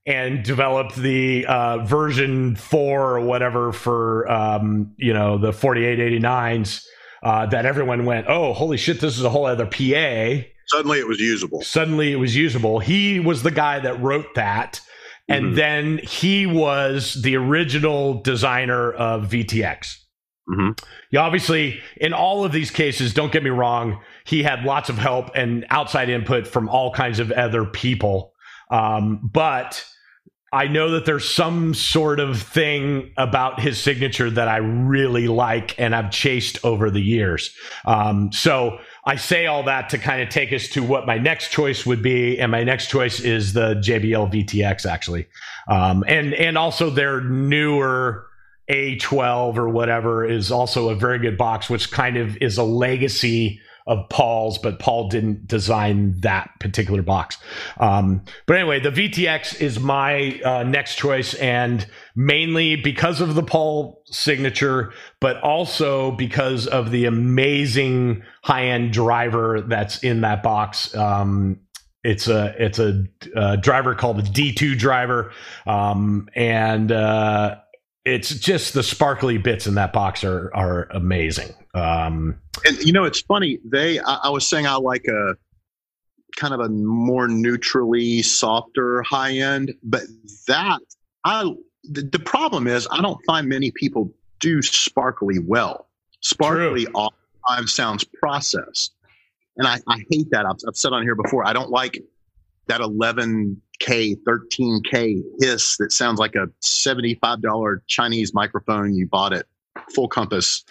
and 0.07 0.45
developed 0.45 0.95
the 0.95 1.45
uh, 1.47 1.79
version 1.79 2.55
four 2.55 3.17
or 3.17 3.21
whatever 3.21 3.73
for 3.73 4.31
um, 4.31 4.95
you 4.97 5.13
know 5.13 5.39
the 5.39 5.51
4889s 5.51 6.85
uh, 7.23 7.47
that 7.47 7.67
everyone 7.67 8.05
went, 8.05 8.27
oh, 8.29 8.53
holy 8.53 8.77
shit, 8.77 9.01
this 9.01 9.19
is 9.19 9.25
a 9.25 9.31
whole 9.31 9.47
other 9.47 9.67
PA. 9.67 10.45
Suddenly 10.69 11.01
it 11.01 11.09
was 11.09 11.21
usable. 11.21 11.63
Suddenly 11.63 12.13
it 12.13 12.17
was 12.17 12.35
usable. 12.35 12.79
He 12.79 13.21
was 13.21 13.43
the 13.43 13.51
guy 13.51 13.81
that 13.81 14.01
wrote 14.01 14.35
that. 14.37 14.81
And 15.29 15.47
mm-hmm. 15.47 15.55
then 15.55 15.99
he 15.99 16.47
was 16.47 17.21
the 17.23 17.37
original 17.37 18.15
designer 18.23 18.93
of 18.93 19.31
VTX. 19.31 19.97
Mm-hmm. 20.49 20.71
Yeah, 21.11 21.21
obviously, 21.21 21.81
in 21.97 22.13
all 22.13 22.45
of 22.45 22.53
these 22.53 22.71
cases, 22.71 23.15
don't 23.15 23.33
get 23.33 23.45
me 23.45 23.51
wrong, 23.51 24.01
he 24.25 24.43
had 24.43 24.65
lots 24.65 24.89
of 24.89 24.99
help 24.99 25.31
and 25.35 25.67
outside 25.71 26.09
input 26.09 26.47
from 26.47 26.69
all 26.69 26.93
kinds 26.93 27.19
of 27.19 27.33
other 27.33 27.65
people. 27.65 28.33
Um, 28.71 29.21
but 29.23 29.85
I 30.53 30.69
know 30.69 30.91
that 30.91 31.07
there's 31.07 31.29
some 31.29 31.73
sort 31.73 32.21
of 32.21 32.43
thing 32.43 33.13
about 33.17 33.59
his 33.59 33.81
signature 33.81 34.31
that 34.31 34.49
I 34.49 34.59
really 34.59 35.27
like 35.27 35.79
and 35.79 35.97
I've 35.97 36.11
chased 36.11 36.63
over 36.63 36.91
the 36.91 37.01
years. 37.01 37.55
Um, 37.87 38.31
so 38.33 38.79
I 39.07 39.17
say 39.17 39.47
all 39.47 39.63
that 39.63 39.89
to 39.91 39.99
kind 39.99 40.21
of 40.21 40.29
take 40.29 40.53
us 40.53 40.69
to 40.69 40.83
what 40.83 41.07
my 41.07 41.17
next 41.17 41.53
choice 41.53 41.87
would 41.87 42.03
be, 42.03 42.39
and 42.39 42.53
my 42.53 42.65
next 42.65 42.89
choice 42.89 43.19
is 43.19 43.55
the 43.55 43.77
JBL 43.77 44.31
VTX 44.31 44.85
actually, 44.85 45.27
um, 45.69 46.05
and 46.07 46.35
and 46.35 46.57
also 46.57 46.89
their 46.89 47.21
newer 47.21 48.27
A12 48.71 49.57
or 49.57 49.69
whatever 49.71 50.25
is 50.25 50.53
also 50.53 50.91
a 50.91 50.95
very 50.95 51.19
good 51.19 51.37
box, 51.37 51.69
which 51.69 51.91
kind 51.91 52.17
of 52.17 52.37
is 52.43 52.59
a 52.59 52.63
legacy 52.63 53.61
of 53.87 54.09
Paul's, 54.09 54.59
but 54.59 54.79
Paul 54.79 55.09
didn't 55.09 55.47
design 55.47 56.21
that 56.21 56.51
particular 56.61 57.03
box. 57.03 57.39
Um, 57.79 58.25
but 58.47 58.57
anyway, 58.57 58.81
the 58.81 58.91
VTX 58.91 59.61
is 59.61 59.81
my 59.81 60.41
uh, 60.45 60.63
next 60.63 60.97
choice, 60.97 61.35
and 61.35 61.87
mainly 62.15 62.77
because 62.77 63.21
of 63.21 63.35
the 63.35 63.43
Paul 63.43 64.03
signature, 64.07 64.93
but 65.21 65.41
also 65.43 66.13
because 66.13 66.67
of 66.67 66.91
the 66.91 67.07
amazing 67.07 68.23
high 68.43 68.67
end 68.67 68.93
driver 68.93 69.61
that's 69.63 70.03
in 70.03 70.21
that 70.21 70.43
box. 70.43 70.95
Um, 70.95 71.61
it's 72.05 72.27
a 72.27 72.55
it's 72.59 72.79
a, 72.79 73.05
a, 73.37 73.57
driver 73.57 73.95
called 73.95 74.19
the 74.19 74.23
D2 74.23 74.77
driver, 74.77 75.33
um, 75.67 76.29
and 76.35 76.91
uh, 76.91 77.57
it's 78.05 78.31
just 78.31 78.75
the 78.75 78.83
sparkly 78.83 79.39
bits 79.39 79.67
in 79.67 79.75
that 79.75 79.93
box 79.93 80.25
are 80.25 80.51
are 80.55 80.89
amazing. 80.91 81.55
Um, 81.75 82.39
and 82.65 82.79
you 82.79 82.93
know, 82.93 83.05
it's 83.05 83.21
funny. 83.21 83.59
They, 83.65 84.01
I, 84.01 84.21
I, 84.25 84.31
was 84.31 84.47
saying, 84.47 84.67
I 84.67 84.75
like 84.75 85.07
a 85.07 85.37
kind 86.37 86.53
of 86.53 86.61
a 86.61 86.69
more 86.69 87.29
neutrally 87.29 88.23
softer 88.23 89.03
high 89.03 89.33
end, 89.33 89.75
but 89.83 90.03
that 90.47 90.81
I. 91.25 91.55
The, 91.85 92.03
the 92.03 92.21
problem 92.21 92.69
is, 92.69 92.87
I 92.93 93.03
don't 93.03 93.19
find 93.27 93.49
many 93.49 93.73
people 93.73 94.13
do 94.39 94.63
sparkly 94.63 95.41
well. 95.41 95.89
Sparkly 96.21 96.87
oftentimes 96.95 97.75
sounds 97.75 98.05
processed, 98.05 98.95
and 99.57 99.67
I, 99.67 99.81
I 99.89 100.05
hate 100.09 100.31
that. 100.31 100.47
I've, 100.47 100.59
I've 100.69 100.77
said 100.77 100.93
on 100.93 101.03
here 101.03 101.17
before. 101.17 101.45
I 101.45 101.53
don't 101.53 101.71
like 101.71 102.01
that 102.69 102.81
11k 103.83 104.17
13k 104.23 105.23
hiss 105.41 105.77
that 105.79 105.93
sounds 105.93 106.19
like 106.19 106.35
a 106.35 106.47
$75 106.63 107.81
chinese 107.87 108.35
microphone 108.35 108.95
you 108.95 109.07
bought 109.07 109.33
at 109.33 109.47
full 109.95 110.09
compass 110.09 110.65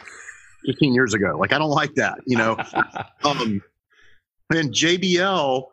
15 0.65 0.93
years 0.93 1.13
ago. 1.13 1.37
Like 1.37 1.53
I 1.53 1.57
don't 1.57 1.69
like 1.69 1.95
that, 1.95 2.19
you 2.25 2.37
know. 2.37 2.57
um, 3.23 3.61
and 4.53 4.73
JBL, 4.73 5.63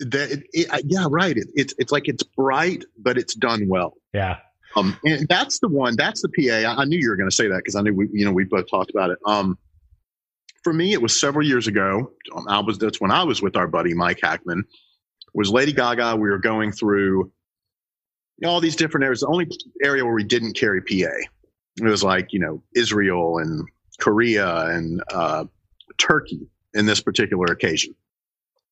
that 0.00 0.32
it, 0.32 0.42
it, 0.52 0.84
yeah, 0.84 1.06
right. 1.08 1.36
It, 1.36 1.48
it's 1.54 1.74
it's 1.78 1.92
like 1.92 2.08
it's 2.08 2.22
bright, 2.22 2.84
but 2.98 3.16
it's 3.16 3.34
done 3.34 3.68
well. 3.68 3.94
Yeah. 4.12 4.38
Um, 4.74 4.98
and 5.04 5.28
that's 5.28 5.60
the 5.60 5.68
one. 5.68 5.94
That's 5.96 6.22
the 6.22 6.28
PA. 6.28 6.68
I, 6.70 6.82
I 6.82 6.84
knew 6.84 6.98
you 6.98 7.10
were 7.10 7.16
going 7.16 7.28
to 7.28 7.34
say 7.34 7.46
that 7.46 7.58
because 7.58 7.76
I 7.76 7.82
knew 7.82 7.94
we, 7.94 8.08
you 8.12 8.24
know, 8.24 8.32
we 8.32 8.44
both 8.44 8.68
talked 8.70 8.90
about 8.90 9.10
it. 9.10 9.18
Um, 9.26 9.58
for 10.64 10.72
me, 10.72 10.92
it 10.92 11.02
was 11.02 11.18
several 11.18 11.46
years 11.46 11.66
ago. 11.66 12.10
Um, 12.34 12.48
I 12.48 12.60
was 12.60 12.78
that's 12.78 13.00
when 13.00 13.10
I 13.10 13.22
was 13.22 13.42
with 13.42 13.56
our 13.56 13.68
buddy 13.68 13.94
Mike 13.94 14.20
Hackman. 14.22 14.64
Was 15.34 15.50
Lady 15.50 15.72
Gaga? 15.72 16.16
We 16.16 16.28
were 16.28 16.38
going 16.38 16.72
through 16.72 17.30
you 18.38 18.46
know, 18.46 18.50
all 18.50 18.60
these 18.60 18.76
different 18.76 19.04
areas. 19.04 19.20
The 19.20 19.28
only 19.28 19.48
area 19.82 20.04
where 20.04 20.14
we 20.14 20.24
didn't 20.24 20.54
carry 20.54 20.80
PA, 20.80 21.16
it 21.76 21.84
was 21.84 22.02
like 22.02 22.32
you 22.32 22.40
know 22.40 22.62
Israel 22.74 23.38
and 23.38 23.66
Korea 23.98 24.66
and 24.66 25.02
uh, 25.12 25.44
Turkey 25.98 26.40
in 26.74 26.86
this 26.86 27.00
particular 27.00 27.46
occasion. 27.46 27.94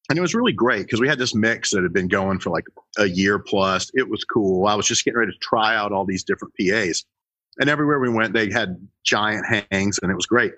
And 0.08 0.18
it 0.18 0.22
was 0.22 0.34
really 0.34 0.52
great 0.52 0.86
because 0.86 1.00
we 1.00 1.06
had 1.06 1.18
this 1.18 1.36
mix 1.36 1.70
that 1.70 1.84
had 1.84 1.92
been 1.92 2.08
going 2.08 2.40
for 2.40 2.50
like 2.50 2.64
a 2.98 3.06
year 3.06 3.38
plus. 3.38 3.92
It 3.94 4.08
was 4.08 4.24
cool. 4.24 4.66
I 4.66 4.74
was 4.74 4.86
just 4.86 5.04
getting 5.04 5.18
ready 5.18 5.30
to 5.30 5.38
try 5.38 5.76
out 5.76 5.92
all 5.92 6.04
these 6.04 6.24
different 6.24 6.52
PAs. 6.60 7.04
And 7.60 7.70
everywhere 7.70 8.00
we 8.00 8.08
went, 8.08 8.32
they 8.32 8.50
had 8.50 8.76
giant 9.04 9.46
hangs 9.46 10.00
and 10.02 10.10
it 10.10 10.16
was 10.16 10.26
great. 10.26 10.52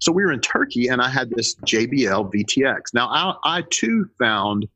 So 0.00 0.10
we 0.10 0.24
were 0.24 0.32
in 0.32 0.40
Turkey 0.40 0.88
and 0.88 1.00
I 1.00 1.08
had 1.08 1.30
this 1.30 1.54
JBL 1.56 2.32
VTX. 2.32 2.92
Now, 2.92 3.08
I, 3.08 3.58
I 3.58 3.62
too 3.70 4.08
found 4.18 4.66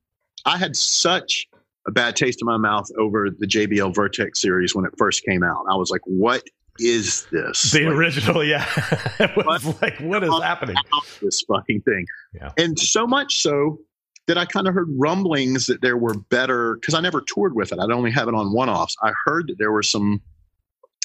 I 0.44 0.58
had 0.58 0.76
such 0.76 1.48
a 1.86 1.90
bad 1.90 2.16
taste 2.16 2.40
in 2.40 2.46
my 2.46 2.56
mouth 2.56 2.88
over 2.98 3.28
the 3.30 3.46
JBL 3.46 3.94
Vertec 3.94 4.36
series 4.36 4.74
when 4.74 4.84
it 4.84 4.92
first 4.98 5.24
came 5.24 5.42
out. 5.42 5.64
I 5.70 5.74
was 5.74 5.90
like, 5.90 6.02
what 6.04 6.44
is 6.78 7.26
this? 7.32 7.72
The 7.72 7.84
like, 7.86 7.94
original, 7.94 8.44
yeah. 8.44 8.66
it 9.18 9.36
was 9.36 9.64
what, 9.64 9.82
like, 9.82 9.98
what 10.00 10.22
is 10.22 10.30
happening? 10.40 10.76
This 11.20 11.42
fucking 11.42 11.82
thing. 11.82 12.06
Yeah. 12.34 12.52
And 12.56 12.78
so 12.78 13.06
much 13.06 13.40
so 13.40 13.78
that 14.26 14.38
I 14.38 14.44
kind 14.44 14.68
of 14.68 14.74
heard 14.74 14.88
rumblings 14.96 15.66
that 15.66 15.82
there 15.82 15.96
were 15.96 16.14
better 16.14 16.76
because 16.76 16.94
I 16.94 17.00
never 17.00 17.20
toured 17.20 17.54
with 17.54 17.72
it. 17.72 17.78
I'd 17.78 17.90
only 17.90 18.10
have 18.12 18.28
it 18.28 18.34
on 18.34 18.52
one 18.52 18.68
offs. 18.68 18.96
I 19.02 19.12
heard 19.24 19.48
that 19.48 19.56
there 19.58 19.72
were 19.72 19.82
some. 19.82 20.20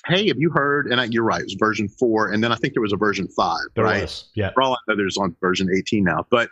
Hey, 0.05 0.27
have 0.27 0.37
you 0.37 0.51
heard? 0.51 0.87
And 0.87 1.01
I, 1.01 1.05
you're 1.05 1.23
right. 1.23 1.41
It 1.41 1.45
was 1.45 1.55
version 1.59 1.89
four, 1.89 2.31
and 2.31 2.41
then 2.41 2.51
I 2.51 2.55
think 2.55 2.73
there 2.73 2.81
was 2.81 2.93
a 2.93 2.97
version 2.97 3.27
five. 3.35 3.59
There 3.75 3.83
right? 3.83 4.03
Was, 4.03 4.29
yeah. 4.35 4.51
For 4.53 4.61
all 4.61 4.73
I 4.73 4.77
know, 4.87 4.95
there's 4.95 5.17
on 5.17 5.35
version 5.41 5.67
18 5.75 6.03
now. 6.03 6.25
But 6.29 6.49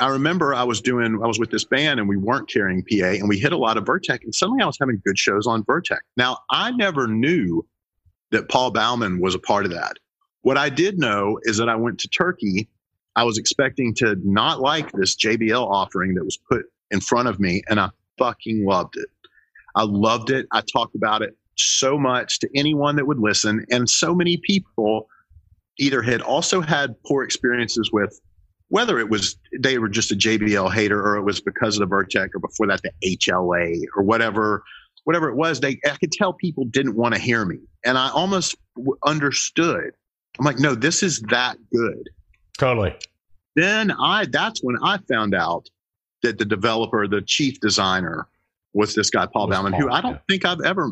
I 0.00 0.08
remember 0.08 0.54
I 0.54 0.64
was 0.64 0.80
doing. 0.80 1.20
I 1.22 1.26
was 1.26 1.38
with 1.38 1.50
this 1.50 1.64
band, 1.64 2.00
and 2.00 2.08
we 2.08 2.16
weren't 2.16 2.48
carrying 2.48 2.82
PA, 2.82 3.06
and 3.06 3.28
we 3.28 3.38
hit 3.38 3.52
a 3.52 3.56
lot 3.56 3.76
of 3.76 3.84
Vertec, 3.84 4.24
and 4.24 4.34
suddenly 4.34 4.62
I 4.62 4.66
was 4.66 4.76
having 4.80 5.00
good 5.04 5.18
shows 5.18 5.46
on 5.46 5.62
Vertec. 5.64 6.00
Now 6.16 6.38
I 6.50 6.72
never 6.72 7.06
knew 7.06 7.64
that 8.30 8.48
Paul 8.48 8.72
Bauman 8.72 9.20
was 9.20 9.34
a 9.34 9.38
part 9.38 9.64
of 9.64 9.70
that. 9.70 9.98
What 10.42 10.58
I 10.58 10.68
did 10.68 10.98
know 10.98 11.38
is 11.44 11.56
that 11.58 11.68
I 11.68 11.76
went 11.76 12.00
to 12.00 12.08
Turkey. 12.08 12.68
I 13.16 13.22
was 13.22 13.38
expecting 13.38 13.94
to 13.94 14.16
not 14.24 14.60
like 14.60 14.90
this 14.92 15.14
JBL 15.14 15.64
offering 15.64 16.14
that 16.14 16.24
was 16.24 16.36
put 16.36 16.66
in 16.90 17.00
front 17.00 17.28
of 17.28 17.38
me, 17.38 17.62
and 17.68 17.78
I 17.78 17.90
fucking 18.18 18.64
loved 18.64 18.96
it. 18.96 19.08
I 19.76 19.84
loved 19.84 20.30
it. 20.30 20.46
I 20.52 20.60
talked 20.60 20.96
about 20.96 21.22
it 21.22 21.36
so 21.56 21.96
much 21.96 22.40
to 22.40 22.48
anyone 22.56 22.96
that 22.96 23.06
would 23.06 23.20
listen, 23.20 23.64
and 23.70 23.88
so 23.88 24.12
many 24.12 24.38
people 24.38 25.08
either 25.78 26.02
had 26.02 26.20
also 26.20 26.60
had 26.60 27.00
poor 27.04 27.22
experiences 27.22 27.90
with 27.92 28.20
whether 28.68 28.98
it 28.98 29.08
was 29.08 29.36
they 29.60 29.78
were 29.78 29.88
just 29.88 30.10
a 30.10 30.16
JBL 30.16 30.72
hater 30.72 31.00
or 31.00 31.16
it 31.16 31.22
was 31.22 31.40
because 31.40 31.78
of 31.78 31.88
the 31.88 31.94
Vertec 31.94 32.30
or 32.34 32.40
before 32.40 32.66
that 32.66 32.82
the 32.82 32.92
HLA 33.16 33.82
or 33.96 34.02
whatever 34.02 34.64
whatever 35.04 35.28
it 35.28 35.36
was, 35.36 35.60
they 35.60 35.78
I 35.86 35.96
could 36.00 36.12
tell 36.12 36.32
people 36.32 36.64
didn't 36.64 36.96
want 36.96 37.14
to 37.14 37.20
hear 37.20 37.44
me, 37.44 37.58
and 37.84 37.96
I 37.96 38.10
almost 38.10 38.56
understood. 39.04 39.92
I'm 40.38 40.44
like, 40.44 40.58
no, 40.58 40.74
this 40.74 41.02
is 41.02 41.20
that 41.30 41.56
good. 41.72 42.10
Totally. 42.58 42.94
Then 43.54 43.92
I 43.92 44.26
that's 44.30 44.62
when 44.62 44.76
I 44.82 44.98
found 45.08 45.34
out 45.34 45.68
that 46.22 46.38
the 46.38 46.44
developer, 46.44 47.06
the 47.06 47.22
chief 47.22 47.60
designer, 47.60 48.26
was 48.72 48.94
this 48.94 49.10
guy 49.10 49.26
Paul 49.26 49.48
Bauman, 49.48 49.72
who 49.72 49.90
I 49.90 50.00
don't 50.00 50.14
yeah. 50.14 50.18
think 50.28 50.44
I've 50.44 50.60
ever. 50.62 50.90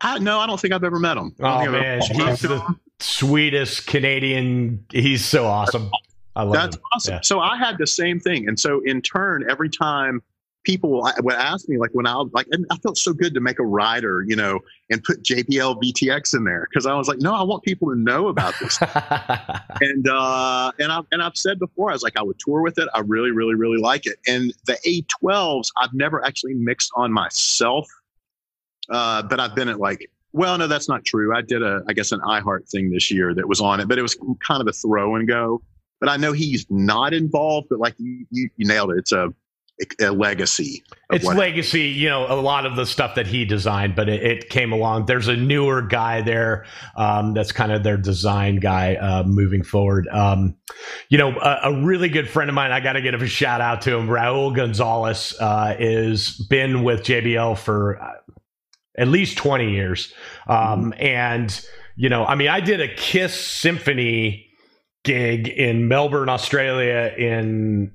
I 0.00 0.18
no, 0.18 0.38
I 0.38 0.46
don't 0.46 0.58
think 0.58 0.72
I've 0.72 0.84
ever 0.84 0.98
met 0.98 1.16
him. 1.16 1.34
Oh 1.40 1.70
man, 1.70 2.00
he's 2.00 2.40
the 2.40 2.76
sweetest 3.00 3.86
Canadian. 3.86 4.84
He's 4.90 5.24
so 5.24 5.46
awesome. 5.46 5.90
I 6.36 6.42
love 6.42 6.54
That's 6.54 6.76
him. 6.76 6.82
awesome. 6.94 7.14
Yeah. 7.14 7.20
So 7.22 7.40
I 7.40 7.56
had 7.56 7.78
the 7.78 7.86
same 7.86 8.20
thing, 8.20 8.48
and 8.48 8.58
so 8.58 8.80
in 8.84 9.02
turn, 9.02 9.44
every 9.48 9.68
time 9.68 10.22
people 10.64 11.02
would 11.18 11.34
ask 11.34 11.68
me 11.68 11.78
like 11.78 11.90
when 11.92 12.06
I 12.06 12.14
like 12.32 12.46
I 12.70 12.76
felt 12.78 12.98
so 12.98 13.12
good 13.12 13.34
to 13.34 13.40
make 13.40 13.58
a 13.58 13.64
rider, 13.64 14.24
you 14.26 14.36
know, 14.36 14.60
and 14.90 15.02
put 15.02 15.22
JBL 15.22 15.82
VTX 15.82 16.34
in 16.34 16.44
there 16.44 16.66
because 16.70 16.86
I 16.86 16.94
was 16.94 17.08
like, 17.08 17.18
no, 17.18 17.34
I 17.34 17.42
want 17.42 17.62
people 17.62 17.88
to 17.90 17.96
know 17.96 18.28
about 18.28 18.54
this. 18.60 18.78
and 19.80 20.08
uh, 20.08 20.72
and 20.78 20.92
I've, 20.92 21.04
and 21.12 21.22
I've 21.22 21.36
said 21.36 21.58
before, 21.58 21.90
I 21.90 21.94
was 21.94 22.02
like, 22.02 22.18
I 22.18 22.22
would 22.22 22.38
tour 22.38 22.62
with 22.62 22.78
it. 22.78 22.88
I 22.94 23.00
really, 23.00 23.30
really, 23.30 23.54
really 23.54 23.78
like 23.78 24.06
it. 24.06 24.18
And 24.26 24.52
the 24.66 24.76
A12s, 24.86 25.70
I've 25.80 25.94
never 25.94 26.24
actually 26.24 26.54
mixed 26.54 26.90
on 26.94 27.12
myself, 27.12 27.88
uh, 28.90 29.22
but 29.22 29.40
I've 29.40 29.54
been 29.54 29.68
at 29.68 29.78
like. 29.78 30.10
Well, 30.32 30.56
no, 30.56 30.68
that's 30.68 30.88
not 30.88 31.04
true. 31.04 31.34
I 31.34 31.42
did 31.42 31.60
a, 31.60 31.82
I 31.88 31.92
guess, 31.92 32.12
an 32.12 32.20
iHeart 32.20 32.68
thing 32.70 32.92
this 32.92 33.10
year 33.10 33.34
that 33.34 33.48
was 33.48 33.60
on 33.60 33.80
it, 33.80 33.88
but 33.88 33.98
it 33.98 34.02
was 34.02 34.16
kind 34.46 34.60
of 34.60 34.68
a 34.68 34.72
throw 34.72 35.16
and 35.16 35.26
go. 35.26 35.60
But 36.00 36.08
I 36.08 36.16
know 36.16 36.32
he's 36.32 36.66
not 36.70 37.12
involved. 37.12 37.68
But 37.70 37.78
like 37.78 37.94
you, 37.98 38.26
you, 38.30 38.50
you 38.56 38.66
nailed 38.66 38.92
it. 38.92 38.98
It's 38.98 39.12
a 39.12 39.32
a 40.00 40.10
legacy. 40.10 40.82
It's 41.10 41.24
legacy, 41.24 41.88
you 41.88 42.08
know, 42.08 42.26
a 42.30 42.36
lot 42.40 42.66
of 42.66 42.76
the 42.76 42.84
stuff 42.84 43.14
that 43.14 43.26
he 43.26 43.44
designed, 43.44 43.96
but 43.96 44.08
it, 44.08 44.22
it 44.22 44.48
came 44.50 44.72
along. 44.72 45.06
There's 45.06 45.28
a 45.28 45.36
newer 45.36 45.82
guy 45.82 46.20
there 46.20 46.66
um, 46.96 47.34
that's 47.34 47.50
kind 47.52 47.72
of 47.72 47.82
their 47.82 47.96
design 47.96 48.56
guy 48.56 48.96
uh, 48.96 49.24
moving 49.24 49.62
forward. 49.62 50.06
Um, 50.08 50.56
you 51.08 51.18
know, 51.18 51.36
a, 51.38 51.60
a, 51.64 51.82
really 51.82 52.08
good 52.08 52.28
friend 52.28 52.48
of 52.48 52.54
mine, 52.54 52.72
I 52.72 52.80
got 52.80 52.92
to 52.92 53.00
give 53.00 53.20
a 53.20 53.26
shout 53.26 53.60
out 53.60 53.82
to 53.82 53.96
him. 53.96 54.06
Raul 54.06 54.54
Gonzalez 54.54 55.34
uh, 55.40 55.74
is 55.78 56.36
been 56.48 56.84
with 56.84 57.00
JBL 57.00 57.58
for 57.58 58.00
uh, 58.00 58.12
at 58.98 59.08
least 59.08 59.38
20 59.38 59.72
years. 59.72 60.12
Um, 60.46 60.92
mm-hmm. 60.92 61.02
And, 61.02 61.66
you 61.96 62.08
know, 62.08 62.24
I 62.24 62.34
mean, 62.34 62.48
I 62.48 62.60
did 62.60 62.80
a 62.80 62.94
Kiss 62.94 63.34
Symphony 63.34 64.49
gig 65.04 65.48
in 65.48 65.88
Melbourne, 65.88 66.28
Australia 66.28 67.12
in 67.16 67.92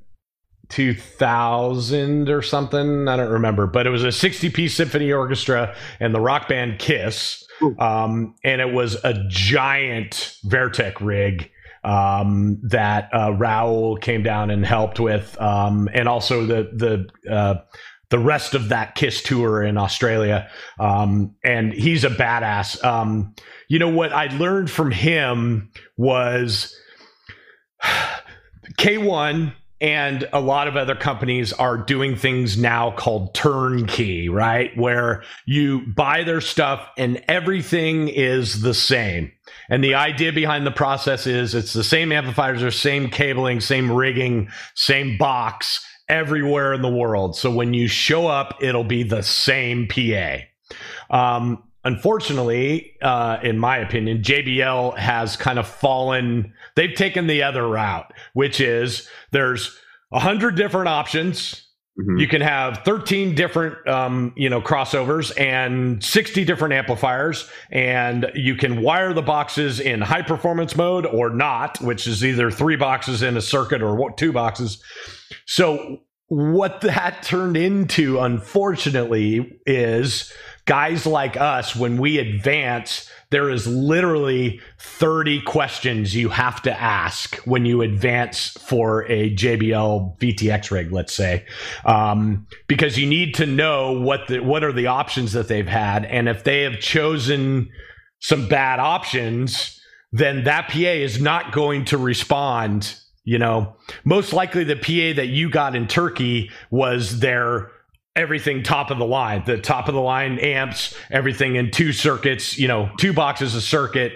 2000 0.70 2.30
or 2.30 2.42
something. 2.42 3.08
I 3.08 3.18
don't 3.18 3.32
remember, 3.32 3.68
but 3.68 3.86
it 3.88 3.92
was 3.92 4.04
a 4.04 4.12
60 4.12 4.50
piece 4.50 4.76
symphony 4.76 5.12
orchestra 5.12 5.76
and 6.00 6.14
the 6.14 6.20
rock 6.20 6.48
band 6.48 6.80
Kiss. 6.80 7.44
Um, 7.80 8.36
and 8.44 8.60
it 8.62 8.74
was 8.74 8.96
a 9.04 9.14
giant 9.30 10.36
Vertec 10.46 11.00
rig 11.00 11.52
um, 11.86 12.60
that 12.64 13.10
uh, 13.14 13.30
Raul 13.30 14.02
came 14.02 14.24
down 14.24 14.50
and 14.50 14.66
helped 14.66 15.00
with, 15.00 15.40
um, 15.40 15.88
and 15.94 16.10
also 16.10 16.46
the 16.46 16.70
the 16.74 17.32
uh, 17.34 17.62
the 18.10 18.20
rest 18.20 18.56
of 18.56 18.70
that 18.70 18.96
Kiss 18.96 19.22
tour 19.22 19.64
in 19.64 19.78
Australia. 19.78 20.50
Um, 20.80 21.36
and 21.44 21.72
he's 21.74 22.04
a 22.04 22.10
badass. 22.10 22.84
Um, 22.84 23.36
you 23.68 23.80
know 23.80 23.90
what 23.90 24.12
I 24.12 24.28
learned 24.36 24.70
from 24.70 24.92
him 24.92 25.72
was 25.96 26.76
K1 28.78 29.54
and 29.82 30.28
a 30.32 30.40
lot 30.40 30.68
of 30.68 30.78
other 30.78 30.96
companies 30.96 31.52
are 31.54 31.78
doing 31.78 32.16
things 32.16 32.58
now 32.58 32.92
called 32.92 33.34
turnkey, 33.34 34.30
right? 34.30 34.76
Where 34.78 35.24
you 35.46 35.86
buy 35.96 36.24
their 36.24 36.42
stuff 36.42 36.88
and 36.98 37.24
everything 37.28 38.08
is 38.08 38.62
the 38.62 38.74
same. 38.74 39.32
And 39.70 39.84
the 39.84 39.96
idea 39.96 40.32
behind 40.32 40.66
the 40.66 40.72
process 40.72 41.28
is 41.28 41.54
it's 41.54 41.74
the 41.74 41.84
same 41.84 42.12
amplifiers 42.12 42.64
or 42.64 42.72
same 42.72 43.10
cabling, 43.10 43.60
same 43.60 43.92
rigging, 43.92 44.50
same 44.76 45.18
box 45.18 45.86
everywhere 46.08 46.74
in 46.74 46.82
the 46.82 46.90
world. 46.90 47.36
So 47.36 47.52
when 47.52 47.74
you 47.74 47.88
show 47.88 48.28
up, 48.28 48.58
it'll 48.62 48.84
be 48.84 49.04
the 49.04 49.24
same 49.24 49.88
PA. 49.88 50.38
Um, 51.10 51.64
unfortunately, 51.86 52.94
uh, 53.02 53.38
in 53.44 53.58
my 53.58 53.78
opinion, 53.78 54.22
JBL 54.22 54.98
has 54.98 55.38
kind 55.38 55.58
of 55.58 55.68
fallen. 55.68 56.54
They've 56.76 56.94
taken 56.94 57.28
the 57.28 57.44
other 57.44 57.68
route, 57.68 58.12
which 58.34 58.60
is 58.60 59.08
there's 59.32 59.78
a 60.12 60.20
hundred 60.20 60.56
different 60.56 60.90
options. 60.90 61.62
Mm-hmm. 61.98 62.18
You 62.18 62.28
can 62.28 62.42
have 62.42 62.80
13 62.80 63.36
different, 63.36 63.88
um, 63.88 64.34
you 64.36 64.50
know, 64.50 64.60
crossovers 64.60 65.32
and 65.40 66.04
60 66.04 66.44
different 66.44 66.74
amplifiers, 66.74 67.50
and 67.72 68.30
you 68.36 68.56
can 68.56 68.82
wire 68.82 69.14
the 69.14 69.22
boxes 69.22 69.80
in 69.80 70.02
high 70.02 70.24
performance 70.24 70.76
mode 70.76 71.06
or 71.06 71.30
not, 71.30 71.80
which 71.80 72.06
is 72.06 72.26
either 72.26 72.52
three 72.52 72.76
boxes 72.76 73.22
in 73.22 73.38
a 73.38 73.42
circuit 73.42 73.82
or 73.82 74.12
two 74.18 74.34
boxes. 74.34 74.84
So 75.46 76.02
what 76.28 76.82
that 76.82 77.24
turned 77.24 77.56
into, 77.56 78.20
unfortunately, 78.20 79.60
is 79.66 80.34
guys 80.66 81.06
like 81.06 81.38
us, 81.38 81.76
when 81.76 81.98
we 81.98 82.18
advance, 82.18 83.10
there 83.30 83.50
is 83.50 83.68
literally 83.68 84.60
30 84.80 85.42
questions 85.42 86.16
you 86.16 86.30
have 86.30 86.62
to 86.64 86.82
ask 86.82 87.36
when 87.46 87.66
you 87.66 87.82
advance 87.82 88.50
for 88.62 89.06
a 89.06 89.34
JBL 89.36 90.18
VTX 90.20 90.72
rig, 90.72 90.92
let's 90.92 91.14
say, 91.14 91.46
um, 91.86 92.48
because 92.68 92.98
you 92.98 93.08
need 93.08 93.36
to 93.36 93.46
know 93.46 94.00
what 94.00 94.28
the, 94.28 94.40
what 94.40 94.64
are 94.64 94.74
the 94.74 94.88
options 94.88 95.34
that 95.34 95.48
they've 95.48 95.68
had, 95.68 96.06
and 96.06 96.28
if 96.28 96.44
they 96.44 96.64
have 96.64 96.80
chosen 96.80 97.70
some 98.20 98.48
bad 98.48 98.80
options, 98.80 99.80
then 100.12 100.46
that 100.46 100.70
PA 100.70 100.80
is 100.80 101.22
not 101.22 101.52
going 101.52 101.86
to 101.86 101.98
respond. 101.98 102.96
You 103.24 103.40
know, 103.40 103.76
most 104.04 104.34
likely 104.34 104.64
the 104.64 104.76
PA 104.76 105.16
that 105.16 105.28
you 105.28 105.50
got 105.50 105.76
in 105.76 105.88
Turkey 105.88 106.52
was 106.70 107.20
their 107.20 107.72
everything 108.16 108.64
top 108.64 108.92
of 108.92 108.98
the 108.98 109.06
line, 109.06 109.44
the 109.46 109.58
top 109.58 109.88
of 109.88 109.94
the 109.94 110.02
line 110.02 110.40
amps, 110.40 110.96
everything 111.12 111.56
in 111.56 111.72
two 111.72 111.92
circuits, 111.92 112.58
you 112.58 112.68
know, 112.68 112.90
two 112.98 113.14
boxes 113.14 113.56
a 113.56 113.62
circuit, 113.62 114.14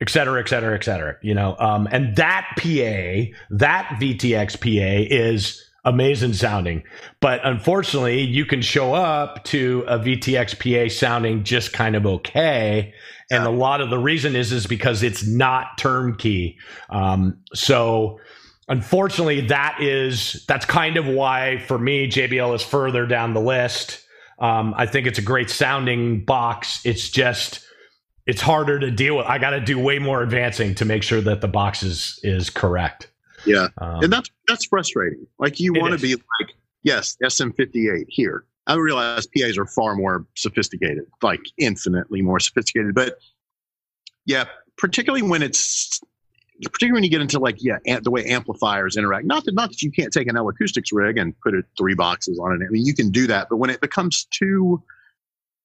et 0.00 0.08
cetera, 0.08 0.40
et 0.40 0.48
cetera, 0.48 0.74
et 0.74 0.84
cetera, 0.84 1.16
you 1.22 1.34
know. 1.34 1.56
Um, 1.58 1.86
and 1.90 2.16
that 2.16 2.46
PA, 2.56 3.36
that 3.50 3.98
VTX 4.00 4.60
PA 4.60 5.14
is 5.14 5.62
amazing 5.84 6.32
sounding. 6.32 6.82
But 7.20 7.40
unfortunately, 7.44 8.22
you 8.22 8.46
can 8.46 8.62
show 8.62 8.94
up 8.94 9.44
to 9.44 9.84
a 9.86 9.98
VTX 9.98 10.58
PA 10.58 10.92
sounding 10.92 11.44
just 11.44 11.72
kind 11.72 11.94
of 11.94 12.06
okay. 12.06 12.94
And 13.30 13.44
a 13.44 13.50
lot 13.50 13.80
of 13.80 13.90
the 13.90 13.98
reason 13.98 14.36
is 14.36 14.52
is 14.52 14.66
because 14.66 15.02
it's 15.02 15.26
not 15.26 15.78
turnkey. 15.78 16.58
Um, 16.88 17.38
so 17.52 18.20
unfortunately, 18.68 19.42
that 19.48 19.78
is 19.80 20.44
that's 20.46 20.64
kind 20.64 20.96
of 20.96 21.06
why 21.06 21.58
for 21.66 21.78
me 21.78 22.08
JBL 22.08 22.54
is 22.54 22.62
further 22.62 23.06
down 23.06 23.34
the 23.34 23.40
list. 23.40 24.00
Um, 24.38 24.74
I 24.76 24.86
think 24.86 25.06
it's 25.06 25.18
a 25.18 25.22
great 25.22 25.50
sounding 25.50 26.24
box. 26.24 26.84
It's 26.84 27.08
just 27.08 27.64
it's 28.26 28.40
harder 28.40 28.78
to 28.78 28.90
deal 28.90 29.16
with. 29.16 29.26
I 29.26 29.38
got 29.38 29.50
to 29.50 29.60
do 29.60 29.78
way 29.78 29.98
more 29.98 30.22
advancing 30.22 30.74
to 30.76 30.84
make 30.84 31.02
sure 31.02 31.20
that 31.20 31.40
the 31.40 31.48
box 31.48 31.82
is 31.82 32.18
is 32.22 32.50
correct. 32.50 33.10
Yeah, 33.46 33.68
um, 33.78 34.02
and 34.02 34.12
that's 34.12 34.30
that's 34.48 34.64
frustrating. 34.66 35.26
Like 35.38 35.60
you 35.60 35.72
want 35.74 35.92
to 35.94 36.00
be 36.00 36.14
like, 36.14 36.54
yes, 36.82 37.16
SM58 37.22 38.06
here. 38.08 38.44
I 38.66 38.76
realize 38.76 39.26
PAs 39.26 39.58
are 39.58 39.66
far 39.66 39.94
more 39.94 40.26
sophisticated, 40.36 41.04
like 41.22 41.40
infinitely 41.58 42.22
more 42.22 42.40
sophisticated. 42.40 42.94
But 42.94 43.18
yeah, 44.24 44.46
particularly 44.78 45.22
when 45.22 45.42
it's 45.42 46.00
particularly 46.62 46.92
when 46.92 47.04
you 47.04 47.10
get 47.10 47.20
into 47.20 47.38
like 47.38 47.56
yeah 47.58 47.78
the 48.02 48.10
way 48.10 48.24
amplifiers 48.26 48.96
interact. 48.96 49.26
Not 49.26 49.44
that 49.44 49.54
not 49.54 49.70
that 49.70 49.82
you 49.82 49.90
can't 49.90 50.12
take 50.12 50.28
an 50.28 50.36
L 50.36 50.48
acoustics 50.48 50.92
rig 50.92 51.18
and 51.18 51.38
put 51.40 51.54
it 51.54 51.64
three 51.76 51.94
boxes 51.94 52.38
on 52.38 52.52
it. 52.52 52.64
I 52.64 52.70
mean 52.70 52.84
you 52.86 52.94
can 52.94 53.10
do 53.10 53.26
that 53.26 53.48
but 53.48 53.56
when 53.56 53.70
it 53.70 53.80
becomes 53.80 54.24
too 54.26 54.82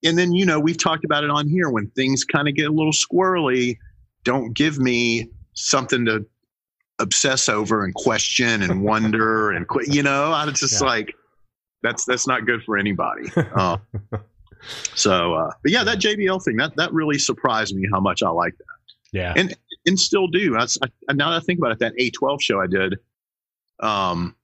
and 0.03 0.17
then 0.17 0.33
you 0.33 0.45
know 0.45 0.59
we've 0.59 0.77
talked 0.77 1.05
about 1.05 1.23
it 1.23 1.29
on 1.29 1.47
here 1.47 1.69
when 1.69 1.89
things 1.91 2.23
kind 2.23 2.47
of 2.47 2.55
get 2.55 2.67
a 2.67 2.73
little 2.73 2.91
squirrely 2.91 3.77
don't 4.23 4.53
give 4.53 4.79
me 4.79 5.29
something 5.53 6.05
to 6.05 6.25
obsess 6.99 7.47
over 7.47 7.83
and 7.83 7.93
question 7.93 8.61
and 8.61 8.83
wonder 8.83 9.51
and 9.55 9.65
you 9.87 10.03
know? 10.03 10.33
It's 10.47 10.59
just 10.59 10.81
yeah. 10.81 10.87
like 10.87 11.15
that's 11.81 12.05
that's 12.05 12.27
not 12.27 12.45
good 12.45 12.63
for 12.63 12.77
anybody. 12.77 13.31
Uh, 13.55 13.77
so 14.93 15.33
uh, 15.35 15.51
but 15.63 15.71
yeah 15.71 15.85
that 15.85 15.99
jbl 15.99 16.43
thing 16.43 16.57
that 16.57 16.75
that 16.75 16.91
really 16.91 17.17
surprised 17.17 17.73
me 17.73 17.87
how 17.93 17.99
much 18.01 18.21
i 18.21 18.29
like 18.29 18.57
that. 18.57 18.65
Yeah. 19.11 19.33
And 19.35 19.55
and 19.85 19.99
still 19.99 20.27
do. 20.27 20.57
I, 20.57 20.65
I, 21.09 21.13
now 21.13 21.31
that 21.31 21.37
I 21.37 21.39
think 21.39 21.59
about 21.59 21.71
it, 21.71 21.79
that 21.79 21.95
A12 21.97 22.41
show 22.41 22.61
I 22.61 22.67
did, 22.67 22.97
um, 23.79 24.35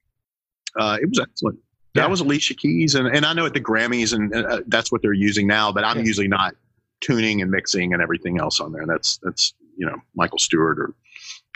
uh, 0.77 0.97
it 1.01 1.09
was 1.09 1.19
excellent. 1.19 1.59
Yeah. 1.93 2.03
That 2.03 2.09
was 2.09 2.19
Alicia 2.19 2.55
Keys, 2.55 2.95
and, 2.95 3.07
and 3.07 3.25
I 3.25 3.33
know 3.33 3.45
at 3.45 3.53
the 3.53 3.61
Grammys, 3.61 4.13
and 4.13 4.33
uh, 4.35 4.61
that's 4.67 4.91
what 4.91 5.01
they're 5.01 5.13
using 5.13 5.47
now. 5.47 5.71
But 5.71 5.85
I'm 5.85 5.99
yeah. 5.99 6.03
usually 6.03 6.27
not 6.27 6.55
tuning 6.99 7.41
and 7.41 7.49
mixing 7.49 7.93
and 7.93 8.01
everything 8.01 8.39
else 8.39 8.59
on 8.59 8.73
there. 8.73 8.85
That's 8.85 9.17
that's 9.23 9.53
you 9.77 9.85
know 9.85 9.95
Michael 10.13 10.39
Stewart 10.39 10.77
or 10.77 10.93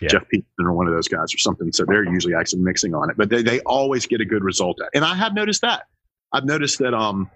yeah. 0.02 0.10
Jeff 0.10 0.28
Peterson 0.30 0.66
or 0.66 0.74
one 0.74 0.88
of 0.88 0.94
those 0.94 1.08
guys 1.08 1.34
or 1.34 1.38
something. 1.38 1.72
So 1.74 1.86
they're 1.86 2.06
usually 2.06 2.34
actually 2.34 2.62
mixing 2.62 2.94
on 2.94 3.10
it, 3.10 3.18
but 3.18 3.30
they, 3.30 3.42
they 3.42 3.60
always 3.62 4.06
get 4.06 4.22
a 4.22 4.26
good 4.26 4.44
result. 4.44 4.80
And 4.94 5.04
I 5.04 5.16
have 5.16 5.34
noticed 5.34 5.62
that. 5.62 5.84
I've 6.32 6.46
noticed 6.46 6.80
that 6.80 6.94
um, 6.94 7.30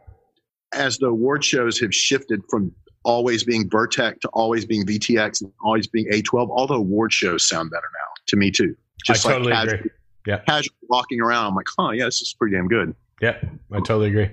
as 0.73 0.97
the 0.97 1.07
award 1.07 1.43
shows 1.43 1.79
have 1.79 1.93
shifted 1.93 2.41
from 2.49 2.73
always 3.03 3.43
being 3.43 3.69
Vertec 3.69 4.19
to 4.21 4.27
always 4.29 4.65
being 4.65 4.85
VTX 4.85 5.41
and 5.41 5.51
always 5.63 5.87
being 5.87 6.07
A12, 6.11 6.49
all 6.49 6.67
the 6.67 6.75
award 6.75 7.13
shows 7.13 7.45
sound 7.45 7.69
better 7.69 7.89
now 7.99 8.13
to 8.27 8.35
me 8.35 8.51
too. 8.51 8.75
Just 9.03 9.25
I 9.25 9.29
like 9.29 9.37
totally 9.37 9.53
casual, 9.53 9.73
agree. 9.75 9.91
Yeah. 10.27 10.37
Casual 10.47 10.75
walking 10.89 11.21
around, 11.21 11.47
I'm 11.47 11.55
like, 11.55 11.67
huh, 11.77 11.91
yeah, 11.91 12.05
this 12.05 12.21
is 12.21 12.33
pretty 12.33 12.55
damn 12.55 12.67
good. 12.67 12.95
Yeah, 13.21 13.39
I 13.71 13.77
totally 13.77 14.09
agree. 14.09 14.31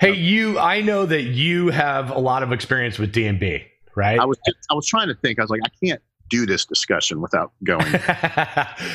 Hey, 0.00 0.14
you, 0.14 0.58
I 0.58 0.80
know 0.80 1.06
that 1.06 1.22
you 1.22 1.68
have 1.68 2.10
a 2.10 2.18
lot 2.18 2.42
of 2.42 2.50
experience 2.50 2.98
with 2.98 3.12
D&B, 3.12 3.64
right? 3.94 4.18
I 4.18 4.24
was, 4.24 4.36
I 4.70 4.74
was 4.74 4.86
trying 4.86 5.08
to 5.08 5.14
think. 5.14 5.38
I 5.38 5.42
was 5.42 5.50
like, 5.50 5.60
I 5.64 5.70
can't 5.84 6.02
do 6.28 6.44
this 6.44 6.64
discussion 6.64 7.20
without 7.20 7.52
going. 7.62 7.86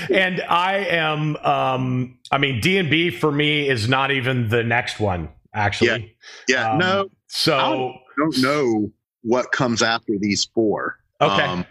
and 0.09 0.41
I 0.49 0.85
am, 0.89 1.37
um, 1.37 2.19
I 2.31 2.39
mean, 2.39 2.59
D&B 2.59 3.11
for 3.11 3.31
me 3.31 3.69
is 3.69 3.87
not 3.87 4.11
even 4.11 4.49
the 4.49 4.63
next 4.63 4.99
one, 4.99 5.29
actually. 5.53 6.15
Yeah. 6.49 6.55
yeah 6.55 6.71
um, 6.71 6.77
no. 6.79 7.09
So 7.27 7.57
I 7.57 7.69
don't, 8.17 8.37
know 8.41 8.91
what 9.23 9.51
comes 9.51 9.81
after 9.81 10.17
these 10.17 10.45
four. 10.45 10.97
Okay. 11.19 11.43
Um, 11.43 11.65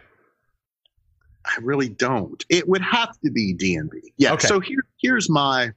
I 1.44 1.58
really 1.62 1.88
don't. 1.88 2.44
It 2.48 2.68
would 2.68 2.82
have 2.82 3.18
to 3.24 3.30
be 3.30 3.52
D&B. 3.52 4.12
Yeah. 4.18 4.34
Okay. 4.34 4.46
So 4.46 4.60
here, 4.60 4.84
here's 5.00 5.28
my, 5.28 5.72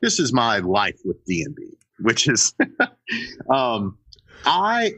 this 0.00 0.18
is 0.18 0.32
my 0.32 0.58
life 0.58 0.98
with 1.04 1.24
D&B, 1.24 1.62
which 2.00 2.28
is, 2.28 2.54
um, 3.50 3.98
I 4.44 4.94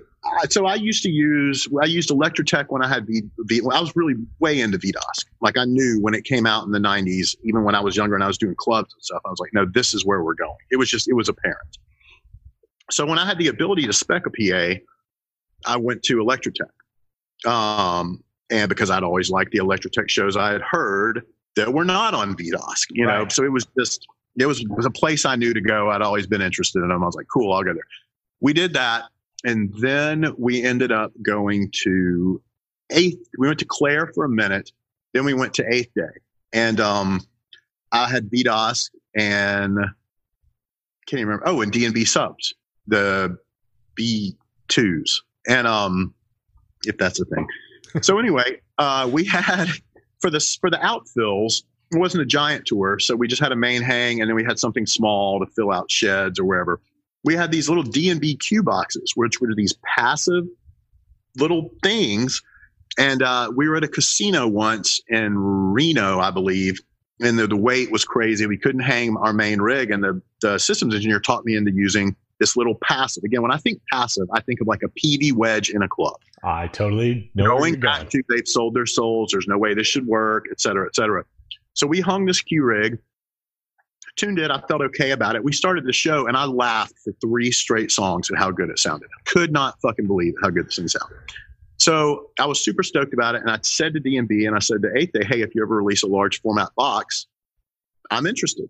so 0.48 0.66
I 0.66 0.74
used 0.76 1.02
to 1.02 1.10
use 1.10 1.68
I 1.82 1.86
used 1.86 2.10
Electrotec 2.10 2.66
when 2.68 2.82
I 2.82 2.88
had 2.88 3.06
V, 3.06 3.22
v 3.40 3.60
I 3.60 3.80
was 3.80 3.94
really 3.94 4.14
way 4.38 4.60
into 4.60 4.78
V-DOSC. 4.78 5.26
Like 5.40 5.58
I 5.58 5.64
knew 5.64 5.98
when 6.00 6.14
it 6.14 6.24
came 6.24 6.46
out 6.46 6.64
in 6.64 6.72
the 6.72 6.78
90s, 6.78 7.36
even 7.44 7.64
when 7.64 7.74
I 7.74 7.80
was 7.80 7.96
younger 7.96 8.14
and 8.14 8.24
I 8.24 8.26
was 8.26 8.38
doing 8.38 8.54
clubs 8.56 8.92
and 8.94 9.02
stuff, 9.02 9.22
I 9.26 9.30
was 9.30 9.38
like, 9.38 9.52
no, 9.52 9.66
this 9.66 9.94
is 9.94 10.04
where 10.04 10.22
we're 10.22 10.34
going. 10.34 10.56
It 10.70 10.76
was 10.76 10.88
just 10.88 11.08
it 11.08 11.14
was 11.14 11.28
apparent. 11.28 11.78
So 12.90 13.06
when 13.06 13.18
I 13.18 13.26
had 13.26 13.38
the 13.38 13.48
ability 13.48 13.86
to 13.86 13.92
spec 13.92 14.24
a 14.26 14.30
PA, 14.30 14.80
I 15.66 15.76
went 15.76 16.02
to 16.04 16.16
Electrotec. 16.16 16.70
Um, 17.48 18.22
and 18.50 18.68
because 18.68 18.90
I'd 18.90 19.02
always 19.02 19.30
liked 19.30 19.52
the 19.52 19.58
Electrotec 19.58 20.08
shows 20.08 20.36
I 20.36 20.52
had 20.52 20.62
heard 20.62 21.22
that 21.56 21.72
were 21.72 21.84
not 21.84 22.14
on 22.14 22.36
V-DOSC, 22.36 22.88
you 22.90 23.06
know, 23.06 23.22
right. 23.22 23.32
so 23.32 23.44
it 23.44 23.52
was 23.52 23.66
just 23.78 24.06
it 24.36 24.46
was, 24.46 24.60
it 24.60 24.70
was 24.70 24.86
a 24.86 24.90
place 24.90 25.24
I 25.24 25.36
knew 25.36 25.54
to 25.54 25.60
go. 25.60 25.90
I'd 25.90 26.02
always 26.02 26.26
been 26.26 26.42
interested 26.42 26.82
in 26.82 26.88
them. 26.88 27.02
I 27.02 27.06
was 27.06 27.14
like, 27.14 27.26
cool, 27.32 27.52
I'll 27.52 27.62
go 27.62 27.72
there. 27.72 27.84
We 28.40 28.52
did 28.52 28.74
that 28.74 29.04
and 29.44 29.72
then 29.78 30.34
we 30.38 30.64
ended 30.64 30.90
up 30.90 31.12
going 31.22 31.70
to 31.82 32.42
eighth. 32.90 33.28
We 33.38 33.46
went 33.46 33.58
to 33.60 33.66
Clair 33.66 34.10
for 34.14 34.24
a 34.24 34.28
minute. 34.28 34.72
Then 35.12 35.24
we 35.24 35.34
went 35.34 35.54
to 35.54 35.72
eighth 35.72 35.92
day, 35.94 36.02
and 36.52 36.80
um, 36.80 37.20
I 37.92 38.08
had 38.08 38.30
V-DOSC 38.30 38.90
and 39.14 39.76
can't 41.06 41.20
even 41.20 41.28
remember. 41.28 41.46
Oh, 41.46 41.60
and 41.60 41.70
D&B 41.70 42.04
subs, 42.04 42.54
the 42.88 43.38
B 43.94 44.36
twos, 44.68 45.22
and 45.48 45.66
um, 45.66 46.14
if 46.84 46.96
that's 46.98 47.20
a 47.20 47.24
thing. 47.24 47.46
so 48.02 48.18
anyway, 48.18 48.60
uh, 48.78 49.08
we 49.10 49.24
had 49.24 49.68
for 50.20 50.30
the 50.30 50.40
for 50.60 50.70
the 50.70 50.78
outfills. 50.78 51.62
It 51.92 51.98
wasn't 51.98 52.22
a 52.22 52.26
giant 52.26 52.66
tour, 52.66 52.98
so 52.98 53.14
we 53.14 53.28
just 53.28 53.42
had 53.42 53.52
a 53.52 53.56
main 53.56 53.82
hang, 53.82 54.20
and 54.20 54.28
then 54.28 54.34
we 54.34 54.42
had 54.42 54.58
something 54.58 54.86
small 54.86 55.38
to 55.38 55.46
fill 55.52 55.70
out 55.70 55.90
sheds 55.90 56.40
or 56.40 56.44
wherever 56.44 56.80
we 57.24 57.34
had 57.34 57.50
these 57.50 57.68
little 57.68 57.82
D&B 57.82 58.36
Q 58.36 58.62
boxes, 58.62 59.12
which 59.16 59.40
were 59.40 59.54
these 59.54 59.74
passive 59.96 60.44
little 61.36 61.70
things. 61.82 62.42
And 62.98 63.22
uh, 63.22 63.50
we 63.56 63.68
were 63.68 63.76
at 63.76 63.84
a 63.84 63.88
casino 63.88 64.46
once 64.46 65.00
in 65.08 65.36
Reno, 65.36 66.20
I 66.20 66.30
believe, 66.30 66.80
and 67.20 67.38
the, 67.38 67.48
the 67.48 67.56
weight 67.56 67.90
was 67.90 68.04
crazy. 68.04 68.46
We 68.46 68.58
couldn't 68.58 68.82
hang 68.82 69.16
our 69.16 69.32
main 69.32 69.60
rig, 69.60 69.90
and 69.90 70.04
the, 70.04 70.22
the 70.42 70.58
systems 70.58 70.94
engineer 70.94 71.18
taught 71.18 71.44
me 71.44 71.56
into 71.56 71.72
using 71.72 72.14
this 72.40 72.56
little 72.56 72.74
passive. 72.82 73.24
Again, 73.24 73.42
when 73.42 73.52
I 73.52 73.56
think 73.56 73.80
passive, 73.92 74.26
I 74.32 74.40
think 74.40 74.60
of 74.60 74.66
like 74.66 74.82
a 74.82 74.88
PV 74.88 75.32
wedge 75.34 75.70
in 75.70 75.82
a 75.82 75.88
club. 75.88 76.16
I 76.42 76.66
totally 76.68 77.30
know 77.34 77.58
going 77.58 77.80
back 77.80 78.10
to 78.10 78.22
they've 78.28 78.46
sold 78.46 78.74
their 78.74 78.86
souls. 78.86 79.30
There's 79.32 79.46
no 79.46 79.58
way 79.58 79.74
this 79.74 79.86
should 79.86 80.06
work, 80.06 80.46
et 80.50 80.60
cetera, 80.60 80.86
et 80.86 80.94
cetera. 80.94 81.24
So 81.74 81.86
we 81.86 82.00
hung 82.00 82.26
this 82.26 82.40
Q 82.40 82.64
rig 82.64 82.98
tuned 84.16 84.38
it. 84.38 84.50
I 84.50 84.60
felt 84.68 84.80
okay 84.82 85.10
about 85.10 85.36
it. 85.36 85.44
We 85.44 85.52
started 85.52 85.84
the 85.84 85.92
show 85.92 86.26
and 86.26 86.36
I 86.36 86.44
laughed 86.44 86.94
for 87.02 87.12
three 87.20 87.50
straight 87.50 87.90
songs 87.90 88.30
at 88.30 88.38
how 88.38 88.50
good 88.50 88.70
it 88.70 88.78
sounded. 88.78 89.08
I 89.18 89.22
could 89.28 89.52
not 89.52 89.80
fucking 89.80 90.06
believe 90.06 90.34
how 90.42 90.50
good 90.50 90.66
this 90.66 90.76
thing 90.76 90.88
sounded. 90.88 91.18
So 91.78 92.30
I 92.38 92.46
was 92.46 92.64
super 92.64 92.82
stoked 92.82 93.12
about 93.12 93.34
it. 93.34 93.42
And 93.42 93.50
I 93.50 93.58
said 93.62 93.94
to 93.94 94.00
D&B 94.00 94.46
and 94.46 94.54
I 94.54 94.60
said 94.60 94.82
to 94.82 94.92
Eighth 94.96 95.12
Day, 95.12 95.24
hey, 95.24 95.42
if 95.42 95.54
you 95.54 95.62
ever 95.62 95.76
release 95.76 96.02
a 96.02 96.06
large 96.06 96.40
format 96.40 96.68
box, 96.76 97.26
I'm 98.10 98.26
interested. 98.26 98.68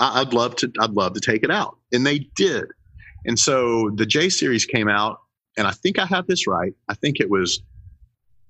I'd 0.00 0.32
love 0.32 0.56
to, 0.56 0.72
I'd 0.80 0.90
love 0.90 1.12
to 1.14 1.20
take 1.20 1.42
it 1.42 1.50
out. 1.50 1.76
And 1.92 2.06
they 2.06 2.20
did. 2.36 2.66
And 3.26 3.38
so 3.38 3.90
the 3.90 4.06
J 4.06 4.28
series 4.28 4.64
came 4.64 4.88
out 4.88 5.20
and 5.56 5.66
I 5.66 5.72
think 5.72 5.98
I 5.98 6.06
have 6.06 6.26
this 6.26 6.46
right. 6.46 6.72
I 6.88 6.94
think 6.94 7.20
it 7.20 7.28
was 7.28 7.60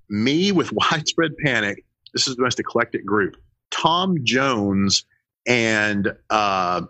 me 0.09 0.51
with 0.51 0.71
widespread 0.91 1.35
panic. 1.37 1.83
This 2.13 2.27
is 2.27 2.35
the 2.35 2.43
most 2.43 2.59
eclectic 2.59 3.05
group. 3.05 3.35
Tom 3.71 4.23
Jones 4.23 5.05
and 5.47 6.15
uh, 6.29 6.81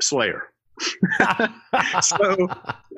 Slayer. 0.00 0.44
so, 2.00 2.48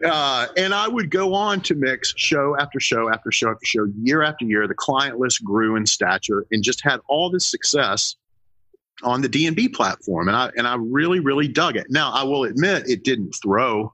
uh, 0.06 0.46
and 0.56 0.72
I 0.72 0.86
would 0.86 1.10
go 1.10 1.34
on 1.34 1.60
to 1.62 1.74
mix 1.74 2.14
show 2.16 2.56
after 2.58 2.78
show 2.78 3.10
after 3.10 3.32
show 3.32 3.50
after 3.50 3.64
show, 3.64 3.86
year 4.02 4.22
after 4.22 4.44
year. 4.44 4.68
The 4.68 4.74
client 4.74 5.18
list 5.18 5.42
grew 5.42 5.76
in 5.76 5.86
stature 5.86 6.46
and 6.52 6.62
just 6.62 6.82
had 6.82 7.00
all 7.08 7.28
this 7.28 7.44
success 7.44 8.14
on 9.02 9.20
the 9.20 9.28
D&B 9.28 9.68
platform, 9.68 10.28
and 10.28 10.36
I 10.36 10.50
and 10.56 10.66
I 10.66 10.76
really 10.78 11.20
really 11.20 11.48
dug 11.48 11.76
it. 11.76 11.86
Now 11.90 12.12
I 12.12 12.22
will 12.22 12.44
admit 12.44 12.88
it 12.88 13.04
didn't 13.04 13.32
throw, 13.42 13.92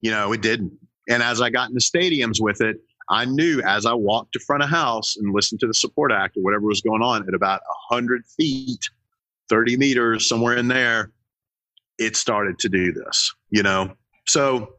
you 0.00 0.10
know, 0.10 0.32
it 0.32 0.42
didn't. 0.42 0.72
And 1.08 1.22
as 1.22 1.40
I 1.40 1.50
got 1.50 1.68
into 1.68 1.80
stadiums 1.80 2.40
with 2.40 2.60
it, 2.60 2.76
I 3.08 3.24
knew 3.24 3.60
as 3.62 3.86
I 3.86 3.94
walked 3.94 4.32
to 4.34 4.40
front 4.40 4.62
of 4.62 4.68
house 4.68 5.16
and 5.16 5.34
listened 5.34 5.60
to 5.60 5.66
the 5.66 5.74
support 5.74 6.12
act 6.12 6.36
or 6.36 6.42
whatever 6.42 6.66
was 6.66 6.80
going 6.80 7.02
on 7.02 7.26
at 7.26 7.34
about 7.34 7.60
hundred 7.90 8.24
feet 8.26 8.88
30 9.52 9.76
meters, 9.76 10.26
somewhere 10.26 10.56
in 10.56 10.68
there, 10.68 11.12
it 11.98 12.16
started 12.16 12.58
to 12.60 12.70
do 12.70 12.90
this, 12.92 13.34
you 13.50 13.62
know? 13.62 13.92
So 14.26 14.76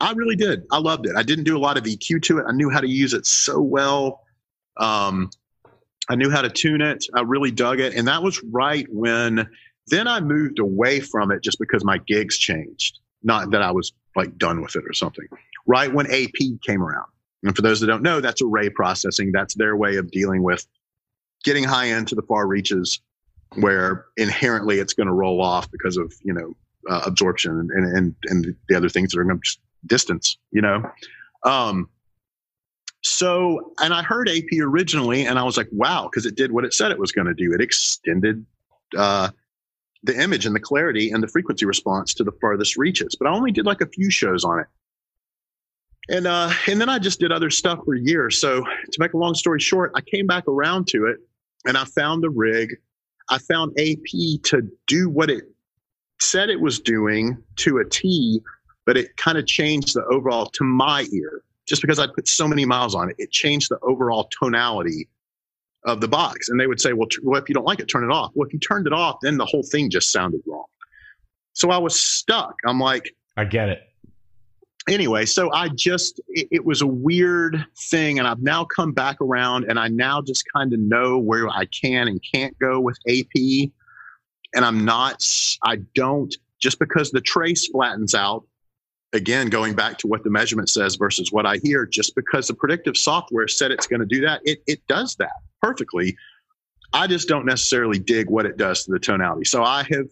I 0.00 0.12
really 0.12 0.34
did. 0.34 0.64
I 0.72 0.78
loved 0.78 1.06
it. 1.06 1.14
I 1.14 1.22
didn't 1.22 1.44
do 1.44 1.56
a 1.56 1.60
lot 1.60 1.76
of 1.76 1.84
EQ 1.84 2.22
to 2.22 2.38
it. 2.38 2.44
I 2.48 2.52
knew 2.52 2.70
how 2.70 2.80
to 2.80 2.88
use 2.88 3.14
it 3.14 3.24
so 3.24 3.60
well. 3.60 4.22
Um, 4.78 5.30
I 6.08 6.16
knew 6.16 6.30
how 6.30 6.42
to 6.42 6.50
tune 6.50 6.80
it. 6.80 7.06
I 7.14 7.20
really 7.20 7.50
dug 7.50 7.80
it. 7.80 7.94
And 7.94 8.08
that 8.08 8.22
was 8.22 8.42
right 8.44 8.86
when 8.90 9.48
then 9.86 10.06
I 10.06 10.20
moved 10.20 10.58
away 10.58 11.00
from 11.00 11.30
it 11.30 11.42
just 11.42 11.58
because 11.58 11.84
my 11.84 11.98
gigs 11.98 12.38
changed. 12.38 12.98
Not 13.22 13.50
that 13.50 13.62
I 13.62 13.70
was 13.70 13.92
like 14.16 14.36
done 14.38 14.62
with 14.62 14.76
it 14.76 14.84
or 14.86 14.92
something. 14.92 15.26
Right 15.66 15.92
when 15.92 16.06
AP 16.06 16.60
came 16.66 16.82
around. 16.82 17.06
And 17.42 17.54
for 17.54 17.62
those 17.62 17.80
that 17.80 17.86
don't 17.86 18.02
know, 18.02 18.20
that's 18.20 18.42
array 18.42 18.70
processing. 18.70 19.32
That's 19.32 19.54
their 19.54 19.76
way 19.76 19.96
of 19.96 20.10
dealing 20.10 20.42
with 20.42 20.66
getting 21.44 21.64
high 21.64 21.88
end 21.88 22.08
to 22.08 22.14
the 22.14 22.22
far 22.22 22.46
reaches 22.46 23.00
where 23.56 24.06
inherently 24.16 24.78
it's 24.78 24.92
going 24.92 25.06
to 25.06 25.12
roll 25.12 25.42
off 25.42 25.70
because 25.70 25.96
of 25.96 26.12
you 26.22 26.32
know 26.32 26.54
uh, 26.88 27.02
absorption 27.04 27.68
and, 27.72 27.96
and 27.96 28.14
and 28.24 28.56
the 28.68 28.76
other 28.76 28.88
things 28.88 29.10
that 29.10 29.18
are 29.18 29.24
going 29.24 29.40
to 29.40 29.58
distance 29.86 30.38
you 30.52 30.60
know 30.60 30.82
um 31.44 31.88
so 33.02 33.72
and 33.80 33.94
i 33.94 34.02
heard 34.02 34.28
ap 34.28 34.44
originally 34.60 35.24
and 35.26 35.38
i 35.38 35.42
was 35.42 35.56
like 35.56 35.68
wow 35.72 36.08
because 36.10 36.26
it 36.26 36.34
did 36.34 36.52
what 36.52 36.64
it 36.64 36.74
said 36.74 36.90
it 36.90 36.98
was 36.98 37.12
going 37.12 37.26
to 37.26 37.34
do. 37.34 37.52
It 37.54 37.60
extended 37.60 38.44
uh 38.96 39.30
the 40.02 40.20
image 40.20 40.46
and 40.46 40.54
the 40.54 40.60
clarity 40.60 41.10
and 41.10 41.22
the 41.22 41.28
frequency 41.28 41.66
response 41.66 42.14
to 42.14 42.24
the 42.24 42.32
farthest 42.40 42.76
reaches 42.76 43.14
but 43.18 43.26
i 43.26 43.30
only 43.30 43.52
did 43.52 43.66
like 43.66 43.80
a 43.80 43.86
few 43.86 44.10
shows 44.10 44.44
on 44.44 44.60
it. 44.60 44.66
And 46.08 46.26
uh 46.26 46.52
and 46.66 46.80
then 46.80 46.88
i 46.88 46.98
just 46.98 47.20
did 47.20 47.32
other 47.32 47.50
stuff 47.50 47.78
for 47.84 47.94
years. 47.94 48.38
So 48.38 48.62
to 48.62 48.96
make 48.98 49.14
a 49.14 49.18
long 49.18 49.34
story 49.34 49.60
short 49.60 49.92
i 49.94 50.00
came 50.00 50.26
back 50.26 50.46
around 50.46 50.86
to 50.88 51.06
it 51.06 51.18
and 51.66 51.76
i 51.76 51.84
found 51.84 52.22
the 52.22 52.30
rig. 52.30 52.76
I 53.30 53.38
found 53.38 53.78
AP 53.78 54.42
to 54.44 54.68
do 54.88 55.08
what 55.08 55.30
it 55.30 55.44
said 56.20 56.50
it 56.50 56.60
was 56.60 56.80
doing 56.80 57.42
to 57.56 57.78
a 57.78 57.84
T, 57.84 58.40
but 58.86 58.96
it 58.96 59.16
kind 59.16 59.38
of 59.38 59.46
changed 59.46 59.94
the 59.94 60.04
overall 60.04 60.46
to 60.46 60.64
my 60.64 61.06
ear. 61.12 61.42
Just 61.70 61.82
because 61.82 62.00
I 62.00 62.08
put 62.08 62.26
so 62.26 62.48
many 62.48 62.66
miles 62.66 62.96
on 62.96 63.10
it, 63.10 63.16
it 63.18 63.30
changed 63.30 63.70
the 63.70 63.78
overall 63.82 64.28
tonality 64.42 65.08
of 65.84 66.00
the 66.00 66.08
box. 66.08 66.48
And 66.48 66.58
they 66.58 66.66
would 66.66 66.80
say, 66.80 66.94
well, 66.94 67.06
t- 67.06 67.20
well, 67.22 67.40
if 67.40 67.48
you 67.48 67.54
don't 67.54 67.64
like 67.64 67.78
it, 67.78 67.86
turn 67.86 68.02
it 68.02 68.10
off. 68.10 68.32
Well, 68.34 68.44
if 68.44 68.52
you 68.52 68.58
turned 68.58 68.88
it 68.88 68.92
off, 68.92 69.18
then 69.22 69.38
the 69.38 69.46
whole 69.46 69.62
thing 69.62 69.88
just 69.88 70.10
sounded 70.10 70.42
wrong. 70.48 70.64
So 71.52 71.70
I 71.70 71.78
was 71.78 71.98
stuck. 71.98 72.56
I'm 72.66 72.80
like, 72.80 73.14
I 73.36 73.44
get 73.44 73.68
it 73.68 73.82
anyway, 74.88 75.24
so 75.24 75.52
I 75.52 75.68
just, 75.68 76.20
it, 76.28 76.48
it, 76.50 76.64
was 76.64 76.82
a 76.82 76.86
weird 76.86 77.64
thing. 77.90 78.18
And 78.18 78.26
I've 78.26 78.42
now 78.42 78.64
come 78.64 78.92
back 78.92 79.20
around 79.20 79.66
and 79.68 79.78
I 79.78 79.86
now 79.88 80.20
just 80.20 80.44
kind 80.52 80.72
of 80.72 80.80
know 80.80 81.18
where 81.18 81.48
I 81.48 81.66
can 81.66 82.08
and 82.08 82.20
can't 82.34 82.58
go 82.58 82.80
with 82.80 82.98
AP. 83.08 83.70
And 84.54 84.64
I'm 84.64 84.84
not, 84.84 85.24
I 85.62 85.76
don't, 85.94 86.34
just 86.58 86.80
because 86.80 87.10
the 87.10 87.20
trace 87.20 87.68
flattens 87.68 88.14
out, 88.14 88.44
again, 89.12 89.48
going 89.48 89.74
back 89.74 89.98
to 89.98 90.06
what 90.06 90.24
the 90.24 90.30
measurement 90.30 90.68
says 90.68 90.96
versus 90.96 91.32
what 91.32 91.46
I 91.46 91.56
hear, 91.62 91.86
just 91.86 92.14
because 92.14 92.46
the 92.46 92.54
predictive 92.54 92.96
software 92.96 93.48
said 93.48 93.70
it's 93.70 93.86
going 93.86 94.00
to 94.00 94.06
do 94.06 94.20
that, 94.22 94.40
it, 94.44 94.62
it 94.66 94.86
does 94.86 95.16
that 95.16 95.32
perfectly. 95.60 96.16
I 96.92 97.06
just 97.06 97.28
don't 97.28 97.46
necessarily 97.46 97.98
dig 97.98 98.30
what 98.30 98.46
it 98.46 98.56
does 98.56 98.84
to 98.84 98.92
the 98.92 98.98
tonality. 98.98 99.44
So 99.44 99.64
I 99.64 99.84
have 99.90 100.06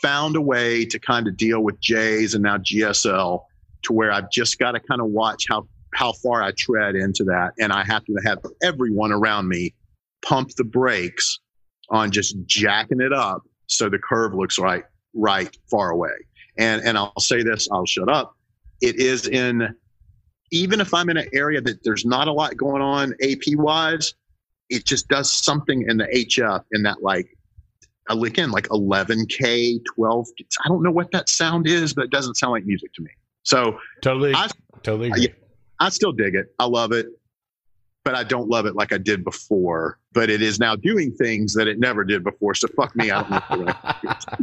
found 0.00 0.36
a 0.36 0.40
way 0.40 0.84
to 0.86 0.98
kind 0.98 1.28
of 1.28 1.36
deal 1.36 1.60
with 1.60 1.80
J's 1.80 2.34
and 2.34 2.42
now 2.42 2.58
GSL 2.58 3.42
to 3.84 3.92
where 3.92 4.12
I've 4.12 4.30
just 4.30 4.58
got 4.58 4.72
to 4.72 4.80
kind 4.80 5.00
of 5.00 5.08
watch 5.08 5.44
how 5.48 5.66
how 5.94 6.12
far 6.12 6.42
I 6.42 6.52
tread 6.52 6.94
into 6.94 7.22
that, 7.24 7.52
and 7.58 7.70
I 7.70 7.84
have 7.84 8.02
to 8.06 8.16
have 8.24 8.38
everyone 8.62 9.12
around 9.12 9.48
me 9.48 9.74
pump 10.22 10.48
the 10.56 10.64
brakes 10.64 11.38
on 11.90 12.10
just 12.10 12.34
jacking 12.46 13.02
it 13.02 13.12
up 13.12 13.42
so 13.66 13.90
the 13.90 13.98
curve 13.98 14.34
looks 14.34 14.58
right 14.58 14.84
right 15.14 15.54
far 15.70 15.90
away. 15.90 16.14
And 16.56 16.82
and 16.82 16.96
I'll 16.96 17.12
say 17.20 17.42
this, 17.42 17.68
I'll 17.70 17.86
shut 17.86 18.08
up. 18.08 18.36
It 18.82 18.96
is 18.96 19.26
in 19.26 19.74
even 20.50 20.80
if 20.80 20.92
I'm 20.92 21.08
in 21.08 21.16
an 21.16 21.28
area 21.32 21.60
that 21.62 21.82
there's 21.82 22.04
not 22.04 22.28
a 22.28 22.32
lot 22.32 22.56
going 22.56 22.82
on 22.82 23.14
AP 23.22 23.56
wise, 23.56 24.14
it 24.68 24.84
just 24.84 25.08
does 25.08 25.32
something 25.32 25.86
in 25.88 25.96
the 25.96 26.06
HF 26.06 26.64
in 26.72 26.82
that 26.82 27.02
like 27.02 27.26
again 28.10 28.50
like 28.50 28.68
11k 28.68 29.80
12 29.94 30.26
i 30.64 30.68
don't 30.68 30.82
know 30.82 30.90
what 30.90 31.10
that 31.12 31.28
sound 31.28 31.68
is 31.68 31.94
but 31.94 32.04
it 32.04 32.10
doesn't 32.10 32.34
sound 32.34 32.50
like 32.50 32.64
music 32.66 32.92
to 32.92 33.00
me 33.00 33.10
so 33.44 33.78
totally 34.02 34.34
I, 34.34 34.48
totally 34.82 35.08
agree. 35.08 35.32
I 35.82 35.88
still 35.88 36.12
dig 36.12 36.36
it. 36.36 36.54
I 36.60 36.66
love 36.66 36.92
it, 36.92 37.06
but 38.04 38.14
I 38.14 38.24
don't 38.24 38.48
love 38.48 38.66
it 38.66 38.74
like 38.74 38.92
I 38.92 38.98
did 38.98 39.24
before. 39.24 39.98
But 40.12 40.30
it 40.30 40.42
is 40.42 40.58
now 40.58 40.76
doing 40.76 41.12
things 41.12 41.54
that 41.54 41.68
it 41.68 41.78
never 41.78 42.04
did 42.04 42.24
before. 42.24 42.54
So 42.54 42.68
fuck 42.76 42.94
me. 42.96 43.10
I 43.10 43.22
don't 43.22 43.66
know. 43.66 43.74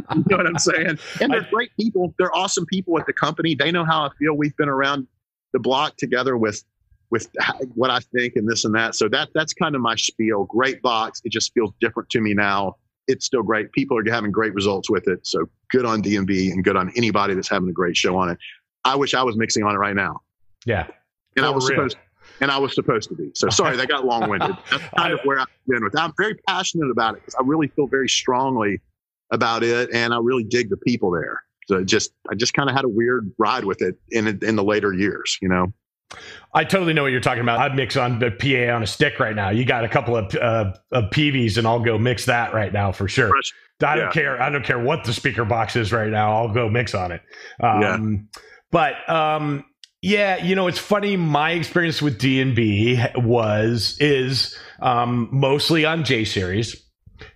you 0.14 0.24
know 0.28 0.36
what 0.36 0.46
I'm 0.46 0.58
saying? 0.58 0.98
And 1.20 1.32
they're 1.32 1.46
great 1.50 1.70
people. 1.78 2.14
They're 2.18 2.34
awesome 2.34 2.66
people 2.66 2.98
at 2.98 3.06
the 3.06 3.12
company. 3.12 3.54
They 3.54 3.70
know 3.70 3.84
how 3.84 4.04
I 4.04 4.10
feel. 4.18 4.34
We've 4.34 4.56
been 4.56 4.68
around 4.68 5.06
the 5.52 5.58
block 5.58 5.96
together 5.96 6.36
with 6.36 6.64
with 7.10 7.28
what 7.74 7.90
I 7.90 7.98
think 8.14 8.36
and 8.36 8.48
this 8.48 8.64
and 8.64 8.74
that. 8.76 8.94
So 8.94 9.08
that 9.08 9.30
that's 9.34 9.52
kind 9.52 9.74
of 9.74 9.80
my 9.80 9.96
spiel. 9.96 10.44
Great 10.44 10.80
box. 10.80 11.20
It 11.24 11.32
just 11.32 11.52
feels 11.52 11.72
different 11.80 12.08
to 12.10 12.20
me 12.20 12.34
now. 12.34 12.76
It's 13.08 13.26
still 13.26 13.42
great. 13.42 13.72
People 13.72 13.98
are 13.98 14.04
having 14.08 14.30
great 14.30 14.54
results 14.54 14.88
with 14.88 15.08
it. 15.08 15.26
So 15.26 15.48
good 15.70 15.84
on 15.84 16.00
D&B 16.00 16.50
and 16.50 16.62
good 16.62 16.76
on 16.76 16.92
anybody 16.94 17.34
that's 17.34 17.48
having 17.48 17.68
a 17.68 17.72
great 17.72 17.96
show 17.96 18.16
on 18.16 18.30
it. 18.30 18.38
I 18.84 18.94
wish 18.94 19.14
I 19.14 19.24
was 19.24 19.36
mixing 19.36 19.64
on 19.64 19.74
it 19.74 19.78
right 19.78 19.96
now. 19.96 20.20
Yeah 20.64 20.86
and 21.36 21.46
I 21.46 21.50
was 21.50 21.68
real. 21.68 21.76
supposed 21.76 21.96
and 22.40 22.50
I 22.50 22.58
was 22.58 22.74
supposed 22.74 23.08
to 23.10 23.14
be. 23.14 23.30
So 23.34 23.48
sorry, 23.48 23.76
that 23.76 23.88
got 23.88 24.04
long 24.04 24.28
winded. 24.28 24.56
That's 24.70 24.82
kind 24.96 25.12
of 25.12 25.20
where 25.24 25.40
I've 25.40 25.46
been 25.66 25.82
with. 25.82 25.92
That. 25.92 26.02
I'm 26.02 26.12
very 26.16 26.34
passionate 26.48 26.90
about 26.90 27.14
it 27.14 27.20
because 27.20 27.34
I 27.34 27.42
really 27.44 27.68
feel 27.68 27.86
very 27.86 28.08
strongly 28.08 28.80
about 29.30 29.62
it, 29.62 29.90
and 29.92 30.12
I 30.12 30.18
really 30.18 30.44
dig 30.44 30.70
the 30.70 30.76
people 30.76 31.10
there. 31.10 31.42
So 31.68 31.84
just 31.84 32.12
I 32.30 32.34
just 32.34 32.54
kind 32.54 32.68
of 32.68 32.76
had 32.76 32.84
a 32.84 32.88
weird 32.88 33.30
ride 33.38 33.64
with 33.64 33.82
it 33.82 33.96
in 34.10 34.26
in 34.42 34.56
the 34.56 34.64
later 34.64 34.92
years, 34.92 35.38
you 35.40 35.48
know. 35.48 35.72
I 36.52 36.64
totally 36.64 36.92
know 36.92 37.02
what 37.02 37.12
you're 37.12 37.20
talking 37.20 37.42
about. 37.42 37.60
I'd 37.60 37.76
mix 37.76 37.96
on 37.96 38.18
the 38.18 38.32
PA 38.32 38.74
on 38.74 38.82
a 38.82 38.86
stick 38.86 39.20
right 39.20 39.36
now. 39.36 39.50
You 39.50 39.64
got 39.64 39.84
a 39.84 39.88
couple 39.88 40.16
of 40.16 40.34
uh, 40.34 40.72
of 40.90 41.04
PVs, 41.10 41.58
and 41.58 41.66
I'll 41.66 41.80
go 41.80 41.98
mix 41.98 42.24
that 42.26 42.52
right 42.52 42.72
now 42.72 42.90
for 42.90 43.06
sure. 43.06 43.32
I 43.82 43.96
don't 43.96 44.06
yeah. 44.06 44.10
care. 44.10 44.42
I 44.42 44.50
don't 44.50 44.64
care 44.64 44.78
what 44.78 45.04
the 45.04 45.12
speaker 45.12 45.44
box 45.44 45.76
is 45.76 45.92
right 45.92 46.10
now. 46.10 46.36
I'll 46.36 46.52
go 46.52 46.68
mix 46.68 46.94
on 46.94 47.12
it. 47.12 47.22
Um, 47.60 47.82
yeah. 47.82 48.40
But 48.72 49.08
um, 49.08 49.64
yeah, 50.02 50.42
you 50.42 50.54
know, 50.54 50.66
it's 50.66 50.78
funny. 50.78 51.16
My 51.16 51.50
experience 51.52 52.00
with 52.00 52.18
D 52.18 52.40
and 52.40 52.54
B 52.54 53.02
was 53.16 53.96
is 54.00 54.56
um, 54.80 55.28
mostly 55.30 55.84
on 55.84 56.04
J 56.04 56.24
series, 56.24 56.82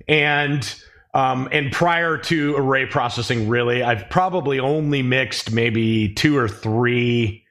and 0.08 0.74
um, 1.12 1.48
and 1.52 1.70
prior 1.70 2.16
to 2.18 2.56
array 2.56 2.86
processing, 2.86 3.48
really, 3.48 3.82
I've 3.82 4.08
probably 4.08 4.58
only 4.60 5.02
mixed 5.02 5.52
maybe 5.52 6.14
two 6.14 6.36
or 6.36 6.48
three 6.48 7.44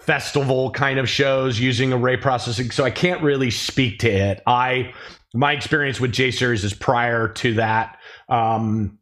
festival 0.00 0.70
kind 0.70 0.98
of 0.98 1.08
shows 1.08 1.58
using 1.58 1.92
array 1.92 2.16
processing. 2.16 2.70
So 2.70 2.84
I 2.84 2.90
can't 2.90 3.22
really 3.22 3.50
speak 3.50 3.98
to 4.00 4.08
it. 4.08 4.42
I 4.46 4.94
my 5.34 5.52
experience 5.52 6.00
with 6.00 6.12
J 6.12 6.30
series 6.30 6.64
is 6.64 6.72
prior 6.72 7.28
to 7.28 7.54
that. 7.54 7.98
Um, 8.28 8.98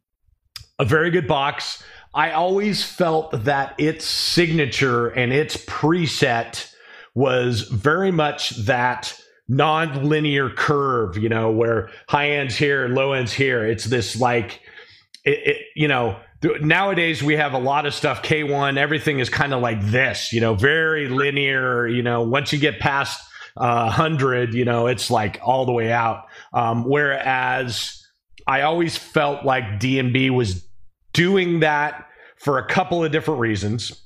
a 0.79 0.85
very 0.85 1.09
good 1.11 1.27
box. 1.27 1.83
I 2.17 2.31
always 2.31 2.83
felt 2.83 3.43
that 3.43 3.75
its 3.77 4.03
signature 4.03 5.09
and 5.09 5.31
its 5.31 5.55
preset 5.55 6.73
was 7.13 7.61
very 7.61 8.09
much 8.09 8.49
that 8.65 9.15
non-linear 9.47 10.49
curve, 10.49 11.15
you 11.15 11.29
know, 11.29 11.51
where 11.51 11.91
high 12.09 12.31
ends 12.31 12.55
here 12.55 12.83
and 12.83 12.95
low 12.95 13.13
ends 13.13 13.31
here. 13.31 13.63
It's 13.63 13.85
this 13.85 14.19
like, 14.19 14.61
it, 15.25 15.47
it, 15.47 15.57
you 15.75 15.87
know, 15.87 16.19
nowadays 16.59 17.21
we 17.21 17.35
have 17.35 17.53
a 17.53 17.59
lot 17.59 17.85
of 17.85 17.93
stuff 17.93 18.23
K1, 18.23 18.77
everything 18.77 19.19
is 19.19 19.29
kind 19.29 19.53
of 19.53 19.61
like 19.61 19.79
this, 19.85 20.33
you 20.33 20.41
know, 20.41 20.55
very 20.55 21.09
linear, 21.09 21.85
you 21.85 22.01
know, 22.01 22.23
once 22.23 22.51
you 22.51 22.57
get 22.57 22.79
past 22.79 23.21
uh, 23.57 23.93
100, 23.95 24.55
you 24.55 24.65
know, 24.65 24.87
it's 24.87 25.11
like 25.11 25.39
all 25.43 25.67
the 25.67 25.71
way 25.71 25.91
out. 25.91 26.25
Um, 26.51 26.83
whereas 26.83 28.03
I 28.47 28.61
always 28.61 28.97
felt 28.97 29.45
like 29.45 29.79
D&B 29.79 30.31
was 30.31 30.67
doing 31.13 31.59
that 31.59 32.05
for 32.37 32.57
a 32.57 32.67
couple 32.67 33.03
of 33.03 33.11
different 33.11 33.39
reasons. 33.39 34.01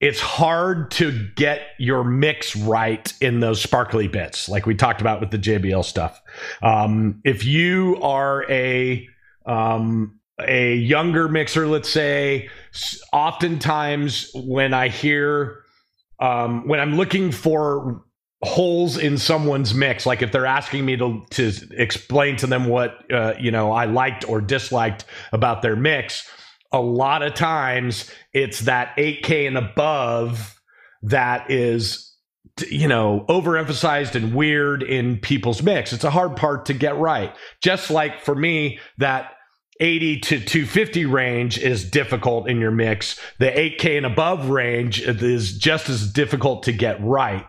It's 0.00 0.20
hard 0.20 0.92
to 0.92 1.28
get 1.34 1.62
your 1.78 2.04
mix 2.04 2.54
right 2.54 3.12
in 3.20 3.40
those 3.40 3.60
sparkly 3.60 4.06
bits, 4.06 4.48
like 4.48 4.64
we 4.64 4.76
talked 4.76 5.00
about 5.00 5.20
with 5.20 5.32
the 5.32 5.38
JBL 5.38 5.84
stuff. 5.84 6.20
Um, 6.62 7.20
if 7.24 7.44
you 7.44 7.98
are 8.00 8.48
a 8.48 9.08
um, 9.44 10.20
a 10.40 10.76
younger 10.76 11.28
mixer, 11.28 11.66
let's 11.66 11.88
say, 11.88 12.48
oftentimes 13.12 14.30
when 14.34 14.72
I 14.72 14.88
hear 14.88 15.64
um, 16.20 16.66
when 16.68 16.78
I'm 16.78 16.96
looking 16.96 17.32
for 17.32 18.04
holes 18.42 18.96
in 18.96 19.18
someone's 19.18 19.74
mix 19.74 20.06
like 20.06 20.22
if 20.22 20.30
they're 20.30 20.46
asking 20.46 20.84
me 20.84 20.96
to 20.96 21.24
to 21.30 21.52
explain 21.72 22.36
to 22.36 22.46
them 22.46 22.66
what 22.66 23.10
uh, 23.12 23.34
you 23.38 23.50
know 23.50 23.72
I 23.72 23.86
liked 23.86 24.28
or 24.28 24.40
disliked 24.40 25.04
about 25.32 25.60
their 25.60 25.74
mix 25.74 26.28
a 26.72 26.80
lot 26.80 27.22
of 27.22 27.34
times 27.34 28.10
it's 28.32 28.60
that 28.60 28.96
8K 28.96 29.46
and 29.46 29.56
above 29.56 30.60
that 31.02 31.50
is 31.50 32.04
you 32.68 32.88
know 32.88 33.24
overemphasized 33.28 34.14
and 34.14 34.34
weird 34.34 34.82
in 34.82 35.18
people's 35.18 35.62
mix. 35.62 35.92
It's 35.92 36.04
a 36.04 36.10
hard 36.10 36.36
part 36.36 36.66
to 36.66 36.74
get 36.74 36.96
right. 36.98 37.34
Just 37.62 37.90
like 37.90 38.20
for 38.20 38.34
me 38.34 38.80
that 38.98 39.32
80 39.80 40.20
to 40.20 40.40
250 40.40 41.06
range 41.06 41.58
is 41.58 41.88
difficult 41.88 42.48
in 42.48 42.58
your 42.60 42.72
mix. 42.72 43.20
The 43.38 43.46
8k 43.46 43.98
and 43.98 44.06
above 44.06 44.48
range 44.48 45.00
is 45.00 45.56
just 45.56 45.88
as 45.88 46.12
difficult 46.12 46.64
to 46.64 46.72
get 46.72 47.00
right. 47.00 47.46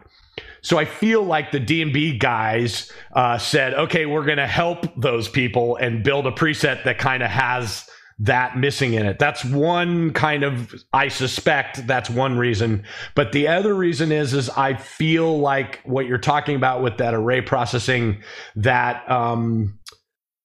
So 0.61 0.77
I 0.77 0.85
feel 0.85 1.23
like 1.23 1.51
the 1.51 1.59
D&B 1.59 2.17
guys 2.17 2.91
uh, 3.13 3.37
said, 3.37 3.73
okay, 3.73 4.05
we're 4.05 4.25
going 4.25 4.37
to 4.37 4.47
help 4.47 4.85
those 4.99 5.29
people 5.29 5.77
and 5.77 6.03
build 6.03 6.27
a 6.27 6.31
preset 6.31 6.83
that 6.83 6.97
kind 6.97 7.23
of 7.23 7.29
has 7.29 7.88
that 8.19 8.57
missing 8.57 8.93
in 8.93 9.05
it. 9.05 9.17
That's 9.17 9.45
one 9.45 10.11
kind 10.11 10.43
of 10.43 10.75
I 10.91 11.07
suspect 11.07 11.87
that's 11.87 12.09
one 12.09 12.37
reason. 12.37 12.83
But 13.15 13.31
the 13.31 13.47
other 13.47 13.73
reason 13.73 14.11
is 14.11 14.33
is 14.33 14.49
I 14.49 14.75
feel 14.75 15.39
like 15.39 15.81
what 15.85 16.05
you're 16.05 16.17
talking 16.17 16.55
about 16.55 16.83
with 16.83 16.97
that 16.97 17.13
array 17.13 17.41
processing 17.41 18.21
that 18.57 19.09
um 19.09 19.79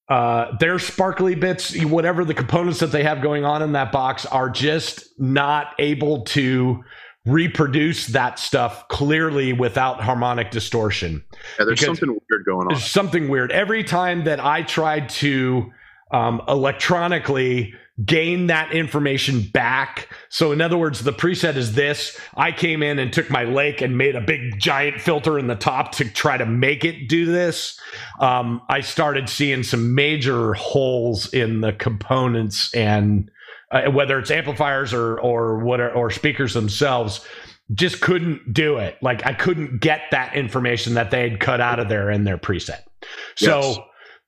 uh 0.08 0.56
their 0.58 0.78
sparkly 0.78 1.34
bits 1.34 1.76
whatever 1.84 2.24
the 2.24 2.34
components 2.34 2.78
that 2.78 2.92
they 2.92 3.02
have 3.02 3.20
going 3.22 3.44
on 3.44 3.60
in 3.60 3.72
that 3.72 3.90
box 3.90 4.24
are 4.26 4.50
just 4.50 5.08
not 5.18 5.74
able 5.78 6.22
to 6.22 6.84
reproduce 7.26 8.08
that 8.08 8.38
stuff 8.38 8.86
clearly 8.88 9.52
without 9.52 10.00
harmonic 10.00 10.50
distortion. 10.50 11.24
Yeah, 11.58 11.64
there's 11.64 11.84
something 11.84 12.10
weird 12.10 12.44
going 12.44 12.66
on. 12.66 12.68
There's 12.68 12.84
something 12.84 13.28
weird. 13.28 13.50
Every 13.50 13.82
time 13.82 14.24
that 14.24 14.40
I 14.40 14.62
tried 14.62 15.08
to 15.08 15.72
um, 16.10 16.42
electronically 16.48 17.74
gain 18.04 18.48
that 18.48 18.72
information 18.72 19.40
back. 19.40 20.08
So, 20.28 20.50
in 20.50 20.60
other 20.60 20.76
words, 20.76 21.04
the 21.04 21.12
preset 21.12 21.56
is 21.56 21.74
this. 21.74 22.18
I 22.34 22.50
came 22.50 22.82
in 22.82 22.98
and 22.98 23.12
took 23.12 23.30
my 23.30 23.44
lake 23.44 23.80
and 23.80 23.96
made 23.96 24.16
a 24.16 24.20
big 24.20 24.58
giant 24.58 25.00
filter 25.00 25.38
in 25.38 25.46
the 25.46 25.54
top 25.54 25.92
to 25.92 26.04
try 26.04 26.36
to 26.36 26.46
make 26.46 26.84
it 26.84 27.08
do 27.08 27.26
this. 27.26 27.78
Um, 28.18 28.62
I 28.68 28.80
started 28.80 29.28
seeing 29.28 29.62
some 29.62 29.94
major 29.94 30.54
holes 30.54 31.32
in 31.32 31.60
the 31.60 31.72
components 31.72 32.74
and 32.74 33.30
uh, 33.70 33.90
whether 33.90 34.18
it's 34.18 34.30
amplifiers 34.30 34.92
or 34.92 35.18
or 35.20 35.58
what 35.58 35.80
are, 35.80 35.92
or 35.92 36.10
speakers 36.10 36.54
themselves 36.54 37.26
just 37.72 38.02
couldn't 38.02 38.52
do 38.52 38.76
it 38.76 38.96
like 39.00 39.24
i 39.26 39.32
couldn't 39.32 39.80
get 39.80 40.02
that 40.10 40.34
information 40.36 40.94
that 40.94 41.10
they 41.10 41.28
had 41.28 41.40
cut 41.40 41.62
out 41.62 41.80
of 41.80 41.88
there 41.88 42.10
in 42.10 42.24
their 42.24 42.36
preset 42.36 42.82
so 43.36 43.60
yes. 43.60 43.78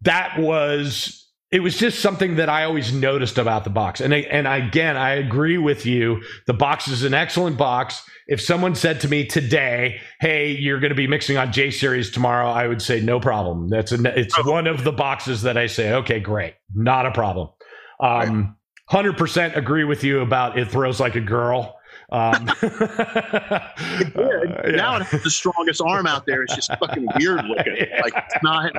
that 0.00 0.38
was 0.38 1.25
it 1.50 1.60
was 1.60 1.76
just 1.76 2.00
something 2.00 2.36
that 2.36 2.48
I 2.48 2.64
always 2.64 2.92
noticed 2.92 3.38
about 3.38 3.64
the 3.64 3.70
box. 3.70 4.00
And 4.00 4.12
and 4.12 4.46
again, 4.46 4.96
I 4.96 5.10
agree 5.12 5.58
with 5.58 5.86
you. 5.86 6.22
The 6.46 6.54
box 6.54 6.88
is 6.88 7.04
an 7.04 7.14
excellent 7.14 7.56
box. 7.56 8.02
If 8.26 8.40
someone 8.40 8.74
said 8.74 9.00
to 9.02 9.08
me 9.08 9.24
today, 9.24 10.00
"Hey, 10.20 10.50
you're 10.50 10.80
going 10.80 10.90
to 10.90 10.96
be 10.96 11.06
mixing 11.06 11.36
on 11.36 11.52
J 11.52 11.70
series 11.70 12.10
tomorrow," 12.10 12.48
I 12.48 12.66
would 12.66 12.82
say 12.82 13.00
no 13.00 13.20
problem. 13.20 13.68
That's 13.68 13.92
it's 13.92 14.34
oh. 14.38 14.50
one 14.50 14.66
of 14.66 14.82
the 14.82 14.92
boxes 14.92 15.42
that 15.42 15.56
I 15.56 15.66
say, 15.66 15.92
"Okay, 15.92 16.18
great, 16.18 16.54
not 16.74 17.06
a 17.06 17.12
problem." 17.12 17.50
Um, 18.00 18.56
Hundred 18.88 19.18
percent 19.18 19.56
agree 19.56 19.82
with 19.82 20.04
you 20.04 20.20
about 20.20 20.56
it 20.58 20.70
throws 20.70 21.00
like 21.00 21.16
a 21.16 21.20
girl. 21.20 21.76
Um, 22.10 22.48
it 22.62 24.14
did. 24.14 24.16
Uh, 24.16 24.62
yeah. 24.64 24.76
Now 24.76 24.96
it 24.96 25.02
has 25.02 25.22
the 25.22 25.30
strongest 25.30 25.80
arm 25.80 26.06
out 26.06 26.24
there. 26.26 26.42
It's 26.42 26.54
just 26.54 26.70
fucking 26.78 27.06
weird 27.18 27.44
looking. 27.44 27.76
Yeah. 27.86 28.00
Like 28.02 28.14
it's 28.16 28.42
not. 28.42 28.72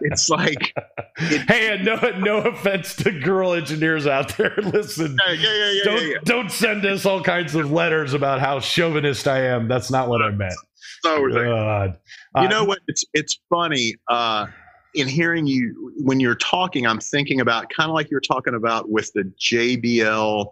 It's 0.00 0.28
like 0.28 0.74
hey, 1.16 1.74
and 1.74 1.84
no, 1.84 1.96
no 2.18 2.38
offense 2.38 2.94
to 2.96 3.12
girl 3.12 3.52
engineers 3.52 4.06
out 4.06 4.36
there. 4.36 4.54
Listen, 4.62 5.16
yeah, 5.28 5.32
yeah, 5.34 5.70
yeah, 5.70 5.82
don't 5.84 6.24
don't 6.24 6.50
send 6.50 6.84
us 6.84 7.06
all 7.06 7.22
kinds 7.22 7.54
of 7.54 7.70
letters 7.70 8.12
about 8.12 8.40
how 8.40 8.60
chauvinist 8.60 9.28
I 9.28 9.40
am. 9.42 9.68
That's 9.68 9.90
not 9.90 10.08
what 10.08 10.22
I 10.22 10.30
meant. 10.30 10.54
So 11.02 11.28
God. 11.28 11.96
you 12.40 12.48
know 12.48 12.64
what? 12.64 12.80
It's 12.88 13.04
it's 13.14 13.38
funny. 13.48 13.94
Uh, 14.08 14.46
in 14.94 15.06
hearing 15.06 15.46
you 15.46 15.92
when 15.98 16.18
you're 16.18 16.34
talking, 16.34 16.86
I'm 16.86 17.00
thinking 17.00 17.40
about 17.40 17.70
kind 17.70 17.88
of 17.88 17.94
like 17.94 18.10
you're 18.10 18.20
talking 18.20 18.54
about 18.54 18.90
with 18.90 19.12
the 19.12 19.30
JBL, 19.40 20.46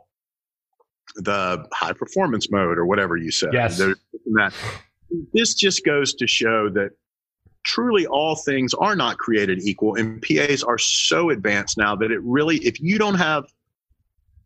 the 1.16 1.66
high 1.72 1.92
performance 1.92 2.50
mode 2.50 2.78
or 2.78 2.86
whatever 2.86 3.16
you 3.16 3.30
said. 3.30 3.50
Yes. 3.52 3.78
That 3.78 4.52
this 5.32 5.54
just 5.54 5.84
goes 5.84 6.14
to 6.14 6.26
show 6.26 6.68
that 6.70 6.90
truly 7.64 8.06
all 8.06 8.36
things 8.36 8.72
are 8.74 8.96
not 8.96 9.18
created 9.18 9.60
equal 9.62 9.94
and 9.96 10.22
PAs 10.22 10.62
are 10.62 10.78
so 10.78 11.30
advanced 11.30 11.76
now 11.76 11.94
that 11.96 12.10
it 12.10 12.20
really 12.22 12.56
if 12.58 12.80
you 12.80 12.98
don't 12.98 13.16
have 13.16 13.44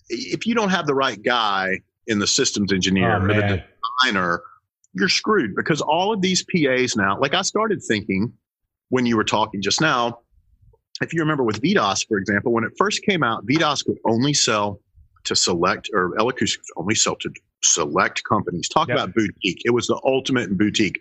if 0.08 0.46
you 0.46 0.54
don't 0.54 0.70
have 0.70 0.86
the 0.86 0.94
right 0.94 1.22
guy 1.22 1.80
in 2.06 2.18
the 2.18 2.26
systems 2.26 2.72
engineer 2.72 3.16
oh, 3.16 3.24
or 3.24 3.28
the 3.28 3.64
designer, 4.02 4.42
you're 4.94 5.08
screwed 5.08 5.54
because 5.54 5.80
all 5.80 6.12
of 6.12 6.20
these 6.20 6.44
PAs 6.44 6.96
now, 6.96 7.18
like 7.18 7.34
I 7.34 7.42
started 7.42 7.82
thinking 7.82 8.32
when 8.88 9.06
you 9.06 9.16
were 9.16 9.24
talking 9.24 9.62
just 9.62 9.80
now, 9.80 10.18
if 11.00 11.14
you 11.14 11.20
remember 11.20 11.42
with 11.42 11.60
V-DOSC, 11.60 12.06
for 12.08 12.18
example, 12.18 12.52
when 12.52 12.64
it 12.64 12.72
first 12.76 13.02
came 13.02 13.22
out, 13.22 13.44
V-DOSC 13.44 13.86
could 13.86 13.98
only 14.06 14.34
sell 14.34 14.80
to 15.24 15.36
select, 15.36 15.90
or 15.92 16.18
L 16.18 16.30
only 16.76 16.94
sell 16.94 17.16
to 17.16 17.30
select 17.62 18.22
companies. 18.24 18.68
Talk 18.68 18.88
yep. 18.88 18.96
about 18.96 19.14
boutique. 19.14 19.62
It 19.64 19.70
was 19.70 19.86
the 19.86 20.00
ultimate 20.04 20.50
in 20.50 20.56
boutique 20.56 20.98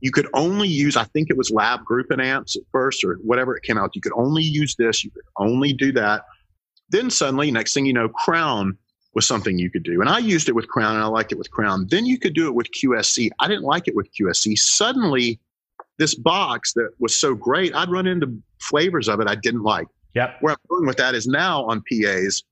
you 0.00 0.10
could 0.10 0.28
only 0.34 0.68
use, 0.68 0.96
I 0.96 1.04
think 1.04 1.30
it 1.30 1.36
was 1.36 1.50
Lab.gruppen 1.50 2.22
Amps 2.22 2.56
at 2.56 2.62
first 2.70 3.02
or 3.02 3.14
whatever 3.22 3.56
it 3.56 3.62
came 3.62 3.78
out. 3.78 3.94
You 3.94 4.00
could 4.00 4.12
only 4.14 4.42
use 4.42 4.74
this, 4.76 5.02
you 5.02 5.10
could 5.10 5.24
only 5.38 5.72
do 5.72 5.92
that. 5.92 6.24
Then 6.90 7.10
suddenly, 7.10 7.50
next 7.50 7.74
thing 7.74 7.86
you 7.86 7.92
know, 7.92 8.08
Crown 8.08 8.76
was 9.14 9.26
something 9.26 9.58
you 9.58 9.70
could 9.70 9.82
do. 9.82 10.00
And 10.00 10.10
I 10.10 10.18
used 10.18 10.48
it 10.48 10.54
with 10.54 10.68
Crown 10.68 10.94
and 10.94 11.02
I 11.02 11.06
liked 11.06 11.32
it 11.32 11.38
with 11.38 11.50
Crown. 11.50 11.86
Then 11.90 12.04
you 12.04 12.18
could 12.18 12.34
do 12.34 12.46
it 12.46 12.54
with 12.54 12.70
QSC. 12.72 13.30
I 13.40 13.48
didn't 13.48 13.64
like 13.64 13.88
it 13.88 13.96
with 13.96 14.08
QSC. 14.14 14.58
Suddenly, 14.58 15.40
this 15.98 16.14
box 16.14 16.74
that 16.74 16.90
was 16.98 17.14
so 17.18 17.34
great, 17.34 17.74
I'd 17.74 17.88
run 17.88 18.06
into 18.06 18.30
flavors 18.60 19.08
of 19.08 19.20
it 19.20 19.28
I 19.28 19.34
didn't 19.34 19.62
like. 19.62 19.88
Yep. 20.14 20.36
Where 20.40 20.52
I'm 20.52 20.58
going 20.68 20.86
with 20.86 20.98
that 20.98 21.14
is 21.14 21.26
now 21.26 21.64
on 21.64 21.82
PAs, 21.90 22.44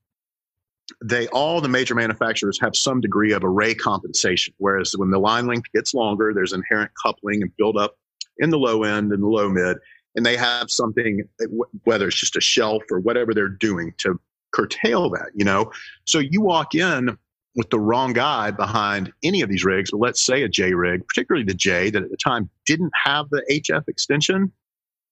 they 1.03 1.27
all 1.27 1.61
the 1.61 1.69
major 1.69 1.95
manufacturers 1.95 2.59
have 2.59 2.75
some 2.75 3.01
degree 3.01 3.31
of 3.31 3.43
array 3.43 3.73
compensation. 3.73 4.53
Whereas 4.57 4.93
when 4.95 5.09
the 5.09 5.19
line 5.19 5.47
length 5.47 5.71
gets 5.73 5.93
longer, 5.93 6.33
there's 6.33 6.53
inherent 6.53 6.91
coupling 7.01 7.41
and 7.41 7.55
buildup 7.57 7.97
in 8.37 8.49
the 8.49 8.59
low 8.59 8.83
end 8.83 9.11
and 9.11 9.23
the 9.23 9.27
low 9.27 9.49
mid, 9.49 9.77
and 10.15 10.25
they 10.25 10.37
have 10.37 10.69
something 10.69 11.23
eh, 11.41 11.45
whether 11.83 12.07
it's 12.07 12.19
just 12.19 12.35
a 12.35 12.41
shelf 12.41 12.83
or 12.91 12.99
whatever 12.99 13.33
they're 13.33 13.47
doing 13.49 13.93
to 13.97 14.19
curtail 14.51 15.09
that. 15.11 15.29
You 15.33 15.45
know, 15.45 15.71
so 16.05 16.19
you 16.19 16.41
walk 16.41 16.75
in 16.75 17.17
with 17.55 17.69
the 17.69 17.79
wrong 17.79 18.13
guy 18.13 18.51
behind 18.51 19.11
any 19.23 19.41
of 19.41 19.49
these 19.49 19.63
rigs, 19.63 19.91
but 19.91 19.99
let's 19.99 20.21
say 20.21 20.43
a 20.43 20.49
J 20.49 20.73
rig, 20.73 21.07
particularly 21.07 21.45
the 21.45 21.53
J 21.53 21.89
that 21.89 22.03
at 22.03 22.11
the 22.11 22.17
time 22.17 22.49
didn't 22.65 22.91
have 23.03 23.29
the 23.29 23.43
HF 23.49 23.87
extension 23.87 24.51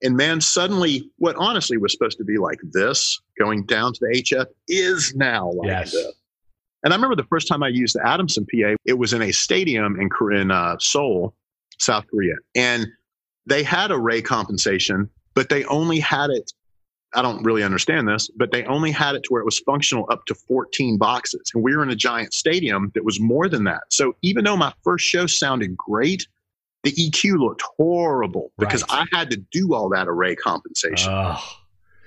and 0.04 0.18
man, 0.18 0.42
suddenly 0.42 1.10
what 1.18 1.36
honestly 1.38 1.78
was 1.78 1.94
supposed 1.94 2.18
to 2.18 2.26
be 2.26 2.38
like 2.38 2.60
this 2.72 3.22
going 3.40 3.66
down 3.66 3.94
to 3.94 4.00
the 4.02 4.22
HF 4.22 4.46
is 4.68 5.16
now 5.16 5.52
like 5.52 5.68
yes. 5.68 5.92
this. 5.94 6.14
And 6.84 6.94
I 6.94 6.98
remember 6.98 7.16
the 7.16 7.24
first 7.24 7.48
time 7.48 7.64
I 7.64 7.70
used 7.70 7.96
the 7.96 8.06
Adamson 8.06 8.46
PA, 8.46 8.76
it 8.86 8.98
was 8.98 9.14
in 9.14 9.22
a 9.22 9.32
stadium 9.32 9.98
in, 10.00 10.10
in 10.36 10.52
uh, 10.52 10.76
Seoul, 10.80 11.34
South 11.80 12.06
Korea. 12.08 12.36
And 12.56 12.88
they 13.46 13.64
had 13.64 13.92
array 13.92 14.22
compensation, 14.22 15.10
but 15.34 15.48
they 15.48 15.64
only 15.66 16.00
had 16.00 16.30
it. 16.30 16.52
I 17.16 17.22
don't 17.22 17.44
really 17.44 17.64
understand 17.64 18.08
this, 18.08 18.30
but 18.36 18.52
they 18.52 18.66
only 18.66 18.92
had 18.92 19.16
it 19.16 19.24
to 19.24 19.30
where 19.30 19.42
it 19.42 19.46
was 19.46 19.60
functional 19.60 20.06
up 20.10 20.26
to 20.26 20.36
14 20.36 20.98
boxes. 20.98 21.52
And 21.54 21.64
we 21.64 21.76
were 21.76 21.84
in 21.84 21.90
a 21.90 21.96
giant 21.96 22.34
stadium 22.34 22.92
that 22.96 23.06
was 23.06 23.20
more 23.20 23.48
than 23.48 23.64
that. 23.66 23.84
So 23.90 24.16
even 24.22 24.44
though 24.44 24.58
my 24.58 24.74
first 24.84 25.06
show 25.06 25.28
sounded 25.28 25.78
great, 25.78 26.28
the 26.84 26.92
EQ 26.92 27.40
looked 27.40 27.64
horrible 27.78 28.52
because 28.58 28.84
right. 28.90 29.08
I 29.14 29.18
had 29.18 29.30
to 29.32 29.38
do 29.38 29.74
all 29.74 29.90
that 29.90 30.08
array 30.08 30.36
compensation. 30.36 31.12
Oh. 31.12 31.42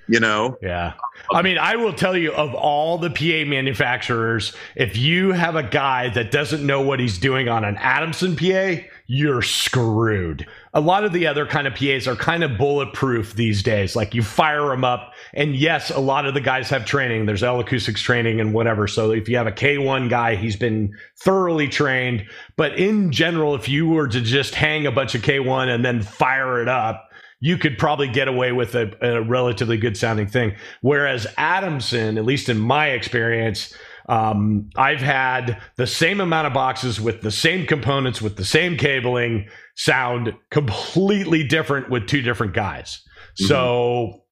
You 0.07 0.21
know? 0.21 0.57
Yeah. 0.61 0.93
I 1.31 1.41
mean, 1.41 1.57
I 1.57 1.75
will 1.75 1.91
tell 1.91 2.15
you 2.15 2.31
of 2.31 2.53
all 2.53 2.97
the 2.97 3.09
PA 3.09 3.49
manufacturers, 3.49 4.55
if 4.75 4.95
you 4.95 5.33
have 5.33 5.55
a 5.55 5.63
guy 5.63 6.09
that 6.09 6.31
doesn't 6.31 6.65
know 6.65 6.81
what 6.81 7.01
he's 7.01 7.17
doing 7.17 7.49
on 7.49 7.65
an 7.65 7.75
Adamson 7.77 8.37
PA, 8.37 8.75
you're 9.07 9.41
screwed. 9.41 10.45
A 10.73 10.81
lot 10.81 11.05
of 11.05 11.13
the 11.13 11.27
other 11.27 11.45
kind 11.45 11.65
of 11.65 11.73
PAs 11.75 12.07
are 12.07 12.15
kind 12.15 12.43
of 12.43 12.57
bulletproof 12.57 13.33
these 13.33 13.63
days. 13.63 13.95
Like 13.95 14.13
you 14.13 14.21
fire 14.21 14.67
them 14.67 14.83
up, 14.83 15.13
and 15.33 15.55
yes, 15.55 15.89
a 15.89 15.99
lot 15.99 16.25
of 16.25 16.33
the 16.33 16.41
guys 16.41 16.69
have 16.69 16.85
training. 16.85 17.25
There's 17.25 17.41
L 17.41 17.59
acoustics 17.59 18.01
training 18.01 18.41
and 18.41 18.53
whatever. 18.53 18.87
So 18.87 19.11
if 19.11 19.29
you 19.29 19.37
have 19.37 19.47
a 19.47 19.51
K1 19.51 20.09
guy, 20.09 20.35
he's 20.35 20.57
been 20.57 20.93
thoroughly 21.15 21.69
trained. 21.69 22.25
But 22.57 22.77
in 22.77 23.11
general, 23.11 23.55
if 23.55 23.69
you 23.69 23.87
were 23.87 24.09
to 24.09 24.21
just 24.21 24.53
hang 24.53 24.85
a 24.85 24.91
bunch 24.91 25.15
of 25.15 25.21
K1 25.21 25.73
and 25.73 25.85
then 25.85 26.01
fire 26.01 26.61
it 26.61 26.67
up, 26.67 27.09
you 27.39 27.57
could 27.57 27.77
probably 27.77 28.07
get 28.07 28.27
away 28.27 28.51
with 28.51 28.75
a, 28.75 28.91
a 29.01 29.21
relatively 29.21 29.77
good 29.77 29.95
sounding 29.95 30.27
thing. 30.27 30.55
Whereas 30.81 31.27
Adamson, 31.37 32.17
at 32.17 32.25
least 32.25 32.49
in 32.49 32.57
my 32.57 32.87
experience, 32.87 33.73
um, 34.07 34.69
I've 34.77 35.01
had 35.01 35.61
the 35.75 35.87
same 35.87 36.21
amount 36.21 36.47
of 36.47 36.53
boxes 36.53 36.99
with 36.99 37.21
the 37.21 37.31
same 37.31 37.65
components, 37.65 38.21
with 38.21 38.37
the 38.37 38.45
same 38.45 38.77
cabling, 38.77 39.49
sound 39.75 40.33
completely 40.49 41.43
different 41.43 41.89
with 41.89 42.07
two 42.07 42.21
different 42.21 42.53
guys. 42.53 43.01
Mm-hmm. 43.39 43.45
So, 43.45 44.23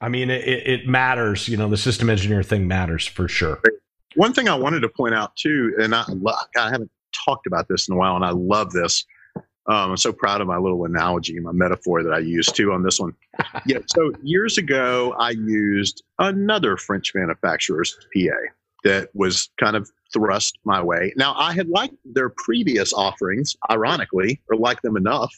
I 0.00 0.08
mean, 0.08 0.30
it, 0.30 0.46
it 0.46 0.86
matters. 0.88 1.48
You 1.48 1.56
know, 1.56 1.68
the 1.68 1.76
system 1.76 2.10
engineer 2.10 2.42
thing 2.42 2.66
matters 2.66 3.06
for 3.06 3.28
sure. 3.28 3.60
One 4.16 4.32
thing 4.32 4.48
I 4.48 4.56
wanted 4.56 4.80
to 4.80 4.88
point 4.88 5.14
out 5.14 5.36
too, 5.36 5.74
and 5.80 5.94
I, 5.94 6.04
I 6.58 6.70
haven't 6.70 6.90
talked 7.12 7.46
about 7.46 7.68
this 7.68 7.88
in 7.88 7.94
a 7.94 7.96
while, 7.96 8.16
and 8.16 8.24
I 8.24 8.30
love 8.30 8.72
this. 8.72 9.04
Um, 9.68 9.90
I'm 9.90 9.96
so 9.98 10.12
proud 10.12 10.40
of 10.40 10.48
my 10.48 10.56
little 10.56 10.86
analogy, 10.86 11.38
my 11.40 11.52
metaphor 11.52 12.02
that 12.02 12.12
I 12.12 12.20
used 12.20 12.56
too 12.56 12.72
on 12.72 12.82
this 12.82 12.98
one. 12.98 13.12
yeah. 13.66 13.78
So 13.86 14.12
years 14.22 14.56
ago, 14.56 15.14
I 15.20 15.30
used 15.30 16.02
another 16.18 16.78
French 16.78 17.12
manufacturer's 17.14 17.94
PA 18.14 18.54
that 18.84 19.08
was 19.14 19.50
kind 19.58 19.76
of 19.76 19.90
thrust 20.12 20.58
my 20.64 20.80
way. 20.82 21.12
Now, 21.16 21.34
I 21.36 21.52
had 21.52 21.68
liked 21.68 21.96
their 22.04 22.30
previous 22.30 22.92
offerings, 22.92 23.56
ironically, 23.70 24.40
or 24.48 24.56
liked 24.56 24.82
them 24.82 24.96
enough. 24.96 25.34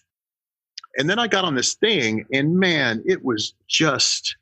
And 0.96 1.08
then 1.08 1.18
I 1.18 1.26
got 1.26 1.44
on 1.44 1.54
this 1.54 1.74
thing, 1.74 2.24
and 2.32 2.58
man, 2.58 3.02
it 3.06 3.24
was 3.24 3.54
just, 3.68 4.36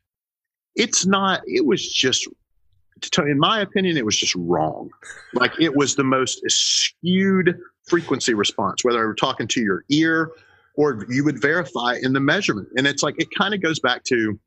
it's 0.75 1.05
not, 1.05 1.41
it 1.45 1.65
was 1.65 1.91
just, 1.91 2.27
to 3.01 3.09
tell 3.09 3.25
you, 3.25 3.31
in 3.31 3.39
my 3.39 3.61
opinion, 3.61 3.97
it 3.97 4.05
was 4.05 4.17
just 4.17 4.35
wrong. 4.35 4.89
Like 5.33 5.53
it 5.59 5.75
was 5.75 5.95
the 5.95 6.03
most 6.03 6.41
skewed 6.49 7.57
frequency 7.87 8.33
response, 8.33 8.83
whether 8.83 8.99
I 8.99 9.05
were 9.05 9.15
talking 9.15 9.47
to 9.47 9.61
your 9.61 9.85
ear 9.89 10.31
or 10.75 11.05
you 11.09 11.23
would 11.23 11.41
verify 11.41 11.97
in 12.01 12.13
the 12.13 12.19
measurement. 12.19 12.67
And 12.77 12.85
it's 12.85 13.03
like, 13.03 13.15
it 13.17 13.29
kind 13.37 13.53
of 13.53 13.61
goes 13.61 13.79
back 13.79 14.03
to, 14.05 14.39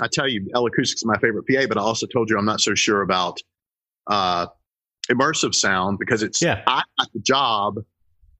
I 0.00 0.08
tell 0.08 0.28
you, 0.28 0.48
L 0.54 0.66
Acoustics 0.66 1.00
is 1.00 1.06
my 1.06 1.18
favorite 1.18 1.44
PA, 1.48 1.66
but 1.66 1.78
I 1.78 1.80
also 1.80 2.06
told 2.06 2.30
you 2.30 2.38
I'm 2.38 2.44
not 2.44 2.60
so 2.60 2.74
sure 2.74 3.02
about 3.02 3.40
uh, 4.06 4.46
immersive 5.10 5.54
sound 5.54 5.98
because 5.98 6.22
it's 6.22 6.42
yeah. 6.42 6.62
I 6.66 6.82
got 6.98 7.12
the 7.12 7.20
job. 7.20 7.76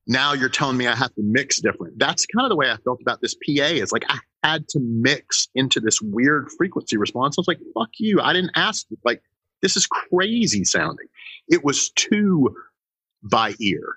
Now 0.07 0.35
you're 0.35 0.49
telling 0.49 0.77
me 0.77 0.87
I 0.87 0.95
have 0.95 1.15
to 1.15 1.23
mix 1.23 1.61
different. 1.61 1.99
That's 1.99 2.27
kind 2.27 2.45
of 2.45 2.51
the 2.51 2.57
way 2.57 2.71
I 2.71 2.77
felt 2.77 3.01
about 3.01 3.21
this 3.21 3.35
PA. 3.35 3.65
Is 3.65 3.93
like 3.93 4.05
I 4.09 4.19
had 4.45 4.69
to 4.69 4.81
mix 4.81 5.49
into 5.55 5.81
this 5.81 6.01
weird 6.01 6.49
frequency 6.57 6.97
response. 6.97 7.37
I 7.39 7.41
was 7.41 7.49
like, 7.49 7.59
"Fuck 7.75 7.91
you! 7.99 8.21
I 8.21 8.33
didn't 8.33 8.53
ask." 8.55 8.87
Like 9.05 9.23
this 9.63 9.77
is 9.77 9.87
crazy 9.87 10.65
sounding. 10.65 11.07
It 11.49 11.65
was 11.65 11.91
too 11.91 12.55
by 13.23 13.55
ear. 13.61 13.97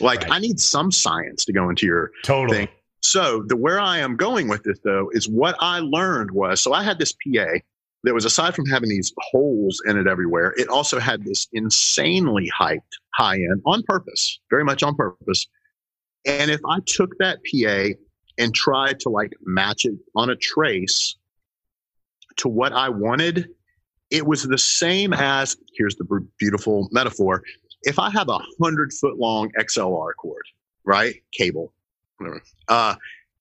Like 0.00 0.22
right. 0.22 0.32
I 0.32 0.38
need 0.40 0.58
some 0.58 0.90
science 0.90 1.44
to 1.44 1.52
go 1.52 1.68
into 1.68 1.86
your 1.86 2.10
totally. 2.24 2.58
thing. 2.58 2.68
So 3.04 3.44
the 3.46 3.56
where 3.56 3.78
I 3.78 3.98
am 3.98 4.16
going 4.16 4.48
with 4.48 4.62
this 4.62 4.78
though 4.82 5.10
is 5.12 5.28
what 5.28 5.56
I 5.60 5.80
learned 5.80 6.30
was 6.30 6.62
so 6.62 6.72
I 6.72 6.82
had 6.82 6.98
this 6.98 7.12
PA 7.12 7.58
that 8.02 8.14
was 8.14 8.24
aside 8.24 8.54
from 8.54 8.66
having 8.66 8.88
these 8.88 9.12
holes 9.18 9.82
in 9.86 9.98
it 9.98 10.06
everywhere, 10.06 10.54
it 10.56 10.68
also 10.68 10.98
had 10.98 11.22
this 11.22 11.46
insanely 11.52 12.50
hyped 12.58 12.80
high 13.14 13.36
end 13.36 13.60
on 13.66 13.82
purpose, 13.82 14.40
very 14.48 14.64
much 14.64 14.82
on 14.82 14.94
purpose. 14.94 15.46
And 16.24 16.50
if 16.50 16.60
I 16.66 16.78
took 16.86 17.16
that 17.18 17.40
PA 17.44 17.94
and 18.38 18.54
tried 18.54 19.00
to 19.00 19.10
like 19.10 19.34
match 19.44 19.84
it 19.84 19.94
on 20.16 20.30
a 20.30 20.36
trace 20.36 21.16
to 22.36 22.48
what 22.48 22.72
I 22.72 22.88
wanted, 22.88 23.48
it 24.10 24.26
was 24.26 24.44
the 24.44 24.58
same 24.58 25.12
as 25.12 25.58
here's 25.76 25.96
the 25.96 26.26
beautiful 26.38 26.88
metaphor. 26.90 27.42
If 27.82 27.98
I 27.98 28.08
have 28.10 28.30
a 28.30 28.38
hundred 28.62 28.94
foot 28.94 29.18
long 29.18 29.50
XLR 29.58 30.12
cord, 30.18 30.44
right? 30.84 31.14
Cable, 31.32 31.73
uh, 32.68 32.94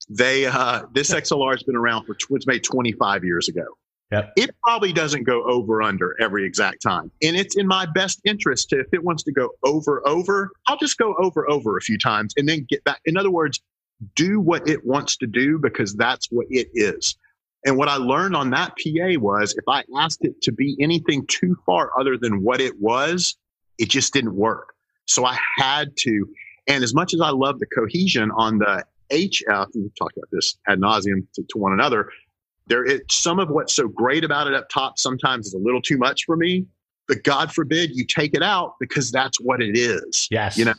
they 0.10 0.46
uh, 0.46 0.84
this 0.94 1.14
XLR 1.14 1.54
has 1.54 1.64
been 1.64 1.76
around 1.76 2.06
for 2.06 2.16
was 2.30 2.46
made 2.48 2.64
25 2.64 3.24
years 3.24 3.48
ago. 3.48 3.66
Yep. 4.12 4.34
It 4.36 4.56
probably 4.64 4.94
doesn't 4.94 5.24
go 5.24 5.44
over 5.44 5.82
under 5.82 6.16
every 6.22 6.46
exact 6.46 6.82
time, 6.84 7.12
and 7.24 7.36
it's 7.36 7.56
in 7.58 7.66
my 7.66 7.88
best 7.96 8.22
interest 8.26 8.70
to 8.70 8.80
if 8.80 8.88
it 8.92 9.04
wants 9.04 9.24
to 9.24 9.32
go 9.32 9.50
over 9.64 10.08
over, 10.08 10.52
I'll 10.68 10.78
just 10.78 10.98
go 10.98 11.16
over 11.16 11.50
over 11.50 11.78
a 11.78 11.82
few 11.82 11.98
times 11.98 12.34
and 12.38 12.48
then 12.48 12.66
get 12.70 12.84
back. 12.84 13.02
In 13.06 13.18
other 13.18 13.32
words, 13.32 13.60
do 14.16 14.40
what 14.40 14.68
it 14.68 14.86
wants 14.86 15.18
to 15.18 15.28
do 15.28 15.58
because 15.58 15.96
that's 15.96 16.28
what 16.28 16.46
it 16.50 16.68
is. 16.74 17.16
And 17.66 17.78
what 17.78 17.88
I 17.88 17.96
learned 17.96 18.36
on 18.36 18.50
that 18.50 18.74
PA 18.78 19.20
was 19.20 19.56
if 19.58 19.64
I 19.68 19.84
asked 19.98 20.26
it 20.26 20.42
to 20.42 20.52
be 20.52 20.76
anything 20.80 21.26
too 21.28 21.56
far 21.66 21.92
other 21.98 22.18
than 22.18 22.44
what 22.44 22.60
it 22.60 22.80
was, 22.80 23.38
it 23.78 23.90
just 23.90 24.14
didn't 24.14 24.36
work. 24.36 24.74
So 25.06 25.26
I 25.26 25.38
had 25.58 25.96
to. 25.98 26.28
And 26.68 26.84
as 26.84 26.94
much 26.94 27.14
as 27.14 27.22
I 27.22 27.30
love 27.30 27.60
the 27.60 27.66
cohesion 27.66 28.32
on 28.32 28.60
the 28.60 28.86
HF, 29.12 29.68
we've 29.76 29.96
talked 29.96 30.18
about 30.18 30.30
this 30.32 30.58
ad 30.68 30.80
nauseum 30.80 31.26
to, 31.36 31.44
to 31.50 31.58
one 31.58 31.74
another, 31.74 32.10
there 32.68 32.86
is 32.86 33.02
some 33.10 33.40
of 33.40 33.50
what's 33.50 33.76
so 33.76 33.88
great 33.88 34.24
about 34.24 34.48
it 34.48 34.54
up 34.54 34.70
top 34.70 34.98
sometimes 34.98 35.48
is 35.48 35.54
a 35.54 35.58
little 35.58 35.82
too 35.82 35.98
much 35.98 36.26
for 36.26 36.38
me. 36.38 36.66
But 37.08 37.24
God 37.24 37.52
forbid 37.52 37.92
you 37.94 38.06
take 38.06 38.34
it 38.34 38.42
out 38.42 38.76
because 38.80 39.12
that's 39.12 39.40
what 39.40 39.62
it 39.62 39.78
is. 39.78 40.28
Yes. 40.32 40.58
You 40.58 40.66
know, 40.66 40.74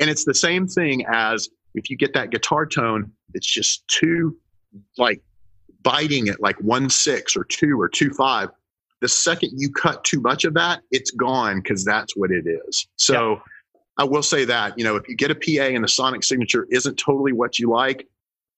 and 0.00 0.08
it's 0.08 0.24
the 0.24 0.34
same 0.34 0.66
thing 0.66 1.04
as 1.12 1.48
if 1.74 1.90
you 1.90 1.96
get 1.96 2.14
that 2.14 2.30
guitar 2.30 2.64
tone, 2.64 3.12
it's 3.34 3.46
just 3.46 3.86
too 3.88 4.36
like 4.96 5.20
biting 5.82 6.28
at 6.28 6.40
like 6.40 6.58
one 6.60 6.88
six 6.88 7.36
or 7.36 7.44
two 7.44 7.78
or 7.78 7.88
two 7.88 8.10
five. 8.10 8.48
The 9.00 9.08
second 9.08 9.52
you 9.56 9.70
cut 9.70 10.02
too 10.04 10.20
much 10.20 10.44
of 10.44 10.54
that, 10.54 10.80
it's 10.90 11.10
gone 11.10 11.60
because 11.60 11.84
that's 11.84 12.16
what 12.16 12.30
it 12.30 12.46
is. 12.46 12.86
So 12.96 13.32
yeah. 13.32 13.40
I 13.98 14.04
will 14.04 14.22
say 14.22 14.44
that, 14.44 14.78
you 14.78 14.84
know, 14.84 14.96
if 14.96 15.08
you 15.08 15.16
get 15.16 15.30
a 15.30 15.34
PA 15.34 15.74
and 15.74 15.84
the 15.84 15.88
sonic 15.88 16.24
signature 16.24 16.66
isn't 16.70 16.96
totally 16.96 17.32
what 17.32 17.58
you 17.58 17.70
like, 17.70 18.06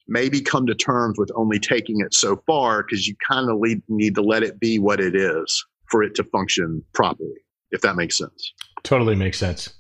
maybe 0.09 0.41
come 0.41 0.67
to 0.67 0.75
terms 0.75 1.19
with 1.19 1.31
only 1.35 1.59
taking 1.59 2.01
it 2.01 2.15
so 2.15 2.43
far 2.47 2.83
because 2.83 3.07
you 3.07 3.15
kind 3.29 3.51
of 3.51 3.61
need 3.89 4.15
to 4.15 4.23
let 4.23 4.43
it 4.43 4.61
be 4.61 4.79
what 4.79 5.01
it 5.01 5.17
is 5.17 5.65
for 5.91 6.03
it 6.03 6.15
to 6.17 6.25
function 6.25 6.83
properly, 6.93 7.31
if 7.71 7.81
that 7.81 7.97
makes 7.97 8.17
sense. 8.17 8.53
Totally 8.83 9.15
makes 9.15 9.39
sense. 9.39 9.71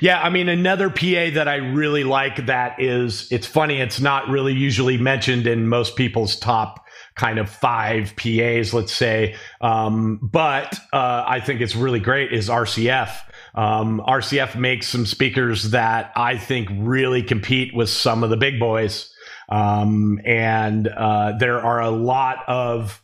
Yeah, 0.00 0.20
I 0.20 0.30
mean, 0.30 0.48
another 0.48 0.90
PA 0.90 1.30
that 1.34 1.46
I 1.46 1.56
really 1.56 2.02
like 2.02 2.46
that 2.46 2.80
is 2.80 3.30
it's 3.30 3.46
funny, 3.46 3.80
it's 3.80 4.00
not 4.00 4.28
really 4.28 4.52
usually 4.52 4.96
mentioned 4.96 5.46
in 5.46 5.68
most 5.68 5.94
people's 5.96 6.36
top 6.36 6.84
kind 7.14 7.38
of 7.38 7.48
five 7.48 8.14
PAs, 8.16 8.72
let's 8.74 8.92
say. 8.92 9.36
Um, 9.60 10.18
but 10.22 10.78
uh, 10.92 11.24
I 11.26 11.40
think 11.40 11.60
it's 11.60 11.76
really 11.76 12.00
great 12.00 12.32
is 12.32 12.48
RCF. 12.48 13.10
Um, 13.54 14.02
RCF 14.06 14.56
makes 14.56 14.88
some 14.88 15.06
speakers 15.06 15.70
that 15.70 16.12
I 16.16 16.36
think 16.36 16.68
really 16.72 17.22
compete 17.22 17.74
with 17.74 17.88
some 17.88 18.22
of 18.22 18.30
the 18.30 18.36
big 18.36 18.58
boys. 18.58 19.12
Um, 19.48 20.20
and 20.24 20.86
uh, 20.88 21.32
there 21.38 21.60
are 21.60 21.80
a 21.80 21.90
lot 21.90 22.38
of 22.46 23.02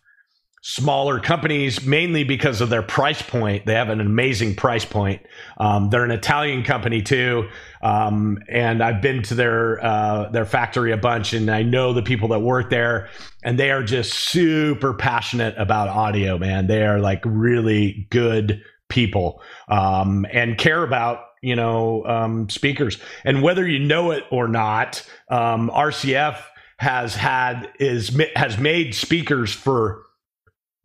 smaller 0.69 1.21
companies, 1.21 1.87
mainly 1.87 2.25
because 2.25 2.61
of 2.61 2.71
their 2.71 2.83
price 2.83 3.23
point. 3.23 3.65
They 3.67 3.75
have 3.75 3.89
an 3.89 4.01
amazing 4.01 4.57
price 4.57 4.85
point. 4.85 5.23
Um, 5.59 5.91
they're 5.91 6.05
an 6.05 6.11
Italian 6.11 6.65
company 6.65 7.03
too, 7.03 7.49
um, 7.83 8.39
and 8.49 8.83
I've 8.83 9.01
been 9.01 9.23
to 9.25 9.37
their 9.37 9.85
uh, 9.85 10.29
their 10.31 10.45
factory 10.45 10.91
a 10.91 10.97
bunch, 10.97 11.35
and 11.35 11.49
I 11.51 11.63
know 11.63 11.93
the 11.93 12.03
people 12.03 12.29
that 12.29 12.41
work 12.41 12.69
there, 12.69 13.11
and 13.45 13.57
they 13.57 13.71
are 13.71 13.85
just 13.85 14.13
super 14.13 14.93
passionate 14.93 15.55
about 15.57 15.89
audio. 15.89 16.37
Man, 16.37 16.67
they 16.67 16.85
are 16.85 16.99
like 16.99 17.23
really 17.25 18.09
good 18.11 18.61
people 18.89 19.43
um, 19.69 20.27
and 20.33 20.59
care 20.59 20.83
about 20.83 21.21
you 21.43 21.57
know 21.57 22.05
um, 22.07 22.49
speakers. 22.49 22.99
And 23.25 23.43
whether 23.43 23.67
you 23.67 23.79
know 23.79 24.11
it 24.11 24.25
or 24.31 24.49
not 24.49 25.07
um, 25.31 25.71
rcf 25.71 26.43
has 26.79 27.15
had 27.15 27.71
is 27.81 28.21
has 28.35 28.59
made 28.59 28.95
speakers 28.95 29.53
for 29.53 30.03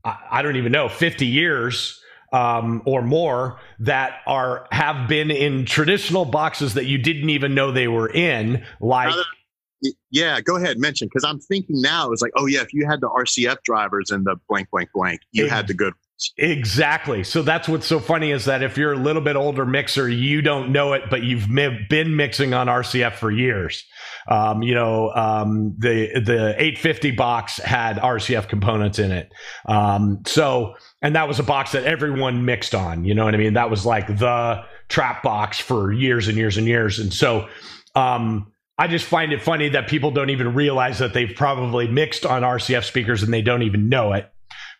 I 0.03 0.41
don't 0.41 0.55
even 0.55 0.71
know 0.71 0.89
50 0.89 1.27
years 1.27 1.99
um, 2.33 2.81
or 2.85 3.01
more 3.01 3.59
that 3.79 4.21
are 4.25 4.67
have 4.71 5.07
been 5.07 5.29
in 5.29 5.65
traditional 5.65 6.25
boxes 6.25 6.75
that 6.75 6.85
you 6.85 6.97
didn't 6.97 7.29
even 7.29 7.53
know 7.53 7.71
they 7.71 7.87
were 7.87 8.09
in 8.09 8.65
like 8.79 9.13
yeah, 10.11 10.41
go 10.41 10.57
ahead, 10.57 10.77
mention 10.77 11.07
because 11.07 11.23
I'm 11.23 11.39
thinking 11.39 11.81
now 11.81 12.11
it's 12.11 12.21
like, 12.21 12.33
oh 12.35 12.45
yeah, 12.45 12.61
if 12.61 12.73
you 12.73 12.85
had 12.85 13.01
the 13.01 13.09
RCF 13.09 13.63
drivers 13.63 14.11
and 14.11 14.25
the 14.25 14.35
blank, 14.47 14.69
blank, 14.69 14.89
blank, 14.93 15.21
you 15.31 15.47
had 15.47 15.67
the 15.67 15.73
good 15.73 15.93
Exactly. 16.37 17.23
So 17.23 17.41
that's 17.41 17.67
what's 17.67 17.87
so 17.87 17.99
funny 17.99 18.31
is 18.31 18.45
that 18.45 18.61
if 18.61 18.77
you're 18.77 18.93
a 18.93 18.97
little 18.97 19.21
bit 19.21 19.35
older 19.35 19.65
mixer, 19.65 20.07
you 20.07 20.41
don't 20.41 20.71
know 20.71 20.93
it, 20.93 21.03
but 21.09 21.23
you've 21.23 21.47
been 21.47 22.15
mixing 22.15 22.53
on 22.53 22.67
RCF 22.67 23.13
for 23.13 23.31
years. 23.31 23.83
Um, 24.27 24.61
you 24.61 24.75
know, 24.75 25.11
um, 25.11 25.75
the 25.79 26.19
the 26.23 26.55
850 26.57 27.11
box 27.11 27.57
had 27.57 27.97
RCF 27.97 28.47
components 28.47 28.99
in 28.99 29.11
it. 29.11 29.31
Um, 29.65 30.21
so, 30.25 30.75
and 31.01 31.15
that 31.15 31.27
was 31.27 31.39
a 31.39 31.43
box 31.43 31.71
that 31.71 31.85
everyone 31.85 32.45
mixed 32.45 32.75
on. 32.75 33.03
You 33.03 33.15
know 33.15 33.25
what 33.25 33.33
I 33.33 33.37
mean? 33.37 33.53
That 33.53 33.69
was 33.69 33.85
like 33.85 34.07
the 34.07 34.63
trap 34.89 35.23
box 35.23 35.59
for 35.59 35.91
years 35.91 36.27
and 36.27 36.37
years 36.37 36.57
and 36.57 36.67
years. 36.67 36.99
And 36.99 37.11
so, 37.11 37.47
um, 37.95 38.51
I 38.77 38.87
just 38.87 39.05
find 39.05 39.31
it 39.33 39.41
funny 39.41 39.69
that 39.69 39.87
people 39.87 40.11
don't 40.11 40.29
even 40.29 40.53
realize 40.53 40.99
that 40.99 41.13
they've 41.13 41.33
probably 41.35 41.87
mixed 41.87 42.25
on 42.25 42.43
RCF 42.43 42.83
speakers 42.83 43.23
and 43.23 43.33
they 43.33 43.41
don't 43.41 43.63
even 43.63 43.89
know 43.89 44.13
it. 44.13 44.31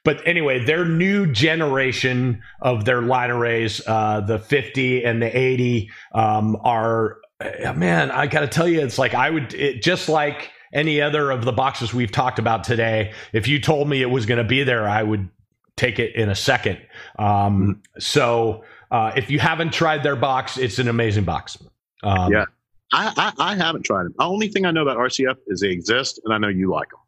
But 0.04 0.26
anyway, 0.26 0.64
their 0.66 0.84
new 0.86 1.32
generation 1.32 2.42
of 2.62 2.86
their 2.86 3.02
line 3.02 3.30
arrays, 3.30 3.82
uh, 3.86 4.22
the 4.22 4.40
50 4.40 5.04
and 5.06 5.22
the 5.22 5.38
80, 5.38 5.92
um, 6.14 6.58
are, 6.64 7.18
uh, 7.40 7.74
man, 7.74 8.10
I 8.10 8.26
got 8.26 8.40
to 8.42 8.48
tell 8.48 8.68
you, 8.68 8.82
it's 8.82 8.98
like 8.98 9.14
I 9.14 9.30
would, 9.30 9.54
it, 9.54 9.84
just 9.84 10.10
like 10.10 10.50
any 10.74 11.02
other 11.02 11.30
of 11.30 11.46
the 11.46 11.52
boxes 11.52 11.94
we've 11.94 12.12
talked 12.12 12.40
about 12.40 12.64
today, 12.64 13.14
if 13.32 13.48
you 13.48 13.60
told 13.60 13.88
me 13.88 14.02
it 14.02 14.10
was 14.10 14.26
going 14.26 14.40
to 14.40 14.44
be 14.44 14.64
there, 14.64 14.90
I 14.90 15.04
would 15.04 15.30
take 15.76 16.00
it 16.00 16.16
in 16.16 16.30
a 16.30 16.36
second. 16.36 16.80
Um, 17.20 17.84
so 18.00 18.64
uh, 18.90 19.12
if 19.16 19.30
you 19.30 19.38
haven't 19.38 19.72
tried 19.72 20.02
their 20.02 20.16
box, 20.16 20.58
it's 20.58 20.80
an 20.80 20.88
amazing 20.88 21.26
box. 21.26 21.60
Um, 22.02 22.32
yeah. 22.32 22.46
I, 22.92 23.34
I, 23.38 23.52
I, 23.52 23.56
haven't 23.56 23.84
tried 23.84 24.04
them. 24.04 24.16
The 24.18 24.26
only 24.26 24.50
thing 24.50 24.66
I 24.66 24.72
know 24.72 24.82
about 24.82 24.98
RCF 24.98 25.38
is 25.48 25.62
they 25.62 25.70
exist, 25.70 26.20
and 26.26 26.34
I 26.34 26.40
know 26.40 26.50
you 26.50 26.70
like 26.70 26.90
them 26.90 27.00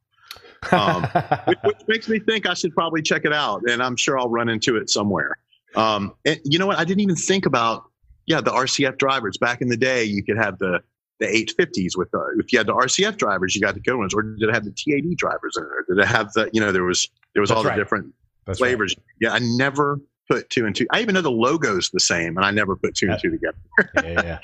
um, 0.72 1.04
which, 1.46 1.58
which, 1.64 1.78
makes 1.88 2.10
me 2.10 2.20
think 2.20 2.48
I 2.48 2.54
should 2.54 2.74
probably 2.74 3.02
check 3.02 3.26
it 3.26 3.34
out, 3.34 3.64
and 3.70 3.82
I'm 3.82 3.96
sure 3.96 4.18
I'll 4.18 4.30
run 4.30 4.50
into 4.50 4.78
it 4.78 4.90
somewhere. 4.90 5.38
Um, 5.76 6.14
and 6.26 6.40
you 6.44 6.60
know 6.60 6.68
what? 6.68 6.78
I 6.78 6.86
didn't 6.86 7.02
even 7.02 7.16
think 7.16 7.46
about 7.46 7.84
yeah 8.26 8.42
the 8.42 8.52
RCF 8.52 8.98
drivers. 8.98 9.38
Back 9.38 9.62
in 9.62 9.70
the 9.70 9.78
day, 9.78 10.04
you 10.04 10.24
could 10.24 10.38
have 10.38 10.60
the 10.60 10.82
the 11.20 11.28
850s 11.28 11.98
with 11.98 12.12
the 12.12 12.36
if 12.40 12.52
you 12.52 12.60
had 12.60 12.68
the 12.68 12.74
RCF 12.74 13.18
drivers, 13.18 13.56
you 13.56 13.62
got 13.62 13.74
the 13.74 13.80
good 13.80 13.96
ones, 13.96 14.14
or 14.14 14.24
did 14.24 14.50
it 14.50 14.54
have 14.54 14.66
the 14.66 14.72
TAD 14.72 15.18
drivers 15.18 15.56
in 15.58 15.64
it, 15.64 15.68
or 15.68 15.86
did 15.88 16.04
it 16.04 16.08
have 16.08 16.32
the 16.34 16.50
you 16.54 16.62
know 16.62 16.72
there 16.72 16.84
was 16.84 17.10
there 17.34 17.42
was 17.42 17.50
That's 17.50 17.58
all 17.58 17.64
right. 17.64 17.76
the 17.76 17.82
different 17.82 18.14
That's 18.46 18.60
flavors. 18.60 18.96
Right. 18.98 19.06
Yeah, 19.22 19.34
I 19.34 19.40
never 19.40 20.00
put 20.30 20.50
two 20.50 20.66
and 20.66 20.76
two. 20.76 20.88
I 20.92 21.02
even 21.02 21.16
know 21.16 21.22
the 21.22 21.32
logo's 21.32 21.90
the 21.90 22.00
same, 22.00 22.38
and 22.38 22.46
I 22.46 22.52
never 22.52 22.76
put 22.76 22.96
two 22.96 23.10
and 23.10 23.20
two 23.22 23.32
together. 23.32 23.58
yeah, 23.96 24.24
yeah. 24.24 24.40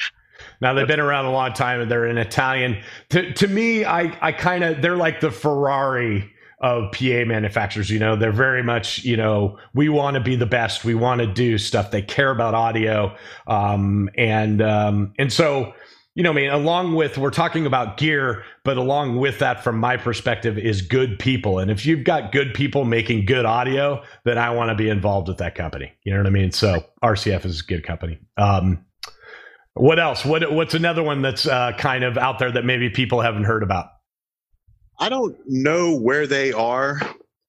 Now 0.62 0.74
they've 0.74 0.88
been 0.88 1.00
around 1.00 1.26
a 1.26 1.32
long 1.32 1.54
time 1.54 1.82
and 1.82 1.90
they're 1.90 2.06
an 2.06 2.18
Italian. 2.18 2.82
To 3.10 3.34
to 3.34 3.48
me, 3.48 3.86
I 3.86 4.18
I 4.22 4.32
kind 4.32 4.64
of 4.64 4.82
they're 4.82 4.98
like 4.98 5.22
the 5.22 5.32
Ferrari 5.32 6.32
of 6.62 6.92
PA 6.92 7.24
manufacturers. 7.26 7.90
You 7.90 8.00
know, 8.00 8.16
they're 8.16 8.32
very 8.32 8.64
much, 8.64 9.04
you 9.04 9.16
know, 9.16 9.58
we 9.74 9.90
want 9.90 10.16
to 10.16 10.20
be 10.20 10.36
the 10.36 10.46
best. 10.46 10.84
We 10.84 10.94
want 10.94 11.22
to 11.22 11.28
do 11.28 11.58
stuff. 11.58 11.92
They 11.92 12.02
care 12.02 12.32
about 12.32 12.54
audio. 12.54 13.16
Um, 13.48 14.10
and, 14.18 14.62
um, 14.62 15.14
and 15.18 15.32
so, 15.32 15.74
you 16.16 16.24
know, 16.24 16.32
I 16.32 16.34
mean, 16.34 16.50
along 16.50 16.96
with, 16.96 17.18
we're 17.18 17.30
talking 17.30 17.66
about 17.66 17.96
gear, 17.98 18.44
but 18.66 18.76
along 18.76 19.18
with 19.18 19.40
that, 19.40 19.64
from 19.64 19.78
my 19.78 19.96
perspective, 19.96 20.58
is 20.58 20.82
good 20.82 21.18
people. 21.18 21.60
And 21.60 21.72
if 21.72 21.86
you've 21.86 22.04
got 22.04 22.34
good 22.34 22.54
people 22.54 22.84
making 22.84 23.26
good 23.26 23.46
audio, 23.46 24.04
then 24.26 24.38
I 24.38 24.50
want 24.50 24.70
to 24.70 24.76
be 24.76 24.90
involved 24.90 25.30
with 25.30 25.38
that 25.38 25.56
company. 25.56 25.94
You 26.04 26.12
know 26.12 26.20
what 26.20 26.28
I 26.28 26.32
mean? 26.32 26.52
So 26.52 26.84
RCF 27.02 27.46
is 27.46 27.62
a 27.62 27.64
good 27.64 27.86
company. 27.86 28.20
Um, 28.38 28.86
what 29.80 30.00
else? 30.00 30.26
What 30.26 30.52
what's 30.52 30.74
another 30.74 31.02
one 31.04 31.22
that's 31.22 31.48
uh, 31.48 31.72
kind 31.78 32.04
of 32.04 32.18
out 32.18 32.40
there 32.40 32.52
that 32.52 32.66
maybe 32.66 32.90
people 32.90 33.22
haven't 33.22 33.46
heard 33.46 33.64
about? 33.64 33.88
I 35.00 35.10
don't 35.10 35.38
know 35.48 35.96
where 35.96 36.28
they 36.28 36.52
are 36.52 37.00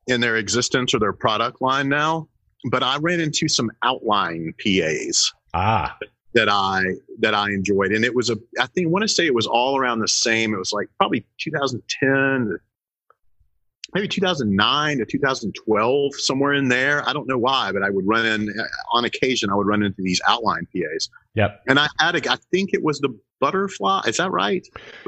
in 0.06 0.20
their 0.20 0.36
existence 0.36 0.94
or 0.94 1.00
their 1.00 1.12
product 1.12 1.60
line 1.60 1.88
now, 1.88 2.28
but 2.70 2.82
I 2.82 2.98
ran 2.98 3.20
into 3.20 3.48
some 3.48 3.70
outline 3.82 4.54
PAs. 4.64 5.32
Ah. 5.54 5.96
That 6.34 6.48
I 6.48 6.82
that 7.18 7.34
I 7.34 7.46
enjoyed, 7.46 7.90
and 7.90 8.04
it 8.04 8.14
was 8.14 8.30
a 8.30 8.36
I 8.60 8.66
think 8.66 8.86
I 8.86 8.90
want 8.90 9.02
to 9.02 9.08
say 9.08 9.26
it 9.26 9.34
was 9.34 9.48
all 9.48 9.76
around 9.76 9.98
the 9.98 10.08
same. 10.08 10.54
It 10.54 10.58
was 10.58 10.72
like 10.72 10.88
probably 10.98 11.26
2010 11.38 12.58
maybe 13.92 14.06
2009 14.06 14.98
to 14.98 15.04
2012, 15.04 16.14
somewhere 16.14 16.54
in 16.54 16.68
there. 16.68 17.06
I 17.08 17.12
don't 17.12 17.26
know 17.26 17.38
why, 17.38 17.72
but 17.72 17.82
I 17.82 17.90
would 17.90 18.06
run 18.06 18.24
in 18.24 18.48
on 18.92 19.04
occasion. 19.04 19.50
I 19.50 19.56
would 19.56 19.66
run 19.66 19.82
into 19.82 20.00
these 20.00 20.20
outline 20.28 20.68
PAs. 20.72 21.08
Yep. 21.34 21.62
And 21.68 21.78
I 21.78 21.88
had 21.98 22.16
a, 22.16 22.32
I 22.32 22.36
think 22.50 22.70
it 22.72 22.82
was 22.82 22.98
the 22.98 23.16
butterfly. 23.40 24.02
Is 24.06 24.18
that 24.18 24.30
right? 24.30 24.66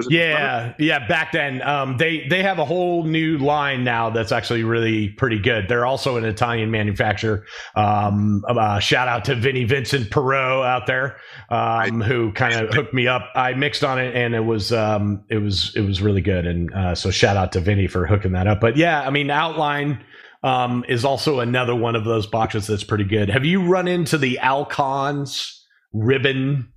yeah, 0.09 0.75
yeah. 0.79 1.07
Back 1.07 1.33
then, 1.33 1.63
um, 1.63 1.97
they 1.99 2.27
they 2.29 2.43
have 2.43 2.59
a 2.59 2.65
whole 2.65 3.05
new 3.05 3.39
line 3.39 3.85
now 3.85 4.11
that's 4.11 4.33
actually 4.33 4.65
really 4.65 5.11
pretty 5.11 5.39
good. 5.39 5.69
They're 5.69 5.87
also 5.87 6.17
an 6.17 6.25
Italian 6.25 6.71
manufacturer. 6.71 7.45
Um, 7.77 8.43
uh, 8.49 8.81
shout 8.81 9.09
out 9.09 9.25
to 9.27 9.35
Vinny 9.35 9.65
Vincent 9.65 10.11
Perot 10.11 10.67
out 10.67 10.87
there, 10.87 11.19
um, 11.51 12.01
who 12.01 12.33
kind 12.33 12.55
of 12.55 12.71
hooked 12.75 12.95
me 12.95 13.07
up. 13.07 13.29
I 13.35 13.55
mixed 13.55 13.85
on 13.85 14.01
it, 14.01 14.15
and 14.17 14.35
it 14.35 14.45
was 14.45 14.73
um, 14.73 15.25
it 15.29 15.39
was 15.39 15.73
it 15.77 15.83
was 15.83 16.01
really 16.01 16.23
good. 16.23 16.47
And 16.47 16.73
uh, 16.73 16.95
so 16.95 17.11
shout 17.11 17.37
out 17.37 17.53
to 17.53 17.61
Vinny 17.61 17.87
for 17.87 18.07
hooking 18.07 18.33
that 18.33 18.47
up. 18.47 18.61
But 18.61 18.77
yeah, 18.77 19.03
I 19.03 19.11
mean, 19.11 19.31
outline. 19.31 20.05
Um, 20.45 20.85
is 20.89 21.05
also 21.05 21.39
another 21.39 21.73
one 21.73 21.95
of 21.95 22.05
those 22.05 22.27
boxes 22.27 22.67
that's 22.67 22.83
pretty 22.83 23.05
good. 23.05 23.31
Have 23.31 23.45
you 23.45 23.65
run 23.65 23.87
into 23.87 24.19
the 24.19 24.41
Alcons? 24.43 25.62
Ribbon 25.93 26.73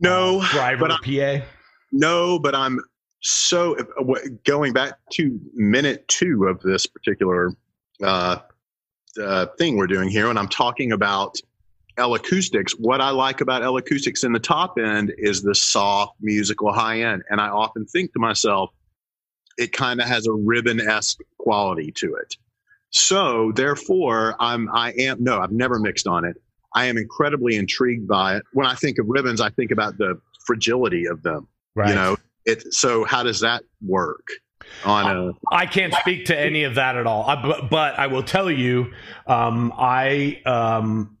no 0.00 0.40
uh, 0.40 0.48
driver 0.48 0.88
PA? 0.88 1.44
No, 1.92 2.38
but 2.38 2.54
I'm 2.54 2.80
so 3.20 3.76
going 4.44 4.72
back 4.72 4.94
to 5.12 5.40
minute 5.54 6.06
two 6.08 6.44
of 6.44 6.60
this 6.60 6.86
particular 6.86 7.52
uh, 8.02 8.38
uh, 9.20 9.46
thing 9.58 9.76
we're 9.76 9.86
doing 9.86 10.08
here, 10.08 10.28
and 10.28 10.38
I'm 10.38 10.48
talking 10.48 10.92
about 10.92 11.40
L 11.96 12.14
acoustics. 12.14 12.72
What 12.72 13.00
I 13.00 13.10
like 13.10 13.40
about 13.40 13.62
L 13.62 13.76
acoustics 13.76 14.22
in 14.22 14.32
the 14.32 14.38
top 14.38 14.78
end 14.78 15.12
is 15.18 15.42
the 15.42 15.54
soft 15.54 16.14
musical 16.20 16.72
high 16.72 17.02
end, 17.02 17.22
and 17.30 17.40
I 17.40 17.48
often 17.48 17.86
think 17.86 18.12
to 18.12 18.20
myself, 18.20 18.70
it 19.56 19.72
kind 19.72 20.00
of 20.00 20.06
has 20.06 20.26
a 20.26 20.32
ribbon 20.32 20.80
esque 20.80 21.18
quality 21.38 21.90
to 21.96 22.14
it. 22.14 22.36
So 22.90 23.52
therefore, 23.52 24.36
I'm 24.38 24.68
I 24.72 24.92
am 24.92 25.22
no, 25.22 25.40
I've 25.40 25.52
never 25.52 25.78
mixed 25.78 26.06
on 26.06 26.24
it. 26.24 26.36
I 26.74 26.86
am 26.86 26.98
incredibly 26.98 27.56
intrigued 27.56 28.08
by 28.08 28.36
it. 28.36 28.42
When 28.52 28.66
I 28.66 28.74
think 28.74 28.98
of 28.98 29.06
ribbons, 29.08 29.40
I 29.40 29.50
think 29.50 29.70
about 29.70 29.98
the 29.98 30.20
fragility 30.44 31.06
of 31.06 31.22
them. 31.22 31.48
Right. 31.74 31.90
You 31.90 31.94
know, 31.94 32.16
it. 32.44 32.72
So 32.72 33.04
how 33.04 33.22
does 33.22 33.40
that 33.40 33.62
work? 33.86 34.26
on 34.84 35.28
a 35.28 35.32
I 35.50 35.66
can't 35.66 35.94
speak 35.94 36.26
to 36.26 36.38
any 36.38 36.64
of 36.64 36.74
that 36.74 36.96
at 36.96 37.06
all. 37.06 37.24
I, 37.24 37.40
but, 37.40 37.70
but 37.70 37.98
I 37.98 38.06
will 38.06 38.22
tell 38.22 38.50
you, 38.50 38.92
um, 39.26 39.72
I 39.76 40.40
um, 40.44 41.16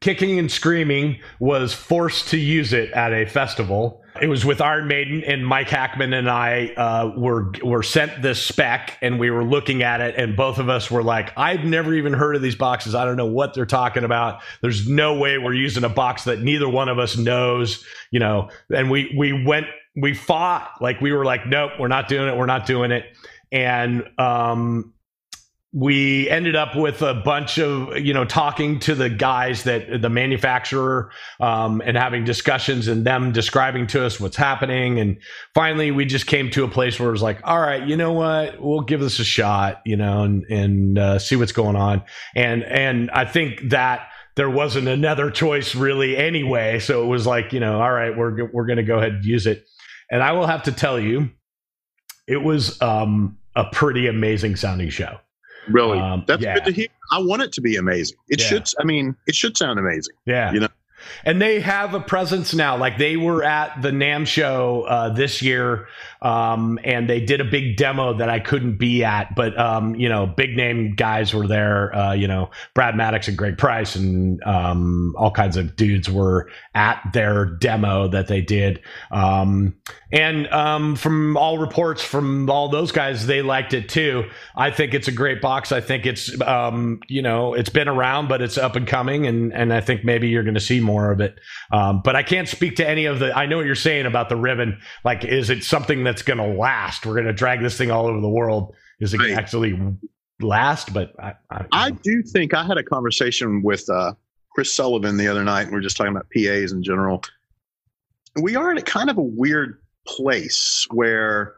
kicking 0.00 0.38
and 0.38 0.50
screaming 0.50 1.20
was 1.38 1.72
forced 1.72 2.28
to 2.28 2.38
use 2.38 2.72
it 2.72 2.90
at 2.92 3.12
a 3.12 3.26
festival. 3.26 3.99
It 4.20 4.28
was 4.28 4.44
with 4.44 4.60
Iron 4.60 4.86
Maiden 4.86 5.24
and 5.24 5.46
Mike 5.46 5.68
Hackman 5.68 6.12
and 6.12 6.28
I 6.28 6.68
uh, 6.76 7.12
were 7.16 7.52
were 7.62 7.82
sent 7.82 8.20
this 8.20 8.44
spec 8.44 8.98
and 9.00 9.18
we 9.18 9.30
were 9.30 9.44
looking 9.44 9.82
at 9.82 10.00
it 10.00 10.14
and 10.16 10.36
both 10.36 10.58
of 10.58 10.68
us 10.68 10.90
were 10.90 11.02
like, 11.02 11.32
I've 11.36 11.64
never 11.64 11.94
even 11.94 12.12
heard 12.12 12.36
of 12.36 12.42
these 12.42 12.54
boxes. 12.54 12.94
I 12.94 13.04
don't 13.04 13.16
know 13.16 13.26
what 13.26 13.54
they're 13.54 13.64
talking 13.64 14.04
about. 14.04 14.42
There's 14.60 14.86
no 14.86 15.18
way 15.18 15.38
we're 15.38 15.54
using 15.54 15.84
a 15.84 15.88
box 15.88 16.24
that 16.24 16.40
neither 16.40 16.68
one 16.68 16.88
of 16.88 16.98
us 16.98 17.16
knows, 17.16 17.84
you 18.10 18.20
know. 18.20 18.50
And 18.74 18.90
we 18.90 19.14
we 19.16 19.44
went 19.44 19.66
we 19.96 20.14
fought 20.14 20.70
like 20.80 21.00
we 21.00 21.12
were 21.12 21.24
like, 21.24 21.46
nope, 21.46 21.72
we're 21.78 21.88
not 21.88 22.08
doing 22.08 22.28
it. 22.28 22.36
We're 22.36 22.46
not 22.46 22.66
doing 22.66 22.92
it. 22.92 23.04
And 23.52 24.04
um, 24.18 24.92
we 25.72 26.28
ended 26.28 26.56
up 26.56 26.74
with 26.74 27.00
a 27.00 27.14
bunch 27.14 27.58
of 27.58 27.96
you 27.96 28.12
know 28.12 28.24
talking 28.24 28.80
to 28.80 28.94
the 28.94 29.08
guys 29.08 29.62
that 29.64 30.02
the 30.02 30.10
manufacturer 30.10 31.12
um, 31.38 31.80
and 31.84 31.96
having 31.96 32.24
discussions 32.24 32.88
and 32.88 33.06
them 33.06 33.30
describing 33.30 33.86
to 33.86 34.04
us 34.04 34.18
what's 34.18 34.36
happening. 34.36 34.98
And 34.98 35.18
finally 35.54 35.92
we 35.92 36.06
just 36.06 36.26
came 36.26 36.50
to 36.50 36.64
a 36.64 36.68
place 36.68 36.98
where 36.98 37.08
it 37.08 37.12
was 37.12 37.22
like 37.22 37.40
all 37.44 37.60
right 37.60 37.86
you 37.86 37.96
know 37.96 38.12
what? 38.12 38.60
We'll 38.60 38.80
give 38.80 39.00
this 39.00 39.20
a 39.20 39.24
shot 39.24 39.80
you 39.86 39.96
know 39.96 40.22
and 40.24 40.44
and 40.50 40.98
uh, 40.98 41.18
see 41.20 41.36
what's 41.36 41.52
going 41.52 41.76
on. 41.76 42.02
And 42.34 42.64
and 42.64 43.10
i 43.12 43.24
think 43.24 43.70
that 43.70 44.08
there 44.36 44.50
wasn't 44.50 44.88
another 44.88 45.30
choice 45.30 45.74
really 45.74 46.16
anyway. 46.16 46.80
So 46.80 47.04
it 47.04 47.06
was 47.06 47.28
like 47.28 47.52
you 47.52 47.60
know 47.60 47.80
all 47.80 47.92
right 47.92 48.16
we're 48.16 48.50
we're 48.52 48.66
going 48.66 48.78
to 48.78 48.82
go 48.82 48.98
ahead 48.98 49.12
and 49.12 49.24
use 49.24 49.46
it. 49.46 49.64
And 50.10 50.20
i 50.20 50.32
will 50.32 50.48
have 50.48 50.64
to 50.64 50.72
tell 50.72 50.98
you 50.98 51.30
it 52.26 52.42
was 52.42 52.80
um, 52.82 53.38
a 53.54 53.66
pretty 53.70 54.08
amazing 54.08 54.56
sounding 54.56 54.90
show 54.90 55.18
Really, 55.72 55.98
um, 55.98 56.24
that's 56.26 56.42
yeah. 56.42 56.54
good 56.54 56.64
to 56.64 56.72
hear. 56.72 56.88
I 57.12 57.20
want 57.20 57.42
it 57.42 57.52
to 57.52 57.60
be 57.60 57.76
amazing. 57.76 58.16
It 58.28 58.40
yeah. 58.40 58.46
should. 58.46 58.68
I 58.78 58.84
mean, 58.84 59.16
it 59.26 59.34
should 59.34 59.56
sound 59.56 59.78
amazing. 59.78 60.14
Yeah, 60.26 60.52
you 60.52 60.60
know. 60.60 60.68
And 61.24 61.40
they 61.40 61.60
have 61.60 61.94
a 61.94 62.00
presence 62.00 62.54
now. 62.54 62.76
Like 62.76 62.98
they 62.98 63.16
were 63.16 63.42
at 63.42 63.80
the 63.80 63.90
NAMM 63.90 64.26
show 64.26 64.82
uh, 64.82 65.08
this 65.08 65.40
year, 65.40 65.88
um, 66.22 66.78
and 66.84 67.08
they 67.08 67.20
did 67.20 67.40
a 67.40 67.44
big 67.44 67.76
demo 67.76 68.12
that 68.14 68.28
I 68.28 68.40
couldn't 68.40 68.76
be 68.76 69.04
at. 69.04 69.34
But 69.34 69.58
um, 69.58 69.94
you 69.94 70.08
know, 70.08 70.26
big 70.26 70.56
name 70.56 70.94
guys 70.94 71.34
were 71.34 71.46
there. 71.46 71.94
Uh, 71.94 72.12
you 72.12 72.28
know, 72.28 72.50
Brad 72.74 72.96
Maddox 72.96 73.28
and 73.28 73.38
Greg 73.38 73.56
Price, 73.56 73.96
and 73.96 74.42
um, 74.44 75.14
all 75.16 75.30
kinds 75.30 75.56
of 75.56 75.76
dudes 75.76 76.10
were 76.10 76.50
at 76.74 77.00
their 77.12 77.46
demo 77.46 78.08
that 78.08 78.28
they 78.28 78.40
did. 78.42 78.82
Um, 79.10 79.76
and 80.12 80.46
um, 80.48 80.96
from 80.96 81.36
all 81.36 81.58
reports 81.58 82.02
from 82.02 82.50
all 82.50 82.68
those 82.68 82.92
guys, 82.92 83.26
they 83.26 83.42
liked 83.42 83.72
it 83.72 83.88
too. 83.88 84.28
I 84.56 84.70
think 84.70 84.92
it's 84.92 85.08
a 85.08 85.12
great 85.12 85.40
box. 85.40 85.72
I 85.72 85.80
think 85.80 86.04
it's 86.04 86.38
um, 86.42 87.00
you 87.08 87.22
know 87.22 87.54
it's 87.54 87.70
been 87.70 87.88
around, 87.88 88.28
but 88.28 88.42
it's 88.42 88.58
up 88.58 88.76
and 88.76 88.86
coming, 88.86 89.26
and 89.26 89.54
and 89.54 89.72
I 89.72 89.80
think 89.80 90.04
maybe 90.04 90.28
you're 90.28 90.42
going 90.42 90.54
to 90.54 90.60
see 90.60 90.80
more 90.80 91.10
of 91.10 91.20
it. 91.20 91.38
But 91.70 92.14
I 92.14 92.22
can't 92.22 92.48
speak 92.48 92.76
to 92.76 92.86
any 92.86 93.06
of 93.06 93.20
the. 93.20 93.34
I 93.34 93.46
know 93.46 93.56
what 93.56 93.66
you're 93.66 93.74
saying 93.74 94.04
about 94.04 94.28
the 94.28 94.36
ribbon. 94.36 94.80
Like, 95.04 95.24
is 95.24 95.48
it 95.48 95.64
something 95.64 96.04
that's 96.10 96.22
going 96.22 96.38
to 96.38 96.58
last? 96.58 97.06
We're 97.06 97.14
going 97.14 97.26
to 97.26 97.32
drag 97.32 97.60
this 97.60 97.78
thing 97.78 97.92
all 97.92 98.06
over 98.06 98.20
the 98.20 98.28
world. 98.28 98.74
Is 98.98 99.14
it 99.14 99.18
right. 99.18 99.30
actually 99.30 99.80
last? 100.40 100.92
But 100.92 101.14
I, 101.20 101.34
I, 101.50 101.66
I, 101.70 101.90
do 101.90 102.22
think 102.22 102.52
I 102.52 102.64
had 102.64 102.78
a 102.78 102.82
conversation 102.82 103.62
with 103.62 103.88
uh, 103.88 104.14
Chris 104.52 104.74
Sullivan 104.74 105.16
the 105.16 105.28
other 105.28 105.44
night, 105.44 105.62
and 105.62 105.72
we 105.72 105.78
are 105.78 105.82
just 105.82 105.96
talking 105.96 106.10
about 106.10 106.26
PAs 106.34 106.72
in 106.72 106.82
general. 106.82 107.22
We 108.42 108.56
are 108.56 108.72
in 108.72 108.78
a 108.78 108.82
kind 108.82 109.08
of 109.08 109.18
a 109.18 109.22
weird 109.22 109.80
place 110.06 110.84
where 110.90 111.54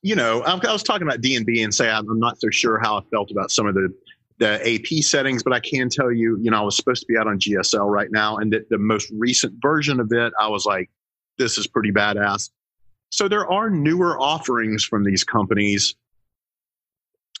you 0.00 0.14
know, 0.14 0.42
I 0.42 0.54
was 0.54 0.84
talking 0.84 1.06
about 1.06 1.20
D 1.20 1.34
and 1.36 1.44
B 1.44 1.62
and 1.62 1.74
say 1.74 1.90
I'm 1.90 2.18
not 2.20 2.40
so 2.40 2.48
sure 2.50 2.78
how 2.78 2.98
I 2.98 3.02
felt 3.10 3.30
about 3.30 3.50
some 3.50 3.66
of 3.66 3.74
the 3.74 3.92
the 4.38 4.74
AP 4.74 5.02
settings, 5.02 5.42
but 5.42 5.52
I 5.52 5.58
can 5.58 5.88
tell 5.88 6.12
you, 6.12 6.38
you 6.40 6.52
know, 6.52 6.58
I 6.58 6.62
was 6.62 6.76
supposed 6.76 7.00
to 7.00 7.06
be 7.06 7.18
out 7.18 7.26
on 7.26 7.40
GSL 7.40 7.90
right 7.90 8.10
now, 8.12 8.36
and 8.36 8.52
the, 8.52 8.64
the 8.70 8.78
most 8.78 9.10
recent 9.12 9.54
version 9.60 9.98
of 9.98 10.12
it, 10.12 10.32
I 10.40 10.46
was 10.46 10.64
like, 10.64 10.88
this 11.38 11.58
is 11.58 11.66
pretty 11.66 11.90
badass. 11.90 12.50
So 13.10 13.28
there 13.28 13.50
are 13.50 13.70
newer 13.70 14.18
offerings 14.20 14.84
from 14.84 15.04
these 15.04 15.24
companies, 15.24 15.94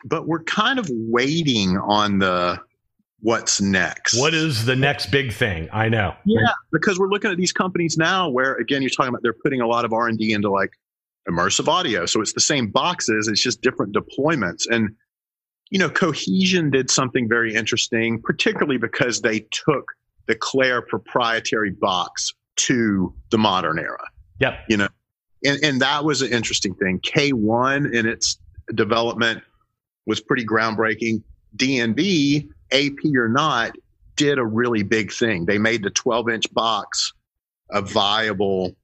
but 0.04 0.26
we're 0.26 0.44
kind 0.44 0.78
of 0.78 0.88
waiting 0.90 1.76
on 1.78 2.18
the 2.18 2.60
what's 3.20 3.60
next. 3.60 4.18
What 4.18 4.32
is 4.32 4.64
the 4.64 4.76
next 4.76 5.10
big 5.10 5.32
thing? 5.32 5.68
I 5.72 5.88
know. 5.88 6.14
Yeah, 6.24 6.52
because 6.72 6.98
we're 6.98 7.08
looking 7.08 7.30
at 7.30 7.36
these 7.36 7.52
companies 7.52 7.96
now 7.98 8.28
where 8.28 8.54
again 8.54 8.80
you're 8.80 8.90
talking 8.90 9.08
about 9.08 9.22
they're 9.22 9.32
putting 9.32 9.60
a 9.60 9.66
lot 9.66 9.84
of 9.84 9.92
R&D 9.92 10.32
into 10.32 10.50
like 10.50 10.70
immersive 11.28 11.68
audio. 11.68 12.06
So 12.06 12.20
it's 12.20 12.32
the 12.32 12.40
same 12.40 12.68
boxes, 12.68 13.28
it's 13.28 13.40
just 13.40 13.60
different 13.60 13.94
deployments 13.94 14.66
and 14.70 14.94
you 15.70 15.78
know, 15.78 15.90
Cohesion 15.90 16.70
did 16.70 16.90
something 16.90 17.28
very 17.28 17.54
interesting, 17.54 18.22
particularly 18.22 18.78
because 18.78 19.20
they 19.20 19.40
took 19.50 19.92
the 20.26 20.34
Clair 20.34 20.82
proprietary 20.82 21.70
box 21.70 22.32
to 22.56 23.14
the 23.30 23.38
modern 23.38 23.78
era. 23.78 24.04
Yep. 24.40 24.54
You 24.68 24.76
know, 24.78 24.88
and, 25.44 25.62
and 25.62 25.80
that 25.80 26.04
was 26.04 26.22
an 26.22 26.32
interesting 26.32 26.74
thing. 26.74 27.00
K1 27.00 27.92
in 27.92 28.06
its 28.06 28.38
development 28.74 29.42
was 30.06 30.20
pretty 30.20 30.44
groundbreaking. 30.44 31.22
D&B 31.56 32.50
AP 32.72 33.04
or 33.16 33.28
not, 33.28 33.76
did 34.16 34.38
a 34.38 34.44
really 34.44 34.82
big 34.82 35.12
thing. 35.12 35.46
They 35.46 35.58
made 35.58 35.82
the 35.82 35.90
12 35.90 36.28
inch 36.28 36.52
box 36.52 37.12
a 37.70 37.80
viable, 37.80 38.76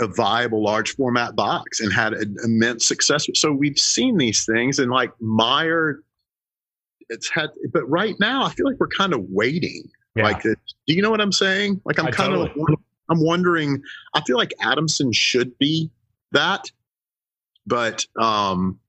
a 0.00 0.06
viable 0.08 0.62
large 0.62 0.96
format 0.96 1.36
box 1.36 1.80
and 1.80 1.92
had 1.92 2.12
an 2.12 2.36
immense 2.44 2.86
success. 2.86 3.26
So 3.34 3.52
we've 3.52 3.78
seen 3.78 4.16
these 4.18 4.44
things 4.44 4.78
and 4.78 4.90
like 4.90 5.12
Meyer, 5.20 6.02
it's 7.08 7.30
had, 7.30 7.50
but 7.72 7.88
right 7.88 8.16
now 8.18 8.44
I 8.44 8.50
feel 8.50 8.66
like 8.66 8.80
we're 8.80 8.88
kind 8.88 9.14
of 9.14 9.24
waiting. 9.30 9.84
Yeah. 10.16 10.24
Like, 10.24 10.42
do 10.42 10.56
you 10.86 11.02
know 11.02 11.10
what 11.10 11.20
I'm 11.20 11.32
saying? 11.32 11.80
Like 11.84 11.98
I'm 11.98 12.10
kind 12.10 12.32
totally. 12.32 12.50
of, 12.50 12.78
I'm 13.10 13.20
wondering, 13.24 13.82
I 14.14 14.22
feel 14.22 14.36
like 14.36 14.52
Adamson 14.60 15.12
should 15.12 15.56
be 15.58 15.90
that, 16.32 16.70
but, 17.66 18.06
um, 18.20 18.80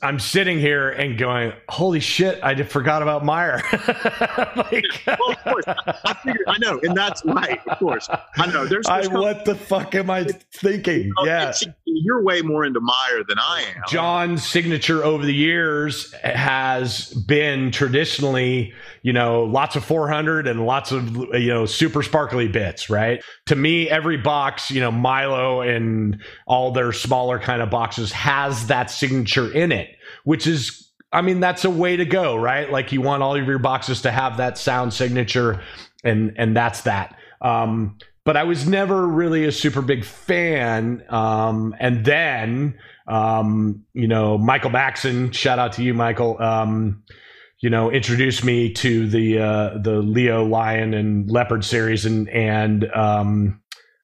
I'm 0.00 0.20
sitting 0.20 0.60
here 0.60 0.90
and 0.90 1.18
going, 1.18 1.52
"Holy 1.68 1.98
shit! 1.98 2.38
I 2.44 2.54
forgot 2.62 3.02
about 3.02 3.24
Meyer." 3.24 3.60
like, 3.72 4.84
well, 5.06 5.18
of 5.30 5.42
course, 5.42 5.64
I, 5.66 6.14
figured, 6.22 6.44
I 6.46 6.56
know, 6.58 6.78
and 6.84 6.96
that's 6.96 7.24
right. 7.24 7.60
Of 7.66 7.80
course, 7.80 8.08
I 8.36 8.46
know. 8.46 8.64
There's, 8.64 8.86
there's 8.86 9.08
I, 9.08 9.12
what 9.12 9.44
the 9.44 9.56
fuck 9.56 9.96
am 9.96 10.08
I 10.08 10.24
thinking? 10.52 11.10
Oh, 11.18 11.26
yeah, 11.26 11.52
you're 11.84 12.22
way 12.22 12.42
more 12.42 12.64
into 12.64 12.78
Meyer 12.80 13.24
than 13.26 13.40
I 13.40 13.64
am. 13.74 13.82
John's 13.88 14.46
signature 14.46 15.02
over 15.02 15.26
the 15.26 15.34
years 15.34 16.12
has 16.22 17.12
been 17.14 17.72
traditionally, 17.72 18.72
you 19.02 19.12
know, 19.12 19.42
lots 19.42 19.74
of 19.74 19.84
400 19.84 20.46
and 20.46 20.64
lots 20.64 20.92
of 20.92 21.16
you 21.34 21.48
know 21.48 21.66
super 21.66 22.04
sparkly 22.04 22.46
bits. 22.46 22.88
Right? 22.88 23.20
To 23.46 23.56
me, 23.56 23.90
every 23.90 24.16
box, 24.16 24.70
you 24.70 24.80
know, 24.80 24.92
Milo 24.92 25.60
and 25.62 26.22
all 26.46 26.70
their 26.70 26.92
smaller 26.92 27.40
kind 27.40 27.62
of 27.62 27.68
boxes 27.68 28.12
has 28.12 28.68
that 28.68 28.92
signature 28.92 29.52
in 29.52 29.72
it 29.72 29.87
which 30.28 30.46
is 30.46 30.90
I 31.10 31.22
mean, 31.22 31.40
that's 31.40 31.64
a 31.64 31.70
way 31.70 31.96
to 31.96 32.04
go, 32.04 32.36
right? 32.36 32.70
Like 32.70 32.92
you 32.92 33.00
want 33.00 33.22
all 33.22 33.34
of 33.34 33.46
your 33.46 33.58
boxes 33.58 34.02
to 34.02 34.10
have 34.10 34.36
that 34.36 34.58
sound 34.58 34.92
signature, 34.92 35.62
and 36.04 36.34
and 36.36 36.54
that's 36.54 36.82
that. 36.82 37.16
Um, 37.40 37.96
but 38.26 38.36
I 38.36 38.44
was 38.44 38.68
never 38.68 39.08
really 39.08 39.46
a 39.46 39.52
super 39.52 39.80
big 39.80 40.04
fan. 40.04 41.02
Um, 41.08 41.74
and 41.80 42.04
then, 42.04 42.78
um, 43.06 43.86
you 43.94 44.06
know, 44.06 44.36
Michael 44.36 44.68
Maxon, 44.68 45.32
shout 45.32 45.58
out 45.58 45.72
to 45.74 45.82
you, 45.82 45.94
Michael. 45.94 46.36
Um, 46.42 47.04
you 47.60 47.70
know, 47.70 47.90
introduced 47.90 48.44
me 48.44 48.74
to 48.74 49.08
the 49.08 49.38
uh, 49.38 49.78
the 49.78 50.02
Leo 50.02 50.44
Lyon 50.44 50.92
and 50.92 51.30
Leopard 51.30 51.64
series, 51.64 52.04
and 52.04 52.28
and 52.28 52.84
um, 52.92 53.62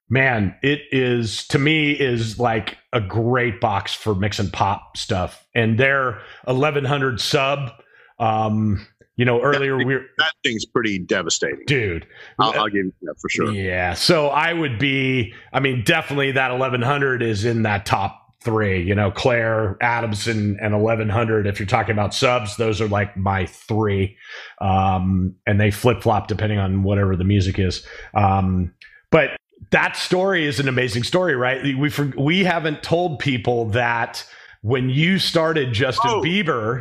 man, 0.09 0.55
it 0.63 0.83
is 0.93 1.47
to 1.49 1.59
me 1.59 1.93
is 1.93 2.39
like 2.39 2.79
a 2.93 3.01
great 3.01 3.61
box 3.61 3.95
for 3.95 4.15
mix 4.15 4.39
and 4.39 4.53
pop 4.53 4.97
stuff. 4.97 5.47
And 5.55 5.79
their 5.79 6.21
1100 6.45 7.21
sub, 7.21 7.71
um, 8.19 8.87
You 9.17 9.25
know, 9.25 9.41
earlier 9.43 9.79
that, 9.79 9.87
we 9.87 9.95
were, 9.95 10.07
that 10.19 10.33
thing's 10.43 10.67
pretty 10.67 10.99
devastating, 10.99 11.65
dude. 11.67 12.07
I'll, 12.39 12.53
I'll 12.59 12.69
give 12.69 12.87
you 12.87 12.93
that 13.03 13.15
for 13.21 13.29
sure. 13.29 13.53
Yeah. 13.53 13.95
So 13.95 14.29
I 14.29 14.53
would 14.53 14.79
be. 14.79 15.33
I 15.53 15.61
mean, 15.61 15.85
definitely 15.85 16.33
that 16.33 16.51
1100 16.51 17.23
is 17.23 17.45
in 17.45 17.63
that 17.63 17.87
top 17.87 18.35
three. 18.43 18.83
You 18.83 18.95
know, 18.95 19.13
Clair 19.13 19.77
Adamson, 19.81 20.59
and 20.61 20.75
1100. 20.83 21.47
If 21.47 21.61
you're 21.61 21.67
talking 21.67 21.93
about 21.93 22.13
subs, 22.13 22.57
those 22.57 22.81
are 22.81 22.89
like 22.89 23.17
my 23.17 23.47
three, 23.47 24.17
um, 24.61 25.37
and 25.47 25.61
they 25.61 25.71
flip 25.71 26.03
flop 26.03 26.27
depending 26.27 26.59
on 26.59 26.83
whatever 26.83 27.15
the 27.15 27.25
music 27.25 27.59
is. 27.61 27.87
Um, 28.15 28.75
but 29.13 29.37
that 29.71 29.97
story 29.97 30.47
is 30.47 30.61
an 30.61 30.69
amazing 30.69 31.05
story, 31.05 31.37
right? 31.37 31.63
We 31.63 31.91
we 32.17 32.45
haven't 32.45 32.83
told 32.83 33.19
people 33.19 33.67
that 33.71 34.25
when 34.63 34.89
you 34.89 35.19
started 35.19 35.73
Justin 35.73 36.11
oh, 36.11 36.23
Bieber. 36.23 36.81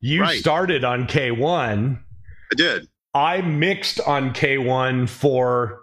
You 0.00 0.22
right. 0.22 0.38
started 0.38 0.84
on 0.84 1.06
K1. 1.06 1.98
I 1.98 2.54
did. 2.54 2.88
I 3.14 3.40
mixed 3.40 4.00
on 4.00 4.32
K1 4.32 5.08
for, 5.08 5.82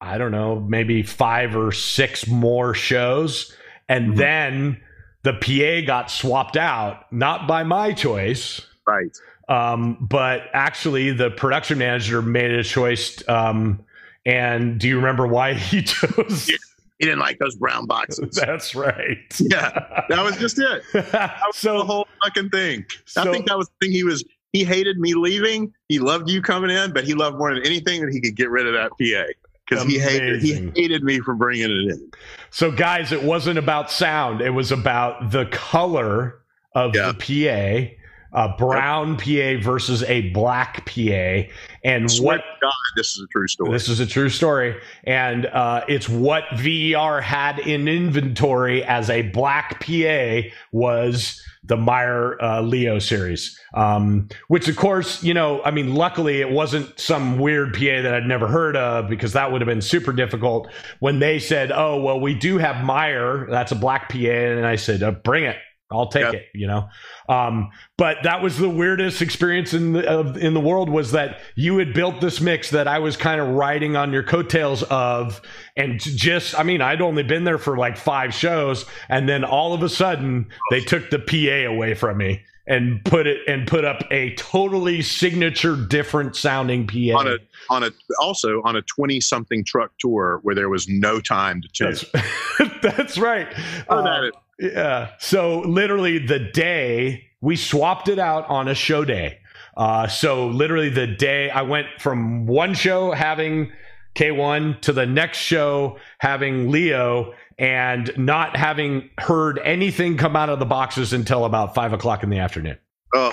I 0.00 0.18
don't 0.18 0.32
know, 0.32 0.60
maybe 0.60 1.02
five 1.02 1.56
or 1.56 1.72
six 1.72 2.26
more 2.26 2.74
shows. 2.74 3.54
And 3.88 4.08
mm-hmm. 4.08 4.18
then 4.18 4.80
the 5.22 5.32
PA 5.32 5.86
got 5.86 6.10
swapped 6.10 6.56
out, 6.56 7.10
not 7.12 7.48
by 7.48 7.62
my 7.62 7.92
choice. 7.92 8.60
Right. 8.86 9.16
Um, 9.48 9.96
but 10.00 10.42
actually, 10.52 11.12
the 11.12 11.30
production 11.30 11.78
manager 11.78 12.20
made 12.20 12.50
a 12.50 12.64
choice. 12.64 13.26
Um, 13.28 13.84
and 14.26 14.78
do 14.78 14.88
you 14.88 14.96
remember 14.96 15.26
why 15.26 15.54
he 15.54 15.82
chose? 15.82 16.50
He 16.98 17.04
didn't 17.04 17.20
like 17.20 17.38
those 17.38 17.56
brown 17.56 17.86
boxes. 17.86 18.34
That's 18.46 18.74
right. 18.74 19.18
Yeah, 19.38 20.04
that 20.08 20.24
was 20.24 20.36
just 20.36 20.58
it. 20.58 20.82
That 20.92 21.40
was 21.46 21.56
so 21.56 21.78
the 21.78 21.84
whole 21.84 22.08
fucking 22.22 22.50
thing. 22.50 22.84
So, 23.04 23.22
I 23.22 23.32
think 23.32 23.46
that 23.46 23.56
was 23.56 23.68
the 23.68 23.86
thing. 23.86 23.92
He 23.92 24.02
was 24.02 24.24
he 24.52 24.64
hated 24.64 24.98
me 24.98 25.14
leaving. 25.14 25.72
He 25.88 25.98
loved 25.98 26.28
you 26.28 26.42
coming 26.42 26.70
in, 26.70 26.92
but 26.92 27.04
he 27.04 27.14
loved 27.14 27.38
more 27.38 27.54
than 27.54 27.64
anything 27.64 28.00
that 28.04 28.12
he 28.12 28.20
could 28.20 28.34
get 28.34 28.50
rid 28.50 28.66
of 28.66 28.72
that 28.72 28.90
PA 28.90 29.32
because 29.68 29.84
he 29.84 29.98
hated 29.98 30.42
he 30.42 30.70
hated 30.74 31.04
me 31.04 31.20
for 31.20 31.34
bringing 31.34 31.70
it 31.70 31.92
in. 31.92 32.10
So, 32.50 32.70
guys, 32.70 33.12
it 33.12 33.22
wasn't 33.22 33.58
about 33.58 33.90
sound; 33.90 34.40
it 34.40 34.50
was 34.50 34.72
about 34.72 35.30
the 35.30 35.46
color 35.46 36.40
of 36.74 36.94
yeah. 36.94 37.12
the 37.12 37.14
PA 37.14 37.95
a 38.32 38.48
brown 38.56 39.16
PA 39.16 39.62
versus 39.62 40.02
a 40.04 40.30
black 40.30 40.86
PA, 40.86 41.48
and 41.84 42.10
what? 42.20 42.42
God, 42.60 42.72
this 42.96 43.16
is 43.16 43.24
a 43.24 43.26
true 43.28 43.48
story. 43.48 43.72
This 43.72 43.88
is 43.88 44.00
a 44.00 44.06
true 44.06 44.28
story, 44.28 44.76
and 45.04 45.46
uh, 45.46 45.84
it's 45.88 46.08
what 46.08 46.44
VER 46.54 47.20
had 47.20 47.58
in 47.60 47.88
inventory 47.88 48.84
as 48.84 49.10
a 49.10 49.22
black 49.22 49.84
PA 49.84 50.48
was 50.72 51.42
the 51.66 51.76
Meyer 51.76 52.40
uh, 52.42 52.60
Leo 52.60 52.98
series, 52.98 53.58
um, 53.74 54.28
which 54.48 54.68
of 54.68 54.76
course, 54.76 55.22
you 55.22 55.34
know, 55.34 55.62
I 55.64 55.70
mean, 55.70 55.94
luckily 55.94 56.40
it 56.40 56.50
wasn't 56.50 56.98
some 56.98 57.38
weird 57.38 57.74
PA 57.74 58.02
that 58.02 58.14
I'd 58.14 58.26
never 58.26 58.46
heard 58.46 58.76
of 58.76 59.08
because 59.08 59.32
that 59.32 59.50
would 59.50 59.60
have 59.60 59.66
been 59.66 59.82
super 59.82 60.12
difficult. 60.12 60.70
When 61.00 61.18
they 61.18 61.38
said, 61.38 61.72
"Oh, 61.72 62.00
well, 62.00 62.20
we 62.20 62.34
do 62.34 62.58
have 62.58 62.84
Meyer, 62.84 63.46
that's 63.50 63.72
a 63.72 63.76
black 63.76 64.08
PA," 64.08 64.16
and 64.16 64.66
I 64.66 64.76
said, 64.76 65.02
uh, 65.02 65.10
"Bring 65.10 65.44
it." 65.44 65.56
I'll 65.90 66.08
take 66.08 66.34
it, 66.34 66.46
you 66.52 66.66
know. 66.66 66.88
Um, 67.28 67.70
but 67.96 68.18
that 68.24 68.42
was 68.42 68.58
the 68.58 68.68
weirdest 68.68 69.22
experience 69.22 69.72
in 69.72 69.92
the 69.92 70.10
uh, 70.10 70.32
in 70.32 70.52
the 70.52 70.60
world 70.60 70.90
was 70.90 71.12
that 71.12 71.40
you 71.54 71.78
had 71.78 71.94
built 71.94 72.20
this 72.20 72.40
mix 72.40 72.70
that 72.70 72.88
I 72.88 72.98
was 72.98 73.16
kind 73.16 73.40
of 73.40 73.48
riding 73.48 73.94
on 73.94 74.12
your 74.12 74.24
coattails 74.24 74.82
of, 74.84 75.40
and 75.76 76.00
just 76.00 76.58
I 76.58 76.64
mean 76.64 76.80
I'd 76.80 77.00
only 77.00 77.22
been 77.22 77.44
there 77.44 77.58
for 77.58 77.76
like 77.76 77.96
five 77.96 78.34
shows, 78.34 78.84
and 79.08 79.28
then 79.28 79.44
all 79.44 79.74
of 79.74 79.82
a 79.84 79.88
sudden 79.88 80.48
they 80.70 80.80
took 80.80 81.10
the 81.10 81.20
PA 81.20 81.70
away 81.72 81.94
from 81.94 82.18
me 82.18 82.42
and 82.66 83.04
put 83.04 83.26
it 83.26 83.38
and 83.46 83.66
put 83.66 83.84
up 83.84 84.02
a 84.10 84.34
totally 84.34 85.02
signature 85.02 85.76
different 85.76 86.34
sounding 86.34 86.86
PA 86.86 87.18
on 87.18 87.28
a 87.28 87.36
on 87.70 87.84
a 87.84 87.90
also 88.20 88.60
on 88.64 88.76
a 88.76 88.82
20 88.82 89.20
something 89.20 89.64
truck 89.64 89.92
tour 89.98 90.40
where 90.42 90.54
there 90.54 90.68
was 90.68 90.88
no 90.88 91.20
time 91.20 91.62
to 91.62 91.68
tune. 91.68 91.94
That's, 92.12 92.80
that's 92.96 93.18
right. 93.18 93.48
Uh, 93.88 94.30
yeah. 94.58 95.10
So 95.18 95.60
literally 95.60 96.18
the 96.18 96.38
day 96.38 97.24
we 97.40 97.56
swapped 97.56 98.08
it 98.08 98.18
out 98.18 98.48
on 98.48 98.68
a 98.68 98.74
show 98.74 99.04
day. 99.04 99.38
Uh, 99.76 100.08
so 100.08 100.48
literally 100.48 100.88
the 100.88 101.06
day 101.06 101.50
I 101.50 101.62
went 101.62 101.86
from 101.98 102.46
one 102.46 102.74
show 102.74 103.12
having 103.12 103.70
K1 104.16 104.80
to 104.80 104.92
the 104.92 105.06
next 105.06 105.38
show 105.38 105.98
having 106.18 106.70
Leo 106.70 107.34
and 107.58 108.12
not 108.16 108.56
having 108.56 109.10
heard 109.18 109.58
anything 109.64 110.16
come 110.16 110.36
out 110.36 110.48
of 110.48 110.58
the 110.58 110.66
boxes 110.66 111.12
until 111.12 111.44
about 111.44 111.74
five 111.74 111.92
o'clock 111.92 112.22
in 112.22 112.30
the 112.30 112.38
afternoon. 112.38 112.78
Oh, 113.14 113.32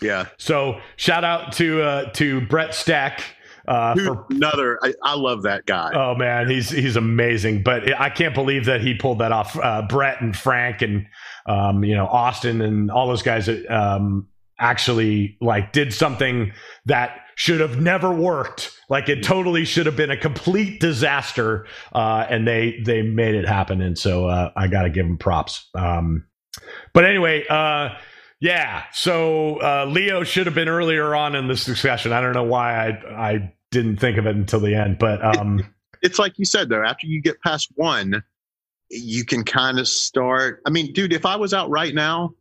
yeah. 0.00 0.26
So 0.38 0.80
shout 0.96 1.24
out 1.24 1.52
to 1.54 1.82
uh, 1.82 2.10
to 2.12 2.40
Brett 2.46 2.74
Stack 2.74 3.22
uh, 3.66 3.94
for, 3.94 4.26
another, 4.30 4.78
I, 4.82 4.92
I, 5.02 5.14
love 5.14 5.42
that 5.42 5.66
guy. 5.66 5.92
Oh 5.94 6.16
man, 6.16 6.48
he's 6.48 6.68
he's 6.68 6.96
amazing. 6.96 7.62
But 7.62 7.98
I 7.98 8.10
can't 8.10 8.34
believe 8.34 8.64
that 8.64 8.80
he 8.80 8.94
pulled 8.94 9.20
that 9.20 9.30
off. 9.30 9.56
Uh, 9.56 9.82
Brett 9.82 10.20
and 10.20 10.36
Frank 10.36 10.82
and 10.82 11.06
um, 11.46 11.84
you 11.84 11.94
know 11.94 12.06
Austin 12.06 12.60
and 12.60 12.90
all 12.90 13.06
those 13.06 13.22
guys 13.22 13.46
that 13.46 13.66
um, 13.70 14.26
actually 14.62 15.36
like 15.40 15.72
did 15.72 15.92
something 15.92 16.52
that 16.86 17.18
should 17.34 17.60
have 17.60 17.80
never 17.80 18.10
worked. 18.10 18.70
Like 18.88 19.08
it 19.08 19.22
totally 19.22 19.64
should 19.64 19.86
have 19.86 19.96
been 19.96 20.10
a 20.10 20.16
complete 20.16 20.80
disaster, 20.80 21.66
uh, 21.92 22.26
and 22.30 22.46
they 22.46 22.80
they 22.84 23.02
made 23.02 23.34
it 23.34 23.46
happen. 23.46 23.82
And 23.82 23.98
so 23.98 24.26
uh, 24.26 24.52
I 24.56 24.68
got 24.68 24.82
to 24.82 24.90
give 24.90 25.04
them 25.04 25.18
props. 25.18 25.68
Um, 25.74 26.26
but 26.92 27.04
anyway, 27.04 27.44
uh, 27.48 27.90
yeah. 28.40 28.84
So 28.92 29.60
uh, 29.60 29.86
Leo 29.86 30.24
should 30.24 30.46
have 30.46 30.54
been 30.54 30.68
earlier 30.68 31.14
on 31.14 31.34
in 31.34 31.48
this 31.48 31.64
discussion. 31.64 32.12
I 32.12 32.20
don't 32.20 32.34
know 32.34 32.44
why 32.44 32.88
I 32.88 33.30
I 33.30 33.52
didn't 33.70 33.96
think 33.96 34.18
of 34.18 34.26
it 34.26 34.36
until 34.36 34.60
the 34.60 34.74
end, 34.74 34.98
but 34.98 35.24
um, 35.24 35.74
it's 36.02 36.18
like 36.18 36.38
you 36.38 36.44
said 36.44 36.68
though. 36.68 36.84
After 36.84 37.06
you 37.06 37.20
get 37.20 37.40
past 37.40 37.72
one, 37.74 38.22
you 38.90 39.24
can 39.24 39.42
kind 39.44 39.80
of 39.80 39.88
start. 39.88 40.60
I 40.66 40.70
mean, 40.70 40.92
dude, 40.92 41.12
if 41.12 41.26
I 41.26 41.36
was 41.36 41.52
out 41.52 41.70
right 41.70 41.94
now, 41.94 42.34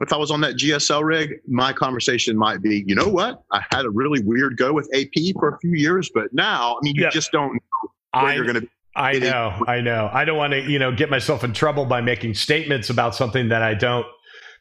if 0.00 0.12
I 0.12 0.16
was 0.16 0.30
on 0.30 0.40
that 0.42 0.56
GSL 0.56 1.02
rig, 1.04 1.40
my 1.46 1.72
conversation 1.72 2.36
might 2.36 2.60
be, 2.60 2.84
you 2.86 2.94
know 2.94 3.08
what? 3.08 3.42
I 3.52 3.62
had 3.70 3.84
a 3.84 3.90
really 3.90 4.22
weird 4.22 4.56
go 4.56 4.72
with 4.72 4.88
AP 4.94 5.34
for 5.38 5.48
a 5.48 5.58
few 5.58 5.72
years, 5.72 6.10
but 6.12 6.32
now, 6.32 6.76
I 6.76 6.78
mean, 6.82 6.94
you 6.94 7.04
yeah. 7.04 7.10
just 7.10 7.32
don't 7.32 7.54
know 7.54 7.90
where 8.12 8.24
I, 8.24 8.34
you're 8.34 8.44
going 8.44 8.60
to. 8.60 8.68
I 8.94 9.18
know, 9.18 9.62
I 9.66 9.80
know. 9.80 10.08
I 10.12 10.24
don't 10.24 10.38
want 10.38 10.52
to, 10.52 10.62
you 10.62 10.78
know, 10.78 10.90
get 10.90 11.10
myself 11.10 11.44
in 11.44 11.52
trouble 11.52 11.84
by 11.84 12.00
making 12.00 12.34
statements 12.34 12.88
about 12.88 13.14
something 13.14 13.48
that 13.48 13.62
I 13.62 13.74
don't 13.74 14.06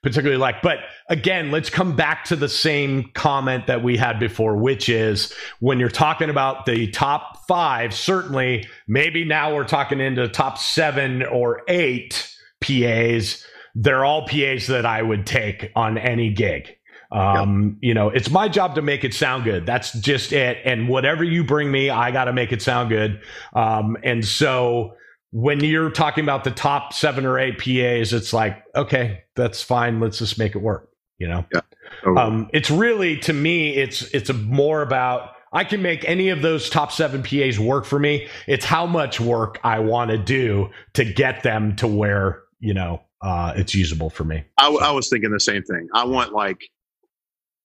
particularly 0.06 0.38
like. 0.38 0.62
But 0.62 0.80
again, 1.10 1.50
let's 1.52 1.70
come 1.70 1.96
back 1.96 2.26
to 2.26 2.36
the 2.36 2.48
same 2.48 3.10
comment 3.16 3.66
that 3.66 3.82
we 3.82 3.98
had 3.98 4.20
before, 4.20 4.56
which 4.56 4.88
is 4.88 5.34
when 5.62 5.80
you're 5.80 5.90
talking 5.90 6.30
about 6.30 6.66
the 6.68 6.92
top 6.92 7.48
five, 7.48 7.94
certainly, 7.94 8.68
maybe 8.88 9.26
now 9.26 9.56
we're 9.56 9.64
talking 9.64 10.00
into 10.00 10.28
top 10.28 10.60
seven 10.60 11.24
or 11.24 11.64
eight 11.68 12.32
PAs. 12.62 13.44
They're 13.76 14.06
all 14.06 14.26
PAs 14.28 14.68
that 14.68 14.86
I 14.86 15.02
would 15.02 15.26
take 15.26 15.72
on 15.76 15.98
any 15.98 16.32
gig. 16.32 16.78
Um, 17.12 17.78
you 17.82 17.94
know, 17.94 18.10
it's 18.10 18.30
my 18.30 18.50
job 18.50 18.76
to 18.76 18.82
make 18.82 19.04
it 19.04 19.14
sound 19.14 19.44
good. 19.44 19.66
That's 19.66 19.94
just 19.94 20.34
it. 20.34 20.58
And 20.66 20.90
whatever 20.90 21.24
you 21.24 21.44
bring 21.44 21.72
me, 21.72 21.90
I 21.90 22.12
got 22.12 22.26
to 22.26 22.34
make 22.34 22.52
it 22.52 22.62
sound 22.62 22.90
good. 22.90 23.22
Um, 23.54 23.98
and 24.04 24.26
so, 24.26 24.96
when 25.32 25.62
you're 25.62 25.90
talking 25.90 26.24
about 26.24 26.46
the 26.46 26.52
top 26.52 26.94
seven 26.94 27.26
or 27.26 27.38
eight 27.38 27.58
PAs, 27.58 28.14
it's 28.14 28.32
like, 28.32 28.64
okay, 28.76 29.24
that's 29.36 29.62
fine. 29.62 30.00
Let's 30.00 30.20
just 30.20 30.38
make 30.38 30.56
it 30.56 30.60
work. 30.60 30.90
You 31.18 31.28
know, 31.28 31.46
yeah, 31.54 31.62
totally. 32.04 32.18
um, 32.18 32.50
it's 32.54 32.70
really 32.70 33.18
to 33.20 33.34
me, 33.34 33.76
it's 33.76 34.02
it's 34.14 34.30
a 34.30 34.34
more 34.34 34.82
about 34.82 35.32
I 35.54 35.64
can 35.64 35.82
make 35.82 36.04
any 36.08 36.30
of 36.30 36.42
those 36.42 36.70
top 36.70 36.92
seven 36.92 37.24
PAs 37.24 37.58
work 37.58 37.86
for 37.86 38.00
me. 38.00 38.28
It's 38.48 38.66
how 38.66 38.86
much 38.86 39.22
work 39.22 39.60
I 39.64 39.80
want 39.80 40.12
to 40.12 40.18
do 40.18 40.70
to 40.94 41.06
get 41.06 41.44
them 41.44 41.78
to 41.78 41.88
where 41.88 42.42
you 42.60 42.74
know 42.74 43.02
uh, 43.22 43.54
it's 43.56 43.74
usable 43.74 44.10
for 44.10 44.24
me. 44.24 44.44
I, 44.58 44.70
so. 44.70 44.82
I, 44.82 44.92
was 44.92 45.10
thinking 45.10 45.32
the 45.32 45.40
same 45.40 45.64
thing. 45.64 45.88
I 45.94 46.06
want 46.06 46.34
like 46.34 46.62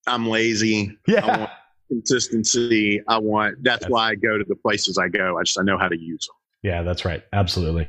I'm 0.07 0.29
lazy. 0.29 0.97
Yeah. 1.07 1.25
I 1.25 1.39
want 1.39 1.51
consistency. 1.89 3.01
I 3.09 3.19
want. 3.19 3.57
That's, 3.63 3.83
that's 3.83 3.91
why 3.91 4.11
I 4.11 4.15
go 4.15 4.39
to 4.39 4.45
the 4.47 4.57
places 4.57 4.99
I 4.99 5.09
go. 5.09 5.39
I 5.39 5.43
just 5.43 5.59
I 5.59 5.63
know 5.63 5.79
how 5.79 5.89
to 5.89 5.99
use 5.99 6.27
them. 6.27 6.37
Yeah, 6.63 6.83
that's 6.83 7.07
right. 7.07 7.23
Absolutely. 7.33 7.89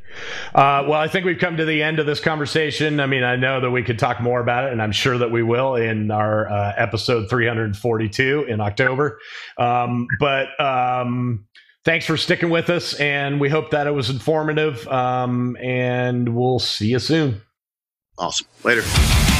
Uh, 0.55 0.85
well, 0.87 0.93
I 0.93 1.09
think 1.09 1.25
we've 1.25 1.37
come 1.37 1.57
to 1.57 1.65
the 1.65 1.83
end 1.83 1.99
of 1.99 2.05
this 2.05 2.21
conversation. 2.21 3.01
I 3.01 3.05
mean, 3.05 3.23
I 3.23 3.35
know 3.35 3.59
that 3.59 3.69
we 3.69 3.83
could 3.83 3.99
talk 3.99 4.21
more 4.21 4.39
about 4.39 4.63
it, 4.63 4.71
and 4.71 4.81
I'm 4.81 4.93
sure 4.93 5.17
that 5.17 5.29
we 5.29 5.43
will 5.43 5.75
in 5.75 6.09
our 6.09 6.49
uh, 6.49 6.73
episode 6.77 7.29
342 7.29 8.45
in 8.47 8.61
October. 8.61 9.19
Um, 9.57 10.07
but 10.21 10.57
um, 10.57 11.45
thanks 11.83 12.05
for 12.05 12.15
sticking 12.15 12.49
with 12.49 12.69
us, 12.69 12.93
and 12.93 13.41
we 13.41 13.49
hope 13.49 13.71
that 13.71 13.87
it 13.87 13.91
was 13.91 14.09
informative. 14.09 14.87
Um, 14.87 15.57
and 15.57 16.33
we'll 16.33 16.59
see 16.59 16.87
you 16.87 16.99
soon. 16.99 17.41
Awesome. 18.17 18.47
Later. 18.63 19.30